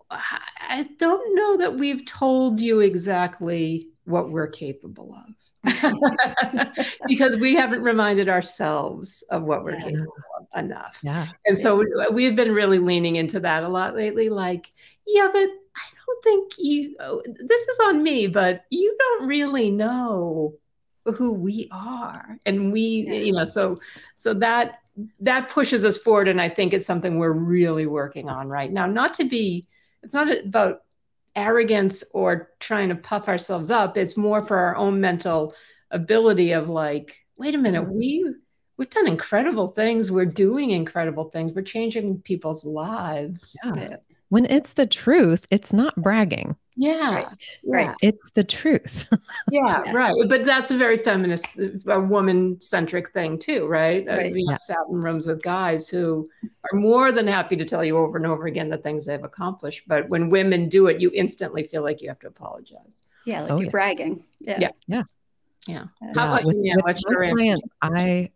I 0.10 0.88
don't 0.98 1.36
know 1.36 1.58
that 1.58 1.76
we've 1.76 2.06
told 2.06 2.60
you 2.60 2.80
exactly 2.80 3.90
what 4.06 4.30
we're 4.32 4.48
capable 4.48 5.16
of. 5.16 5.34
because 7.08 7.36
we 7.36 7.54
haven't 7.56 7.82
reminded 7.82 8.30
ourselves 8.30 9.24
of 9.32 9.44
what 9.44 9.64
we're 9.64 9.76
yeah. 9.76 9.84
capable 9.84 10.14
of 10.40 10.64
enough. 10.64 11.00
Yeah. 11.04 11.28
And 11.46 11.58
so 11.58 11.84
we've 12.12 12.36
been 12.36 12.54
really 12.54 12.80
leaning 12.80 13.18
into 13.18 13.40
that 13.42 13.64
a 13.64 13.68
lot 13.68 13.96
lately. 13.96 14.30
Like, 14.30 14.72
yeah, 15.06 15.28
but 15.32 15.50
I 15.50 15.86
don't 16.06 16.24
think 16.24 16.54
you, 16.58 16.96
oh, 17.02 17.22
this 17.26 17.62
is 17.68 17.80
on 17.80 18.02
me, 18.02 18.28
but 18.28 18.64
you 18.70 18.96
don't 18.98 19.28
really 19.28 19.72
know 19.72 20.54
who 21.16 21.32
we 21.32 21.70
are 21.72 22.38
and 22.46 22.72
we 22.72 23.06
yeah. 23.08 23.14
you 23.14 23.32
know 23.32 23.46
so 23.46 23.80
so 24.16 24.34
that 24.34 24.80
that 25.20 25.50
pushes 25.50 25.86
us 25.86 25.98
forward 25.98 26.28
and 26.28 26.42
i 26.42 26.50
think 26.50 26.74
it's 26.74 26.86
something 26.86 27.18
we're 27.18 27.32
really 27.32 27.86
working 27.86 28.28
on 28.28 28.50
right 28.50 28.72
now 28.72 28.86
not 28.86 29.14
to 29.14 29.24
be 29.24 29.66
it's 30.08 30.14
not 30.14 30.32
about 30.32 30.84
arrogance 31.36 32.02
or 32.14 32.54
trying 32.62 32.88
to 32.88 32.96
puff 32.96 33.28
ourselves 33.28 33.70
up. 33.70 33.98
It's 33.98 34.16
more 34.16 34.42
for 34.42 34.58
our 34.58 34.78
own 34.78 35.02
mental 35.02 35.54
ability 35.92 36.54
of 36.54 36.70
like 36.70 37.18
wait 37.38 37.56
a 37.56 37.58
minute 37.58 37.84
we 37.84 38.26
we've 38.78 38.90
done 38.90 39.06
incredible 39.06 39.68
things. 39.68 40.10
We're 40.10 40.26
doing 40.26 40.72
incredible 40.72 41.26
things. 41.26 41.52
We're 41.52 41.62
changing 41.62 42.22
people's 42.22 42.64
lives. 42.64 43.58
Yeah. 43.66 43.98
when 44.30 44.46
it's 44.46 44.74
the 44.74 44.88
truth 44.88 45.46
it's 45.52 45.74
not 45.74 45.94
bragging 45.98 46.56
yeah. 46.78 47.16
Right. 47.16 47.60
Right. 47.66 47.96
It's 48.04 48.30
the 48.32 48.44
truth. 48.44 49.08
yeah, 49.52 49.82
yeah, 49.84 49.92
right. 49.94 50.14
But 50.30 50.46
that's 50.46 50.70
a 50.70 50.78
very 50.78 50.98
feminist, 50.98 51.48
a 51.88 52.00
woman 52.00 52.62
centric 52.62 53.12
thing 53.12 53.40
too, 53.40 53.66
right? 53.66 54.06
right. 54.06 54.28
I've 54.28 54.34
yeah. 54.36 54.56
sat 54.56 54.78
in 54.90 55.02
rooms 55.02 55.26
with 55.26 55.42
guys 55.42 55.90
who 55.90 56.30
are 56.72 56.80
more 56.80 57.12
than 57.12 57.26
happy 57.28 57.56
to 57.56 57.66
tell 57.66 57.84
you 57.84 57.98
over 57.98 58.18
and 58.18 58.28
over 58.28 58.46
again 58.46 58.70
the 58.70 58.78
things 58.78 59.08
they've 59.08 59.24
accomplished. 59.24 59.86
But 59.88 60.08
when 60.10 60.30
women 60.30 60.70
do 60.70 60.86
it, 60.86 61.02
you 61.02 61.10
instantly 61.16 61.64
feel 61.64 61.82
like 61.82 62.00
you 62.00 62.10
have 62.10 62.20
to 62.20 62.28
apologize. 62.28 63.08
Yeah, 63.26 63.42
like 63.42 63.52
oh, 63.52 63.56
you're 63.56 63.66
yeah. 63.66 63.72
bragging. 63.72 64.24
Yeah. 64.40 64.58
Yeah. 64.60 64.72
Yeah. 64.88 65.04
yeah. 65.68 65.84
How 66.14 66.36
about 66.36 66.46
with, 66.46 66.58
you? 66.62 66.74
With 66.76 66.86
What's 66.86 67.02
your 67.02 67.34
clients, 67.34 67.68
I 67.82 68.30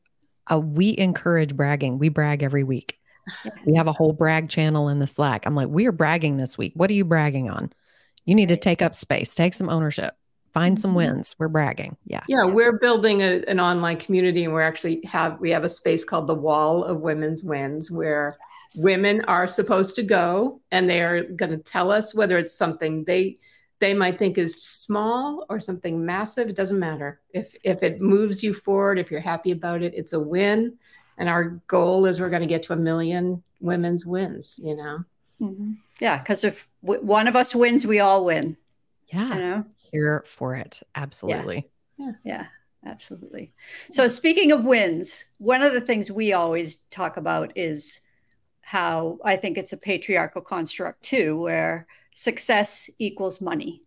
uh, 0.51 0.59
we 0.59 0.97
encourage 0.97 1.55
bragging. 1.55 1.99
We 1.99 2.09
brag 2.09 2.41
every 2.41 2.63
week. 2.63 2.97
We 3.65 3.75
have 3.75 3.87
a 3.87 3.93
whole 3.93 4.13
brag 4.13 4.49
channel 4.49 4.89
in 4.89 4.97
the 4.97 5.05
Slack. 5.05 5.45
I'm 5.45 5.53
like, 5.53 5.67
we 5.67 5.85
are 5.85 5.91
bragging 5.91 6.37
this 6.37 6.57
week. 6.57 6.73
What 6.75 6.89
are 6.89 6.93
you 6.93 7.05
bragging 7.05 7.51
on? 7.51 7.71
You 8.25 8.35
need 8.35 8.49
to 8.49 8.57
take 8.57 8.81
up 8.81 8.95
space, 8.95 9.33
take 9.33 9.53
some 9.53 9.69
ownership, 9.69 10.15
find 10.53 10.79
some 10.79 10.91
mm-hmm. 10.91 10.97
wins. 10.97 11.35
We're 11.39 11.47
bragging. 11.47 11.97
Yeah. 12.05 12.23
Yeah. 12.27 12.45
We're 12.45 12.77
building 12.77 13.21
a, 13.21 13.43
an 13.47 13.59
online 13.59 13.97
community 13.97 14.43
and 14.43 14.53
we're 14.53 14.61
actually 14.61 15.01
have, 15.05 15.39
we 15.39 15.49
have 15.51 15.63
a 15.63 15.69
space 15.69 16.03
called 16.03 16.27
the 16.27 16.35
Wall 16.35 16.83
of 16.83 17.01
Women's 17.01 17.43
Wins 17.43 17.89
where 17.89 18.37
yes. 18.73 18.83
women 18.83 19.25
are 19.25 19.47
supposed 19.47 19.95
to 19.95 20.03
go 20.03 20.61
and 20.71 20.89
they 20.89 21.01
are 21.01 21.23
going 21.23 21.51
to 21.51 21.57
tell 21.57 21.91
us 21.91 22.13
whether 22.13 22.37
it's 22.37 22.53
something 22.53 23.03
they, 23.05 23.37
they 23.79 23.93
might 23.95 24.19
think 24.19 24.37
is 24.37 24.61
small 24.63 25.45
or 25.49 25.59
something 25.59 26.05
massive. 26.05 26.47
It 26.47 26.55
doesn't 26.55 26.77
matter. 26.77 27.19
If, 27.33 27.55
if 27.63 27.81
it 27.81 27.99
moves 27.99 28.43
you 28.43 28.53
forward, 28.53 28.99
if 28.99 29.09
you're 29.09 29.19
happy 29.19 29.51
about 29.51 29.81
it, 29.81 29.93
it's 29.95 30.13
a 30.13 30.19
win. 30.19 30.77
And 31.17 31.27
our 31.27 31.61
goal 31.67 32.05
is 32.05 32.19
we're 32.19 32.29
going 32.29 32.41
to 32.41 32.47
get 32.47 32.63
to 32.63 32.73
a 32.73 32.77
million 32.77 33.41
women's 33.59 34.05
wins, 34.05 34.59
you 34.61 34.75
know? 34.75 35.03
Mm-hmm. 35.41 35.71
Yeah, 36.01 36.17
because 36.17 36.43
if 36.43 36.67
w- 36.83 37.01
one 37.05 37.27
of 37.27 37.35
us 37.37 37.55
wins, 37.55 37.85
we 37.85 37.99
all 37.99 38.25
win. 38.25 38.57
Yeah, 39.07 39.29
you 39.29 39.35
know? 39.35 39.65
here 39.77 40.23
for 40.25 40.55
it. 40.55 40.81
Absolutely. 40.95 41.69
Yeah. 41.97 42.05
yeah, 42.05 42.13
yeah, 42.23 42.45
absolutely. 42.89 43.53
So 43.91 44.07
speaking 44.07 44.51
of 44.51 44.65
wins, 44.65 45.25
one 45.37 45.61
of 45.61 45.73
the 45.73 45.79
things 45.79 46.11
we 46.11 46.33
always 46.33 46.77
talk 46.89 47.17
about 47.17 47.53
is 47.55 48.01
how 48.61 49.19
I 49.23 49.35
think 49.35 49.57
it's 49.57 49.73
a 49.73 49.77
patriarchal 49.77 50.41
construct 50.41 51.03
too, 51.03 51.39
where 51.39 51.87
success 52.15 52.89
equals 52.97 53.39
money. 53.39 53.83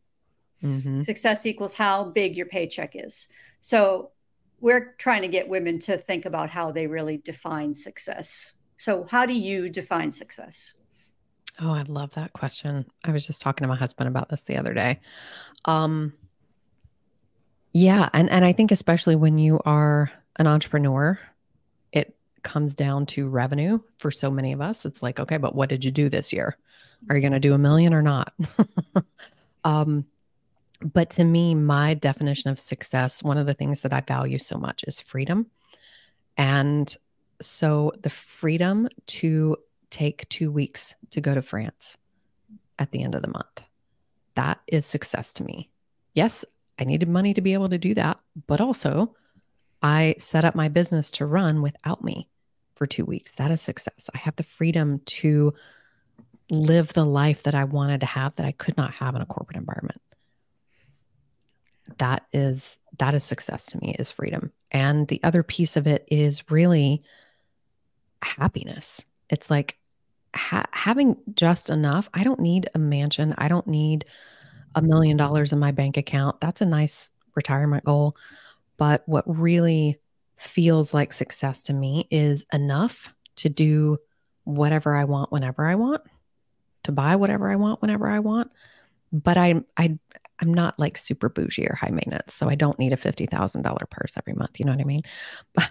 Mm-hmm. 0.62 1.02
Success 1.02 1.44
equals 1.46 1.74
how 1.74 2.04
big 2.04 2.36
your 2.36 2.46
paycheck 2.46 2.92
is. 2.94 3.28
So 3.60 4.12
we're 4.60 4.94
trying 4.98 5.22
to 5.22 5.28
get 5.28 5.48
women 5.48 5.78
to 5.80 5.98
think 5.98 6.26
about 6.26 6.48
how 6.48 6.70
they 6.70 6.86
really 6.86 7.18
define 7.18 7.74
success. 7.74 8.52
So, 8.78 9.06
how 9.10 9.26
do 9.26 9.34
you 9.34 9.68
define 9.68 10.10
success? 10.10 10.74
Oh, 11.60 11.70
I 11.70 11.82
love 11.82 12.14
that 12.14 12.32
question. 12.32 12.84
I 13.04 13.12
was 13.12 13.26
just 13.26 13.40
talking 13.40 13.64
to 13.64 13.68
my 13.68 13.76
husband 13.76 14.08
about 14.08 14.28
this 14.28 14.42
the 14.42 14.56
other 14.56 14.74
day. 14.74 15.00
Um 15.64 16.12
yeah, 17.72 18.08
and 18.12 18.30
and 18.30 18.44
I 18.44 18.52
think 18.52 18.70
especially 18.70 19.16
when 19.16 19.38
you 19.38 19.60
are 19.64 20.10
an 20.36 20.46
entrepreneur, 20.46 21.18
it 21.92 22.16
comes 22.42 22.74
down 22.74 23.06
to 23.06 23.28
revenue 23.28 23.80
for 23.98 24.10
so 24.10 24.30
many 24.30 24.52
of 24.52 24.60
us. 24.60 24.84
It's 24.84 25.02
like, 25.02 25.18
okay, 25.18 25.38
but 25.38 25.54
what 25.54 25.68
did 25.68 25.84
you 25.84 25.90
do 25.90 26.08
this 26.08 26.32
year? 26.32 26.56
Are 27.08 27.16
you 27.16 27.20
going 27.22 27.32
to 27.32 27.40
do 27.40 27.54
a 27.54 27.58
million 27.58 27.92
or 27.92 28.02
not? 28.02 28.32
um 29.64 30.06
but 30.82 31.10
to 31.10 31.24
me, 31.24 31.54
my 31.54 31.94
definition 31.94 32.50
of 32.50 32.60
success, 32.60 33.22
one 33.22 33.38
of 33.38 33.46
the 33.46 33.54
things 33.54 33.80
that 33.80 33.92
I 33.92 34.00
value 34.00 34.38
so 34.38 34.58
much 34.58 34.84
is 34.86 35.00
freedom. 35.00 35.46
And 36.36 36.94
so 37.40 37.92
the 38.02 38.10
freedom 38.10 38.88
to 39.06 39.56
take 39.94 40.28
two 40.28 40.50
weeks 40.50 40.96
to 41.10 41.20
go 41.20 41.34
to 41.34 41.40
France 41.40 41.96
at 42.80 42.90
the 42.90 43.04
end 43.04 43.14
of 43.14 43.22
the 43.22 43.28
month. 43.28 43.62
That 44.34 44.60
is 44.66 44.84
success 44.84 45.32
to 45.34 45.44
me. 45.44 45.70
Yes, 46.14 46.44
I 46.80 46.84
needed 46.84 47.08
money 47.08 47.32
to 47.32 47.40
be 47.40 47.52
able 47.52 47.68
to 47.68 47.78
do 47.78 47.94
that, 47.94 48.18
but 48.48 48.60
also 48.60 49.14
I 49.82 50.16
set 50.18 50.44
up 50.44 50.56
my 50.56 50.68
business 50.68 51.12
to 51.12 51.26
run 51.26 51.62
without 51.62 52.02
me 52.02 52.28
for 52.74 52.88
two 52.88 53.04
weeks. 53.04 53.36
That 53.36 53.52
is 53.52 53.62
success. 53.62 54.10
I 54.12 54.18
have 54.18 54.34
the 54.34 54.42
freedom 54.42 55.00
to 55.06 55.54
live 56.50 56.92
the 56.92 57.06
life 57.06 57.44
that 57.44 57.54
I 57.54 57.62
wanted 57.62 58.00
to 58.00 58.06
have 58.06 58.34
that 58.34 58.46
I 58.46 58.52
could 58.52 58.76
not 58.76 58.94
have 58.94 59.14
in 59.14 59.22
a 59.22 59.26
corporate 59.26 59.56
environment. 59.56 60.00
That 61.98 62.24
is 62.32 62.78
that 62.98 63.14
is 63.14 63.22
success 63.22 63.66
to 63.66 63.78
me 63.78 63.94
is 63.96 64.10
freedom. 64.10 64.50
And 64.72 65.06
the 65.06 65.20
other 65.22 65.44
piece 65.44 65.76
of 65.76 65.86
it 65.86 66.04
is 66.08 66.50
really 66.50 67.02
happiness. 68.22 69.04
It's 69.30 69.50
like 69.50 69.78
ha- 70.34 70.66
having 70.72 71.16
just 71.34 71.70
enough. 71.70 72.08
I 72.14 72.24
don't 72.24 72.40
need 72.40 72.68
a 72.74 72.78
mansion. 72.78 73.34
I 73.38 73.48
don't 73.48 73.66
need 73.66 74.06
a 74.74 74.82
million 74.82 75.16
dollars 75.16 75.52
in 75.52 75.58
my 75.58 75.70
bank 75.70 75.96
account. 75.96 76.40
That's 76.40 76.60
a 76.60 76.66
nice 76.66 77.10
retirement 77.34 77.84
goal. 77.84 78.16
But 78.76 79.02
what 79.06 79.24
really 79.26 80.00
feels 80.36 80.92
like 80.92 81.12
success 81.12 81.62
to 81.62 81.72
me 81.72 82.08
is 82.10 82.44
enough 82.52 83.12
to 83.36 83.48
do 83.48 83.98
whatever 84.44 84.94
I 84.94 85.04
want 85.04 85.32
whenever 85.32 85.64
I 85.64 85.74
want, 85.76 86.02
to 86.84 86.92
buy 86.92 87.16
whatever 87.16 87.50
I 87.50 87.56
want 87.56 87.80
whenever 87.80 88.08
I 88.08 88.18
want. 88.18 88.50
But 89.12 89.36
I 89.36 89.62
I 89.76 89.98
I'm 90.40 90.52
not 90.52 90.78
like 90.78 90.98
super 90.98 91.28
bougie 91.28 91.66
or 91.66 91.76
high 91.76 91.92
maintenance, 91.92 92.34
so 92.34 92.48
I 92.48 92.56
don't 92.56 92.78
need 92.78 92.92
a 92.92 92.96
fifty 92.96 93.26
thousand 93.26 93.62
dollar 93.62 93.86
purse 93.90 94.14
every 94.16 94.34
month. 94.34 94.58
You 94.58 94.66
know 94.66 94.72
what 94.72 94.80
I 94.80 94.84
mean? 94.84 95.02
But 95.54 95.70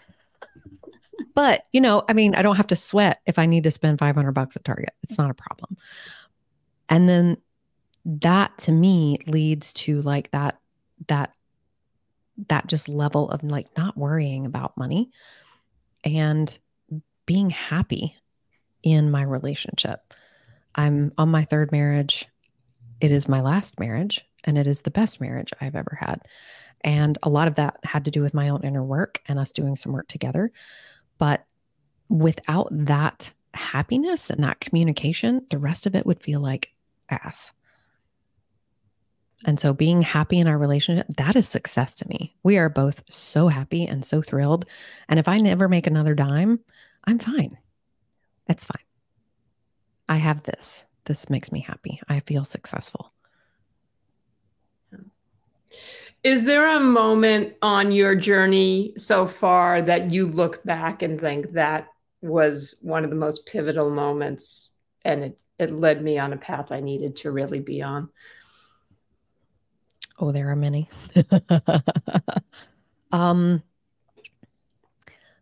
but, 1.35 1.63
you 1.71 1.81
know, 1.81 2.03
I 2.07 2.13
mean, 2.13 2.35
I 2.35 2.41
don't 2.41 2.55
have 2.55 2.67
to 2.67 2.75
sweat 2.75 3.21
if 3.25 3.39
I 3.39 3.45
need 3.45 3.63
to 3.63 3.71
spend 3.71 3.99
500 3.99 4.31
bucks 4.31 4.55
at 4.55 4.63
Target. 4.63 4.93
It's 5.03 5.17
not 5.17 5.29
a 5.29 5.35
problem. 5.35 5.77
And 6.89 7.07
then 7.07 7.37
that 8.05 8.57
to 8.59 8.71
me 8.71 9.17
leads 9.27 9.73
to 9.73 10.01
like 10.01 10.29
that 10.31 10.59
that 11.07 11.31
that 12.49 12.67
just 12.67 12.89
level 12.89 13.29
of 13.29 13.43
like 13.43 13.67
not 13.77 13.97
worrying 13.97 14.45
about 14.45 14.77
money 14.77 15.11
and 16.03 16.57
being 17.25 17.49
happy 17.49 18.15
in 18.81 19.11
my 19.11 19.21
relationship. 19.21 20.13
I'm 20.75 21.13
on 21.17 21.29
my 21.29 21.45
third 21.45 21.71
marriage. 21.71 22.27
It 22.99 23.11
is 23.11 23.29
my 23.29 23.41
last 23.41 23.79
marriage 23.79 24.25
and 24.43 24.57
it 24.57 24.67
is 24.67 24.81
the 24.81 24.91
best 24.91 25.21
marriage 25.21 25.51
I've 25.61 25.75
ever 25.75 25.97
had. 25.99 26.21
And 26.81 27.17
a 27.23 27.29
lot 27.29 27.47
of 27.47 27.55
that 27.55 27.77
had 27.83 28.05
to 28.05 28.11
do 28.11 28.21
with 28.21 28.33
my 28.33 28.49
own 28.49 28.63
inner 28.63 28.83
work 28.83 29.21
and 29.27 29.39
us 29.39 29.51
doing 29.51 29.75
some 29.75 29.93
work 29.93 30.07
together. 30.07 30.51
But 31.23 31.45
without 32.09 32.67
that 32.69 33.31
happiness 33.53 34.29
and 34.29 34.43
that 34.43 34.59
communication, 34.59 35.45
the 35.49 35.57
rest 35.57 35.87
of 35.87 35.95
it 35.95 36.05
would 36.05 36.21
feel 36.21 36.41
like 36.41 36.73
ass. 37.09 37.53
And 39.45 39.57
so 39.57 39.73
being 39.73 40.01
happy 40.01 40.37
in 40.37 40.49
our 40.49 40.57
relationship, 40.57 41.07
that 41.15 41.37
is 41.37 41.47
success 41.47 41.95
to 41.95 42.09
me. 42.09 42.35
We 42.43 42.57
are 42.57 42.67
both 42.67 43.05
so 43.09 43.47
happy 43.47 43.87
and 43.87 44.03
so 44.03 44.21
thrilled. 44.21 44.65
And 45.07 45.17
if 45.17 45.29
I 45.29 45.37
never 45.37 45.69
make 45.69 45.87
another 45.87 46.13
dime, 46.13 46.59
I'm 47.05 47.19
fine. 47.19 47.57
That's 48.45 48.65
fine. 48.65 48.83
I 50.09 50.17
have 50.17 50.43
this. 50.43 50.85
This 51.05 51.29
makes 51.29 51.53
me 51.53 51.61
happy. 51.61 52.01
I 52.09 52.19
feel 52.19 52.43
successful. 52.43 53.13
Is 56.23 56.45
there 56.45 56.67
a 56.67 56.79
moment 56.79 57.55
on 57.61 57.91
your 57.91 58.15
journey 58.15 58.93
so 58.95 59.27
far 59.27 59.81
that 59.81 60.11
you 60.11 60.25
look 60.25 60.63
back 60.63 61.01
and 61.01 61.19
think 61.19 61.51
that 61.51 61.87
was 62.21 62.75
one 62.81 63.03
of 63.03 63.09
the 63.09 63.15
most 63.15 63.45
pivotal 63.45 63.89
moments 63.89 64.71
and 65.03 65.23
it, 65.23 65.39
it 65.59 65.71
led 65.71 66.01
me 66.01 66.17
on 66.17 66.31
a 66.31 66.37
path 66.37 66.71
I 66.71 66.79
needed 66.79 67.17
to 67.17 67.31
really 67.31 67.59
be 67.59 67.81
on? 67.81 68.09
Oh, 70.17 70.31
there 70.31 70.49
are 70.49 70.55
many. 70.55 70.89
um, 73.11 73.61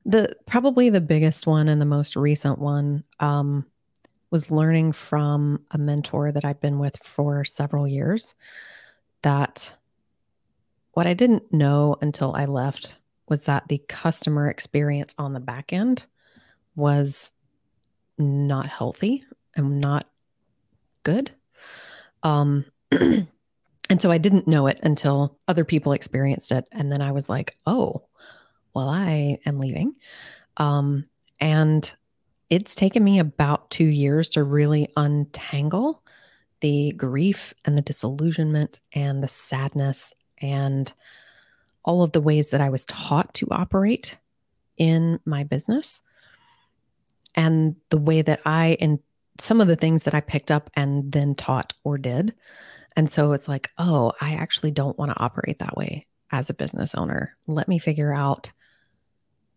the 0.06 0.36
probably 0.48 0.90
the 0.90 1.02
biggest 1.02 1.46
one 1.46 1.68
and 1.68 1.80
the 1.80 1.86
most 1.86 2.16
recent 2.16 2.58
one 2.58 3.04
um, 3.20 3.68
was 4.32 4.50
learning 4.50 4.94
from 4.94 5.64
a 5.70 5.78
mentor 5.78 6.32
that 6.32 6.46
I've 6.46 6.62
been 6.62 6.80
with 6.80 6.98
for 7.04 7.46
several 7.46 7.88
years 7.88 8.34
that 9.22 9.76
what 10.94 11.08
I 11.08 11.14
didn't 11.14 11.54
know 11.54 11.98
until 12.02 12.34
I 12.36 12.46
left 12.46 12.96
was 13.30 13.46
that 13.46 13.68
the 13.68 13.82
customer 13.88 14.50
experience 14.50 15.16
on 15.18 15.34
the 15.34 15.40
back 15.40 15.74
end 15.74 16.06
was 16.76 17.32
not 18.18 18.68
healthy 18.68 19.24
and 19.56 19.80
not 19.80 20.08
good. 21.04 21.32
Um, 22.24 22.66
And 23.92 24.02
so 24.02 24.10
I 24.10 24.20
didn't 24.20 24.48
know 24.48 24.68
it 24.68 24.80
until 24.84 25.38
other 25.50 25.66
people 25.66 25.92
experienced 25.92 26.54
it. 26.54 26.66
And 26.72 26.90
then 26.90 27.02
I 27.02 27.12
was 27.12 27.28
like, 27.28 27.58
oh, 27.68 28.04
well, 28.74 28.88
I 28.88 29.40
am 29.46 29.60
leaving. 29.60 29.96
Um, 30.56 31.10
and 31.42 31.94
it's 32.50 32.74
taken 32.74 33.04
me 33.04 33.20
about 33.20 33.70
two 33.70 33.84
years 33.84 34.30
to 34.30 34.46
really 34.46 34.88
untangle 34.96 36.04
the 36.62 36.94
grief 36.94 37.54
and 37.66 37.78
the 37.78 37.82
disillusionment 37.82 38.80
and 38.94 39.22
the 39.22 39.28
sadness 39.28 40.14
and 40.42 40.92
all 41.84 42.04
of 42.04 42.12
the 42.12 42.22
ways 42.22 42.52
that 42.52 42.62
I 42.62 42.70
was 42.70 42.86
taught 42.86 43.34
to 43.36 43.48
operate 43.52 44.18
in 44.78 45.20
my 45.26 45.44
business 45.44 46.02
and 47.36 47.76
the 47.90 47.98
way 47.98 48.22
that 48.22 48.42
I 48.46 48.78
and 48.80 49.00
some 49.40 49.62
of 49.62 49.68
the 49.68 49.76
things 49.76 50.04
that 50.04 50.14
I 50.14 50.22
picked 50.22 50.52
up 50.52 50.70
and 50.76 51.12
then 51.12 51.34
taught 51.36 51.74
or 51.84 51.98
did 51.98 52.36
and 52.96 53.10
so 53.10 53.34
it's 53.34 53.48
like, 53.48 53.70
oh, 53.78 54.14
I 54.20 54.34
actually 54.34 54.72
don't 54.72 54.98
want 54.98 55.12
to 55.12 55.20
operate 55.20 55.60
that 55.60 55.78
way 55.78 56.08
as 56.32 56.50
a 56.50 56.56
business 56.56 56.96
owner. 56.96 57.36
Let 57.48 57.68
me 57.68 57.80
figure 57.80 58.14
out 58.14 58.52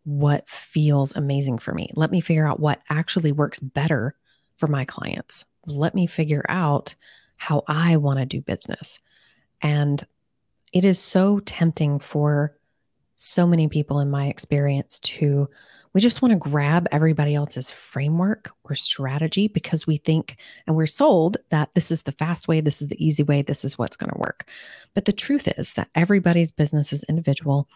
what 0.05 0.49
feels 0.49 1.15
amazing 1.15 1.59
for 1.59 1.73
me. 1.73 1.91
Let 1.95 2.11
me 2.11 2.21
figure 2.21 2.47
out 2.47 2.61
what 2.61 2.81
actually 2.91 3.33
works 3.33 3.59
better 3.59 4.15
for 4.57 4.67
my 4.67 4.85
clients. 4.85 5.45
Let 5.67 5.95
me 5.95 6.07
figure 6.07 6.45
out 6.49 6.95
how 7.37 7.65
I 7.67 7.97
want 7.97 8.19
to 8.19 8.27
do 8.27 8.41
business. 8.41 9.01
And 9.63 10.05
it 10.75 10.85
is 10.85 10.99
so 10.99 11.39
tempting 11.39 11.99
for 11.99 12.55
so 13.17 13.47
many 13.47 13.69
people 13.69 14.01
in 14.01 14.11
my 14.11 14.27
experience 14.27 14.99
to 14.99 15.49
we 15.95 16.01
just 16.01 16.21
want 16.21 16.33
to 16.33 16.51
grab 16.51 16.89
everybody 16.91 17.37
else's 17.37 17.71
framework 17.71 18.51
or 18.65 18.75
strategy 18.75 19.47
because 19.47 19.87
we 19.87 19.97
think 19.97 20.37
and 20.67 20.75
we're 20.75 20.87
sold 20.87 21.37
that 21.51 21.73
this 21.75 21.93
is 21.93 22.03
the 22.03 22.11
fast 22.11 22.49
way, 22.49 22.61
this 22.61 22.83
is 22.83 22.89
the 22.89 23.07
easy 23.07 23.23
way, 23.23 23.43
this 23.43 23.65
is 23.65 23.79
what's 23.79 23.95
going 23.95 24.11
to 24.11 24.19
work. 24.19 24.51
But 24.95 25.05
the 25.05 25.13
truth 25.13 25.47
is 25.57 25.75
that 25.75 25.89
everybody's 25.95 26.51
business 26.51 26.93
is 26.93 27.05
individual 27.05 27.69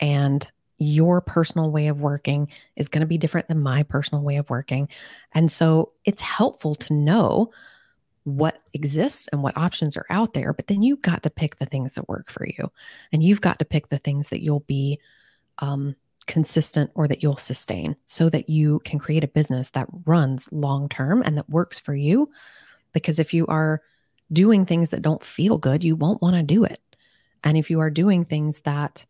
and 0.00 0.50
your 0.78 1.20
personal 1.20 1.70
way 1.70 1.86
of 1.86 2.00
working 2.00 2.48
is 2.74 2.88
going 2.88 3.02
to 3.02 3.06
be 3.06 3.18
different 3.18 3.46
than 3.46 3.62
my 3.62 3.84
personal 3.84 4.24
way 4.24 4.36
of 4.36 4.50
working. 4.50 4.88
And 5.32 5.52
so 5.52 5.92
it's 6.04 6.22
helpful 6.22 6.74
to 6.74 6.92
know 6.92 7.52
what 8.24 8.62
exists 8.74 9.28
and 9.28 9.42
what 9.42 9.56
options 9.56 9.96
are 9.96 10.06
out 10.10 10.34
there, 10.34 10.52
but 10.52 10.66
then 10.66 10.82
you've 10.82 11.02
got 11.02 11.22
to 11.22 11.30
pick 11.30 11.56
the 11.56 11.66
things 11.66 11.94
that 11.94 12.08
work 12.08 12.30
for 12.30 12.46
you. 12.46 12.70
And 13.12 13.22
you've 13.22 13.40
got 13.40 13.58
to 13.58 13.64
pick 13.64 13.88
the 13.88 13.98
things 13.98 14.28
that 14.28 14.42
you'll 14.42 14.60
be 14.60 15.00
um, 15.58 15.96
consistent 16.26 16.90
or 16.94 17.08
that 17.08 17.22
you'll 17.22 17.36
sustain 17.36 17.96
so 18.06 18.28
that 18.28 18.48
you 18.48 18.80
can 18.84 18.98
create 18.98 19.24
a 19.24 19.28
business 19.28 19.70
that 19.70 19.88
runs 20.04 20.52
long 20.52 20.88
term 20.88 21.22
and 21.22 21.36
that 21.36 21.48
works 21.48 21.78
for 21.78 21.94
you. 21.94 22.30
Because 22.92 23.18
if 23.18 23.32
you 23.32 23.46
are 23.46 23.82
doing 24.32 24.64
things 24.66 24.90
that 24.90 25.02
don't 25.02 25.24
feel 25.24 25.58
good, 25.58 25.82
you 25.82 25.96
won't 25.96 26.22
want 26.22 26.36
to 26.36 26.42
do 26.42 26.64
it. 26.64 26.80
And 27.42 27.56
if 27.56 27.70
you 27.70 27.80
are 27.80 27.90
doing 27.90 28.24
things 28.24 28.60
that, 28.60 29.04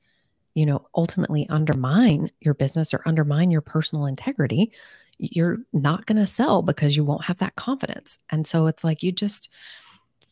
you 0.54 0.64
know, 0.64 0.86
ultimately 0.94 1.48
undermine 1.48 2.30
your 2.40 2.54
business 2.54 2.94
or 2.94 3.02
undermine 3.04 3.50
your 3.50 3.60
personal 3.60 4.06
integrity, 4.06 4.72
you're 5.20 5.58
not 5.72 6.06
going 6.06 6.18
to 6.18 6.26
sell 6.26 6.62
because 6.62 6.96
you 6.96 7.04
won't 7.04 7.24
have 7.24 7.38
that 7.38 7.54
confidence. 7.54 8.18
And 8.30 8.46
so 8.46 8.66
it's 8.66 8.82
like 8.82 9.02
you 9.02 9.12
just 9.12 9.50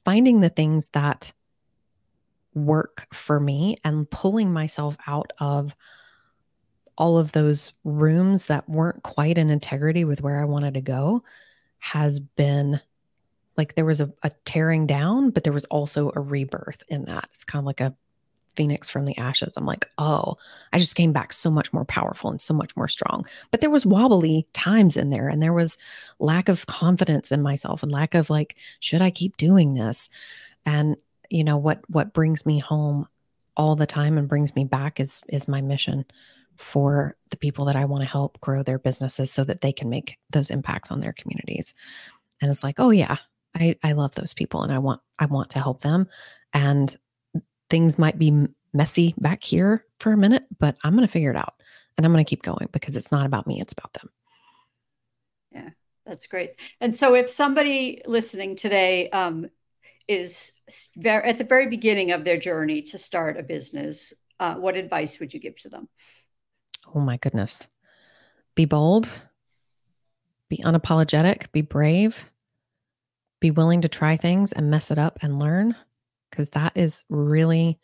finding 0.04 0.40
the 0.40 0.48
things 0.48 0.88
that 0.88 1.32
work 2.54 3.06
for 3.12 3.38
me 3.38 3.76
and 3.84 4.10
pulling 4.10 4.52
myself 4.52 4.96
out 5.06 5.32
of 5.38 5.76
all 6.96 7.18
of 7.18 7.32
those 7.32 7.74
rooms 7.84 8.46
that 8.46 8.68
weren't 8.68 9.02
quite 9.02 9.38
in 9.38 9.50
integrity 9.50 10.04
with 10.04 10.22
where 10.22 10.40
I 10.40 10.46
wanted 10.46 10.74
to 10.74 10.80
go 10.80 11.22
has 11.78 12.18
been 12.18 12.80
like 13.56 13.74
there 13.74 13.84
was 13.84 14.00
a, 14.00 14.12
a 14.22 14.30
tearing 14.44 14.86
down, 14.86 15.30
but 15.30 15.44
there 15.44 15.52
was 15.52 15.64
also 15.66 16.10
a 16.14 16.20
rebirth 16.20 16.82
in 16.88 17.04
that. 17.04 17.28
It's 17.30 17.44
kind 17.44 17.62
of 17.62 17.66
like 17.66 17.80
a 17.80 17.94
phoenix 18.58 18.88
from 18.88 19.04
the 19.04 19.16
ashes. 19.16 19.56
I'm 19.56 19.64
like, 19.64 19.88
oh, 19.98 20.36
I 20.72 20.78
just 20.78 20.96
came 20.96 21.12
back 21.12 21.32
so 21.32 21.48
much 21.48 21.72
more 21.72 21.84
powerful 21.84 22.28
and 22.28 22.40
so 22.40 22.52
much 22.52 22.76
more 22.76 22.88
strong. 22.88 23.24
But 23.52 23.60
there 23.60 23.70
was 23.70 23.86
wobbly 23.86 24.48
times 24.52 24.96
in 24.96 25.10
there 25.10 25.28
and 25.28 25.40
there 25.40 25.52
was 25.52 25.78
lack 26.18 26.48
of 26.48 26.66
confidence 26.66 27.30
in 27.30 27.40
myself 27.40 27.84
and 27.84 27.92
lack 27.92 28.14
of 28.14 28.28
like, 28.30 28.56
should 28.80 29.00
I 29.00 29.10
keep 29.10 29.36
doing 29.36 29.74
this? 29.74 30.08
And 30.66 30.96
you 31.30 31.44
know 31.44 31.56
what 31.56 31.80
what 31.88 32.12
brings 32.12 32.44
me 32.44 32.58
home 32.58 33.06
all 33.56 33.76
the 33.76 33.86
time 33.86 34.18
and 34.18 34.28
brings 34.28 34.56
me 34.56 34.64
back 34.64 34.98
is 34.98 35.22
is 35.28 35.46
my 35.46 35.60
mission 35.60 36.04
for 36.56 37.16
the 37.30 37.36
people 37.36 37.66
that 37.66 37.76
I 37.76 37.84
want 37.84 38.02
to 38.02 38.08
help 38.08 38.40
grow 38.40 38.64
their 38.64 38.80
businesses 38.80 39.30
so 39.30 39.44
that 39.44 39.60
they 39.60 39.72
can 39.72 39.88
make 39.88 40.18
those 40.30 40.50
impacts 40.50 40.90
on 40.90 41.00
their 41.00 41.12
communities. 41.12 41.72
And 42.40 42.50
it's 42.50 42.64
like, 42.64 42.80
oh 42.80 42.90
yeah, 42.90 43.18
I, 43.54 43.76
I 43.84 43.92
love 43.92 44.16
those 44.16 44.34
people 44.34 44.62
and 44.62 44.72
I 44.72 44.78
want 44.78 45.00
I 45.20 45.26
want 45.26 45.50
to 45.50 45.60
help 45.60 45.82
them. 45.82 46.08
And 46.52 46.96
things 47.70 47.98
might 47.98 48.18
be 48.18 48.46
messy 48.72 49.14
back 49.18 49.42
here 49.42 49.84
for 49.98 50.12
a 50.12 50.16
minute, 50.16 50.44
but 50.58 50.76
I'm 50.82 50.94
going 50.94 51.06
to 51.06 51.12
figure 51.12 51.30
it 51.30 51.36
out 51.36 51.54
and 51.96 52.06
I'm 52.06 52.12
going 52.12 52.24
to 52.24 52.28
keep 52.28 52.42
going 52.42 52.68
because 52.72 52.96
it's 52.96 53.12
not 53.12 53.26
about 53.26 53.46
me, 53.46 53.60
it's 53.60 53.72
about 53.72 53.92
them. 53.94 54.10
Yeah, 55.52 55.70
that's 56.06 56.26
great. 56.26 56.52
And 56.80 56.94
so 56.94 57.14
if 57.14 57.30
somebody 57.30 58.02
listening 58.06 58.56
today 58.56 59.10
um, 59.10 59.48
is 60.06 60.52
very, 60.96 61.28
at 61.28 61.38
the 61.38 61.44
very 61.44 61.66
beginning 61.66 62.12
of 62.12 62.24
their 62.24 62.38
journey 62.38 62.82
to 62.82 62.98
start 62.98 63.38
a 63.38 63.42
business, 63.42 64.12
uh, 64.40 64.54
what 64.54 64.76
advice 64.76 65.18
would 65.18 65.34
you 65.34 65.40
give 65.40 65.56
to 65.56 65.68
them? 65.68 65.88
Oh 66.94 67.00
my 67.00 67.16
goodness. 67.16 67.68
Be 68.54 68.64
bold, 68.64 69.08
be 70.48 70.58
unapologetic, 70.58 71.52
be 71.52 71.60
brave, 71.60 72.26
be 73.40 73.50
willing 73.50 73.82
to 73.82 73.88
try 73.88 74.16
things 74.16 74.52
and 74.52 74.70
mess 74.70 74.90
it 74.90 74.98
up 74.98 75.18
and 75.22 75.38
learn 75.38 75.76
because 76.38 76.50
that 76.50 76.72
is 76.76 77.04
really 77.08 77.78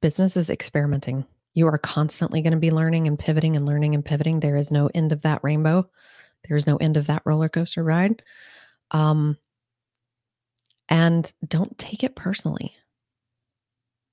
business 0.00 0.36
is 0.36 0.48
experimenting. 0.48 1.26
You 1.54 1.66
are 1.66 1.78
constantly 1.78 2.40
going 2.40 2.52
to 2.52 2.58
be 2.58 2.70
learning 2.70 3.08
and 3.08 3.18
pivoting 3.18 3.56
and 3.56 3.66
learning 3.66 3.94
and 3.94 4.04
pivoting. 4.04 4.38
There 4.38 4.56
is 4.56 4.70
no 4.70 4.88
end 4.94 5.10
of 5.12 5.22
that 5.22 5.40
rainbow. 5.42 5.90
There 6.46 6.56
is 6.56 6.68
no 6.68 6.76
end 6.76 6.96
of 6.96 7.08
that 7.08 7.22
roller 7.24 7.48
coaster 7.48 7.82
ride. 7.82 8.22
Um, 8.92 9.36
and 10.88 11.32
don't 11.46 11.76
take 11.78 12.04
it 12.04 12.14
personally. 12.14 12.76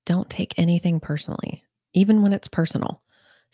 Don't 0.06 0.28
take 0.28 0.54
anything 0.58 0.98
personally, 0.98 1.62
even 1.94 2.22
when 2.22 2.32
it's 2.32 2.48
personal 2.48 3.00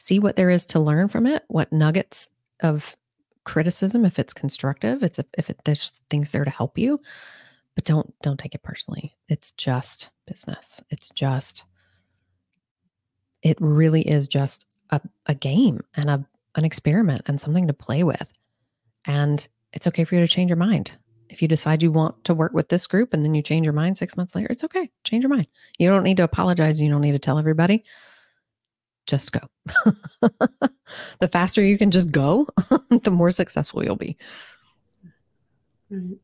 see 0.02 0.18
what 0.18 0.36
there 0.36 0.50
is 0.50 0.66
to 0.66 0.80
learn 0.80 1.08
from 1.08 1.26
it, 1.26 1.44
what 1.46 1.72
nuggets 1.72 2.28
of 2.60 2.96
criticism, 3.44 4.04
if 4.04 4.18
it's 4.18 4.32
constructive, 4.32 5.02
it's 5.02 5.18
a, 5.18 5.24
if 5.38 5.50
it, 5.50 5.60
there's 5.64 6.00
things 6.10 6.30
there 6.30 6.44
to 6.44 6.50
help 6.50 6.76
you, 6.76 7.00
but 7.74 7.84
don't 7.84 8.14
don't 8.22 8.38
take 8.38 8.54
it 8.54 8.62
personally. 8.62 9.16
It's 9.28 9.52
just 9.52 10.10
business. 10.26 10.82
It's 10.90 11.10
just 11.10 11.64
it 13.42 13.56
really 13.60 14.02
is 14.02 14.28
just 14.28 14.66
a, 14.90 15.00
a 15.26 15.34
game 15.34 15.80
and 15.94 16.10
a 16.10 16.26
an 16.54 16.64
experiment 16.64 17.22
and 17.26 17.40
something 17.40 17.66
to 17.66 17.72
play 17.72 18.04
with. 18.04 18.30
And 19.06 19.46
it's 19.72 19.86
okay 19.86 20.04
for 20.04 20.14
you 20.14 20.20
to 20.20 20.28
change 20.28 20.50
your 20.50 20.56
mind. 20.56 20.92
If 21.30 21.40
you 21.40 21.48
decide 21.48 21.82
you 21.82 21.90
want 21.90 22.24
to 22.24 22.34
work 22.34 22.52
with 22.52 22.68
this 22.68 22.86
group 22.86 23.14
and 23.14 23.24
then 23.24 23.34
you 23.34 23.40
change 23.40 23.64
your 23.64 23.72
mind 23.72 23.96
six 23.96 24.18
months 24.18 24.34
later, 24.34 24.48
it's 24.50 24.64
okay. 24.64 24.90
Change 25.04 25.22
your 25.22 25.30
mind. 25.30 25.46
You 25.78 25.88
don't 25.88 26.02
need 26.02 26.18
to 26.18 26.24
apologize. 26.24 26.78
You 26.78 26.90
don't 26.90 27.00
need 27.00 27.12
to 27.12 27.18
tell 27.18 27.38
everybody 27.38 27.84
just 29.06 29.32
go. 29.32 29.40
the 31.20 31.28
faster 31.30 31.62
you 31.62 31.78
can 31.78 31.90
just 31.90 32.10
go, 32.10 32.46
the 32.90 33.10
more 33.10 33.30
successful 33.30 33.84
you'll 33.84 33.96
be. 33.96 34.16
Mm-hmm. 35.90 36.14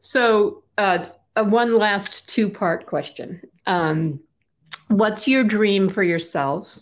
So, 0.00 0.64
uh, 0.76 1.06
one 1.36 1.76
last 1.76 2.28
two 2.28 2.48
part 2.48 2.86
question. 2.86 3.40
Um, 3.66 4.20
what's 4.88 5.28
your 5.28 5.44
dream 5.44 5.88
for 5.88 6.02
yourself? 6.02 6.78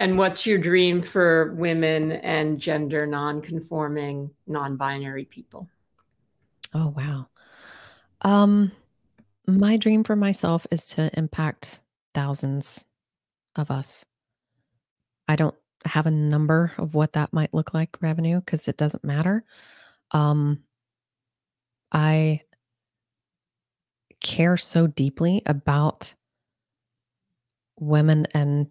And 0.00 0.16
what's 0.16 0.46
your 0.46 0.58
dream 0.58 1.02
for 1.02 1.54
women 1.54 2.12
and 2.12 2.60
gender 2.60 3.06
non-conforming, 3.06 4.30
non-binary 4.46 5.24
people? 5.24 5.68
Oh 6.74 6.94
wow. 6.96 7.28
Um 8.22 8.72
my 9.46 9.76
dream 9.76 10.04
for 10.04 10.14
myself 10.14 10.66
is 10.70 10.84
to 10.84 11.10
impact 11.16 11.80
thousands 12.14 12.84
of 13.56 13.70
us 13.70 14.04
I 15.28 15.36
don't 15.36 15.54
have 15.84 16.06
a 16.06 16.10
number 16.10 16.72
of 16.78 16.94
what 16.94 17.12
that 17.12 17.32
might 17.32 17.54
look 17.54 17.74
like 17.74 17.96
revenue 18.00 18.40
because 18.40 18.66
it 18.66 18.76
doesn't 18.76 19.04
matter. 19.04 19.44
Um, 20.10 20.64
I 21.92 22.42
care 24.20 24.56
so 24.56 24.86
deeply 24.86 25.42
about 25.46 26.14
women 27.78 28.26
and 28.34 28.66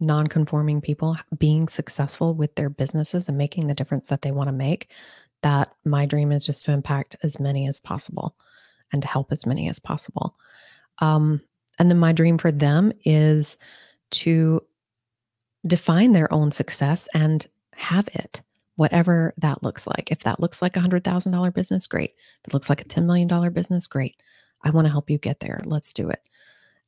non-conforming 0.00 0.80
people 0.80 1.16
being 1.38 1.68
successful 1.68 2.34
with 2.34 2.54
their 2.56 2.68
businesses 2.68 3.28
and 3.28 3.38
making 3.38 3.66
the 3.66 3.74
difference 3.74 4.08
that 4.08 4.22
they 4.22 4.32
want 4.32 4.48
to 4.48 4.52
make 4.52 4.90
that 5.42 5.72
my 5.84 6.06
dream 6.06 6.32
is 6.32 6.46
just 6.46 6.64
to 6.64 6.72
impact 6.72 7.16
as 7.22 7.38
many 7.38 7.68
as 7.68 7.80
possible 7.80 8.34
and 8.92 9.02
to 9.02 9.08
help 9.08 9.30
as 9.30 9.46
many 9.46 9.68
as 9.68 9.78
possible. 9.78 10.36
Um, 10.98 11.40
and 11.78 11.90
then 11.90 11.98
my 11.98 12.12
dream 12.12 12.38
for 12.38 12.52
them 12.52 12.92
is 13.04 13.58
to 14.12 14.62
define 15.66 16.12
their 16.12 16.32
own 16.32 16.50
success 16.50 17.08
and 17.14 17.46
have 17.74 18.08
it, 18.08 18.42
whatever 18.76 19.32
that 19.38 19.62
looks 19.62 19.86
like. 19.86 20.10
If 20.10 20.20
that 20.20 20.40
looks 20.40 20.60
like 20.60 20.76
a 20.76 20.80
$100,000 20.80 21.54
business, 21.54 21.86
great. 21.86 22.14
If 22.42 22.48
it 22.48 22.54
looks 22.54 22.68
like 22.68 22.80
a 22.80 22.84
$10 22.84 23.04
million 23.04 23.52
business, 23.52 23.86
great. 23.86 24.20
I 24.62 24.70
want 24.70 24.86
to 24.86 24.90
help 24.90 25.10
you 25.10 25.18
get 25.18 25.40
there. 25.40 25.60
Let's 25.64 25.92
do 25.92 26.08
it. 26.08 26.20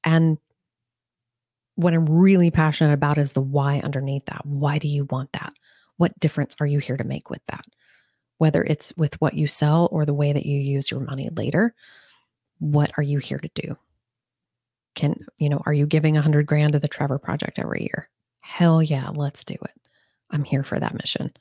And 0.03 0.39
what 1.77 1.93
I'm 1.93 2.07
really 2.07 2.51
passionate 2.51 2.95
about 2.95 3.19
is 3.19 3.33
the 3.33 3.41
why 3.41 3.81
underneath 3.81 4.27
that. 4.27 4.45
Why 4.47 4.79
do 4.79 4.89
you 4.89 5.05
want 5.11 5.33
that? 5.33 5.53
What 5.99 6.19
difference 6.19 6.57
are 6.61 6.67
you 6.67 6.79
here 6.79 6.97
to 6.97 7.05
make 7.05 7.31
with 7.31 7.43
that? 7.49 7.67
Whether 8.39 8.65
it's 8.65 8.93
with 8.97 9.21
what 9.21 9.35
you 9.35 9.47
sell 9.47 9.89
or 9.93 10.05
the 10.05 10.15
way 10.15 10.33
that 10.33 10.47
you 10.47 10.59
use 10.59 10.91
your 10.91 11.01
money 11.01 11.29
later, 11.37 11.75
what 12.59 12.91
are 12.97 13.03
you 13.03 13.19
here 13.19 13.39
to 13.39 13.51
do? 13.55 13.77
Can, 14.95 15.27
you 15.39 15.51
know, 15.51 15.63
are 15.67 15.73
you 15.73 15.87
giving 15.87 16.17
a 16.17 16.23
hundred 16.23 16.47
grand 16.47 16.73
to 16.73 16.79
the 16.79 16.89
Trevor 16.89 17.19
Project 17.19 17.59
every 17.59 17.83
year? 17.83 18.09
Hell 18.41 18.83
yeah, 18.83 19.11
let's 19.15 19.45
do 19.45 19.55
it. 19.55 19.89
I'm 20.31 20.45
here 20.45 20.63
for 20.63 20.79
that 20.79 20.95
mission. 20.95 21.33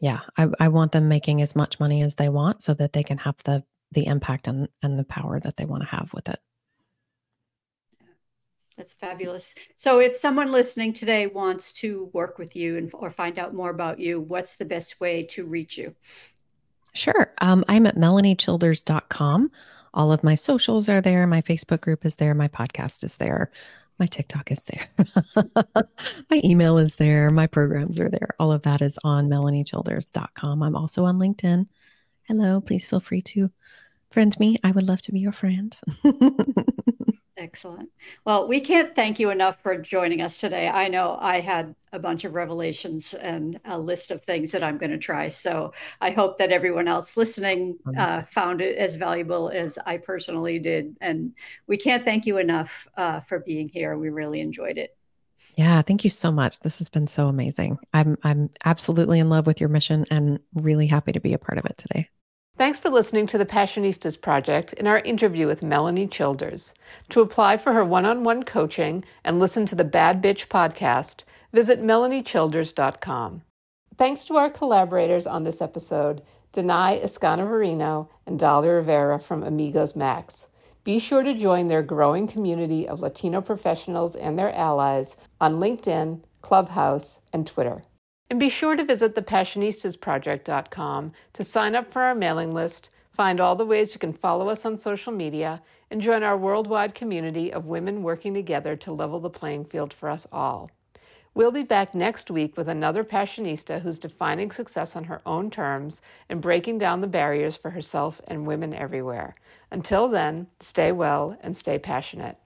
Yeah, 0.00 0.20
I, 0.36 0.48
I 0.60 0.68
want 0.68 0.92
them 0.92 1.08
making 1.08 1.40
as 1.42 1.56
much 1.56 1.80
money 1.80 2.02
as 2.02 2.16
they 2.16 2.28
want 2.28 2.62
so 2.62 2.74
that 2.74 2.92
they 2.92 3.02
can 3.02 3.18
have 3.18 3.36
the 3.44 3.64
the 3.92 4.06
impact 4.06 4.48
and, 4.48 4.68
and 4.82 4.98
the 4.98 5.04
power 5.04 5.38
that 5.40 5.56
they 5.56 5.64
want 5.64 5.82
to 5.82 5.88
have 5.88 6.12
with 6.12 6.28
it. 6.28 6.40
That's 8.76 8.92
fabulous. 8.92 9.54
So, 9.76 10.00
if 10.00 10.16
someone 10.16 10.52
listening 10.52 10.92
today 10.92 11.26
wants 11.26 11.72
to 11.74 12.10
work 12.12 12.38
with 12.38 12.54
you 12.54 12.76
and, 12.76 12.90
or 12.92 13.10
find 13.10 13.38
out 13.38 13.54
more 13.54 13.70
about 13.70 13.98
you, 13.98 14.20
what's 14.20 14.56
the 14.56 14.66
best 14.66 15.00
way 15.00 15.22
to 15.30 15.46
reach 15.46 15.78
you? 15.78 15.94
Sure. 16.92 17.32
Um, 17.40 17.64
I'm 17.68 17.86
at 17.86 17.96
melaniechilders.com. 17.96 19.50
All 19.94 20.12
of 20.12 20.22
my 20.22 20.34
socials 20.34 20.90
are 20.90 21.00
there. 21.00 21.26
My 21.26 21.40
Facebook 21.40 21.80
group 21.80 22.04
is 22.04 22.16
there. 22.16 22.34
My 22.34 22.48
podcast 22.48 23.02
is 23.02 23.16
there. 23.16 23.50
My 23.98 24.06
TikTok 24.06 24.50
is 24.52 24.64
there. 24.64 24.88
my 26.30 26.40
email 26.44 26.76
is 26.78 26.96
there. 26.96 27.30
My 27.30 27.46
programs 27.46 27.98
are 27.98 28.10
there. 28.10 28.28
All 28.38 28.52
of 28.52 28.62
that 28.62 28.82
is 28.82 28.98
on 29.04 29.28
melaniechilders.com. 29.28 30.62
I'm 30.62 30.76
also 30.76 31.04
on 31.04 31.18
LinkedIn. 31.18 31.66
Hello. 32.24 32.60
Please 32.60 32.86
feel 32.86 33.00
free 33.00 33.22
to 33.22 33.50
friend 34.10 34.38
me. 34.38 34.58
I 34.62 34.70
would 34.70 34.86
love 34.86 35.00
to 35.02 35.12
be 35.12 35.20
your 35.20 35.32
friend. 35.32 35.76
Excellent. 37.38 37.90
Well, 38.24 38.48
we 38.48 38.60
can't 38.60 38.94
thank 38.94 39.18
you 39.18 39.28
enough 39.28 39.62
for 39.62 39.76
joining 39.76 40.22
us 40.22 40.38
today. 40.38 40.68
I 40.68 40.88
know 40.88 41.18
I 41.20 41.40
had 41.40 41.74
a 41.92 41.98
bunch 41.98 42.24
of 42.24 42.34
revelations 42.34 43.12
and 43.12 43.60
a 43.66 43.78
list 43.78 44.10
of 44.10 44.22
things 44.22 44.52
that 44.52 44.62
I'm 44.62 44.78
going 44.78 44.90
to 44.90 44.98
try. 44.98 45.28
So 45.28 45.74
I 46.00 46.10
hope 46.10 46.38
that 46.38 46.50
everyone 46.50 46.88
else 46.88 47.14
listening 47.16 47.78
uh, 47.96 48.22
found 48.22 48.62
it 48.62 48.78
as 48.78 48.94
valuable 48.94 49.50
as 49.50 49.78
I 49.84 49.98
personally 49.98 50.58
did. 50.58 50.96
And 51.02 51.34
we 51.66 51.76
can't 51.76 52.06
thank 52.06 52.24
you 52.24 52.38
enough 52.38 52.88
uh, 52.96 53.20
for 53.20 53.40
being 53.40 53.68
here. 53.68 53.98
We 53.98 54.08
really 54.08 54.40
enjoyed 54.40 54.78
it. 54.78 54.96
Yeah, 55.56 55.82
thank 55.82 56.04
you 56.04 56.10
so 56.10 56.32
much. 56.32 56.60
This 56.60 56.78
has 56.78 56.88
been 56.88 57.06
so 57.06 57.28
amazing. 57.28 57.78
I'm 57.92 58.16
I'm 58.22 58.50
absolutely 58.64 59.18
in 59.18 59.28
love 59.28 59.46
with 59.46 59.60
your 59.60 59.70
mission 59.70 60.04
and 60.10 60.38
really 60.54 60.86
happy 60.86 61.12
to 61.12 61.20
be 61.20 61.32
a 61.32 61.38
part 61.38 61.58
of 61.58 61.66
it 61.66 61.78
today. 61.78 62.08
Thanks 62.58 62.78
for 62.78 62.88
listening 62.88 63.26
to 63.26 63.36
the 63.36 63.44
Passionistas 63.44 64.18
Project 64.18 64.72
in 64.72 64.86
our 64.86 65.00
interview 65.00 65.46
with 65.46 65.62
Melanie 65.62 66.06
Childers. 66.06 66.72
To 67.10 67.20
apply 67.20 67.58
for 67.58 67.74
her 67.74 67.84
one 67.84 68.06
on 68.06 68.24
one 68.24 68.44
coaching 68.44 69.04
and 69.22 69.38
listen 69.38 69.66
to 69.66 69.74
the 69.74 69.84
Bad 69.84 70.22
Bitch 70.22 70.48
podcast, 70.48 71.24
visit 71.52 71.82
melaniechilders.com. 71.82 73.42
Thanks 73.98 74.24
to 74.24 74.36
our 74.36 74.48
collaborators 74.48 75.26
on 75.26 75.42
this 75.42 75.60
episode, 75.60 76.22
Denai 76.54 77.04
Escanavarino 77.04 78.08
and 78.26 78.38
Dahlia 78.38 78.72
Rivera 78.72 79.20
from 79.20 79.42
Amigos 79.42 79.94
Max. 79.94 80.48
Be 80.82 80.98
sure 80.98 81.22
to 81.22 81.34
join 81.34 81.66
their 81.66 81.82
growing 81.82 82.26
community 82.26 82.88
of 82.88 83.00
Latino 83.00 83.42
professionals 83.42 84.16
and 84.16 84.38
their 84.38 84.54
allies 84.54 85.18
on 85.42 85.60
LinkedIn, 85.60 86.22
Clubhouse, 86.40 87.20
and 87.34 87.46
Twitter. 87.46 87.82
And 88.28 88.40
be 88.40 88.48
sure 88.48 88.74
to 88.74 88.84
visit 88.84 89.14
thepassionistasproject.com 89.14 91.12
to 91.32 91.44
sign 91.44 91.74
up 91.74 91.92
for 91.92 92.02
our 92.02 92.14
mailing 92.14 92.52
list, 92.52 92.90
find 93.12 93.40
all 93.40 93.54
the 93.54 93.64
ways 93.64 93.92
you 93.92 94.00
can 94.00 94.12
follow 94.12 94.48
us 94.48 94.64
on 94.64 94.78
social 94.78 95.12
media, 95.12 95.62
and 95.90 96.02
join 96.02 96.24
our 96.24 96.36
worldwide 96.36 96.94
community 96.94 97.52
of 97.52 97.66
women 97.66 98.02
working 98.02 98.34
together 98.34 98.74
to 98.74 98.92
level 98.92 99.20
the 99.20 99.30
playing 99.30 99.64
field 99.64 99.92
for 99.92 100.10
us 100.10 100.26
all. 100.32 100.70
We'll 101.34 101.52
be 101.52 101.62
back 101.62 101.94
next 101.94 102.30
week 102.30 102.56
with 102.56 102.66
another 102.66 103.04
Passionista 103.04 103.82
who's 103.82 103.98
defining 103.98 104.50
success 104.50 104.96
on 104.96 105.04
her 105.04 105.20
own 105.26 105.50
terms 105.50 106.00
and 106.28 106.40
breaking 106.40 106.78
down 106.78 107.02
the 107.02 107.06
barriers 107.06 107.56
for 107.56 107.70
herself 107.70 108.20
and 108.26 108.46
women 108.46 108.72
everywhere. 108.72 109.34
Until 109.70 110.08
then, 110.08 110.46
stay 110.60 110.92
well 110.92 111.36
and 111.42 111.56
stay 111.56 111.78
passionate. 111.78 112.38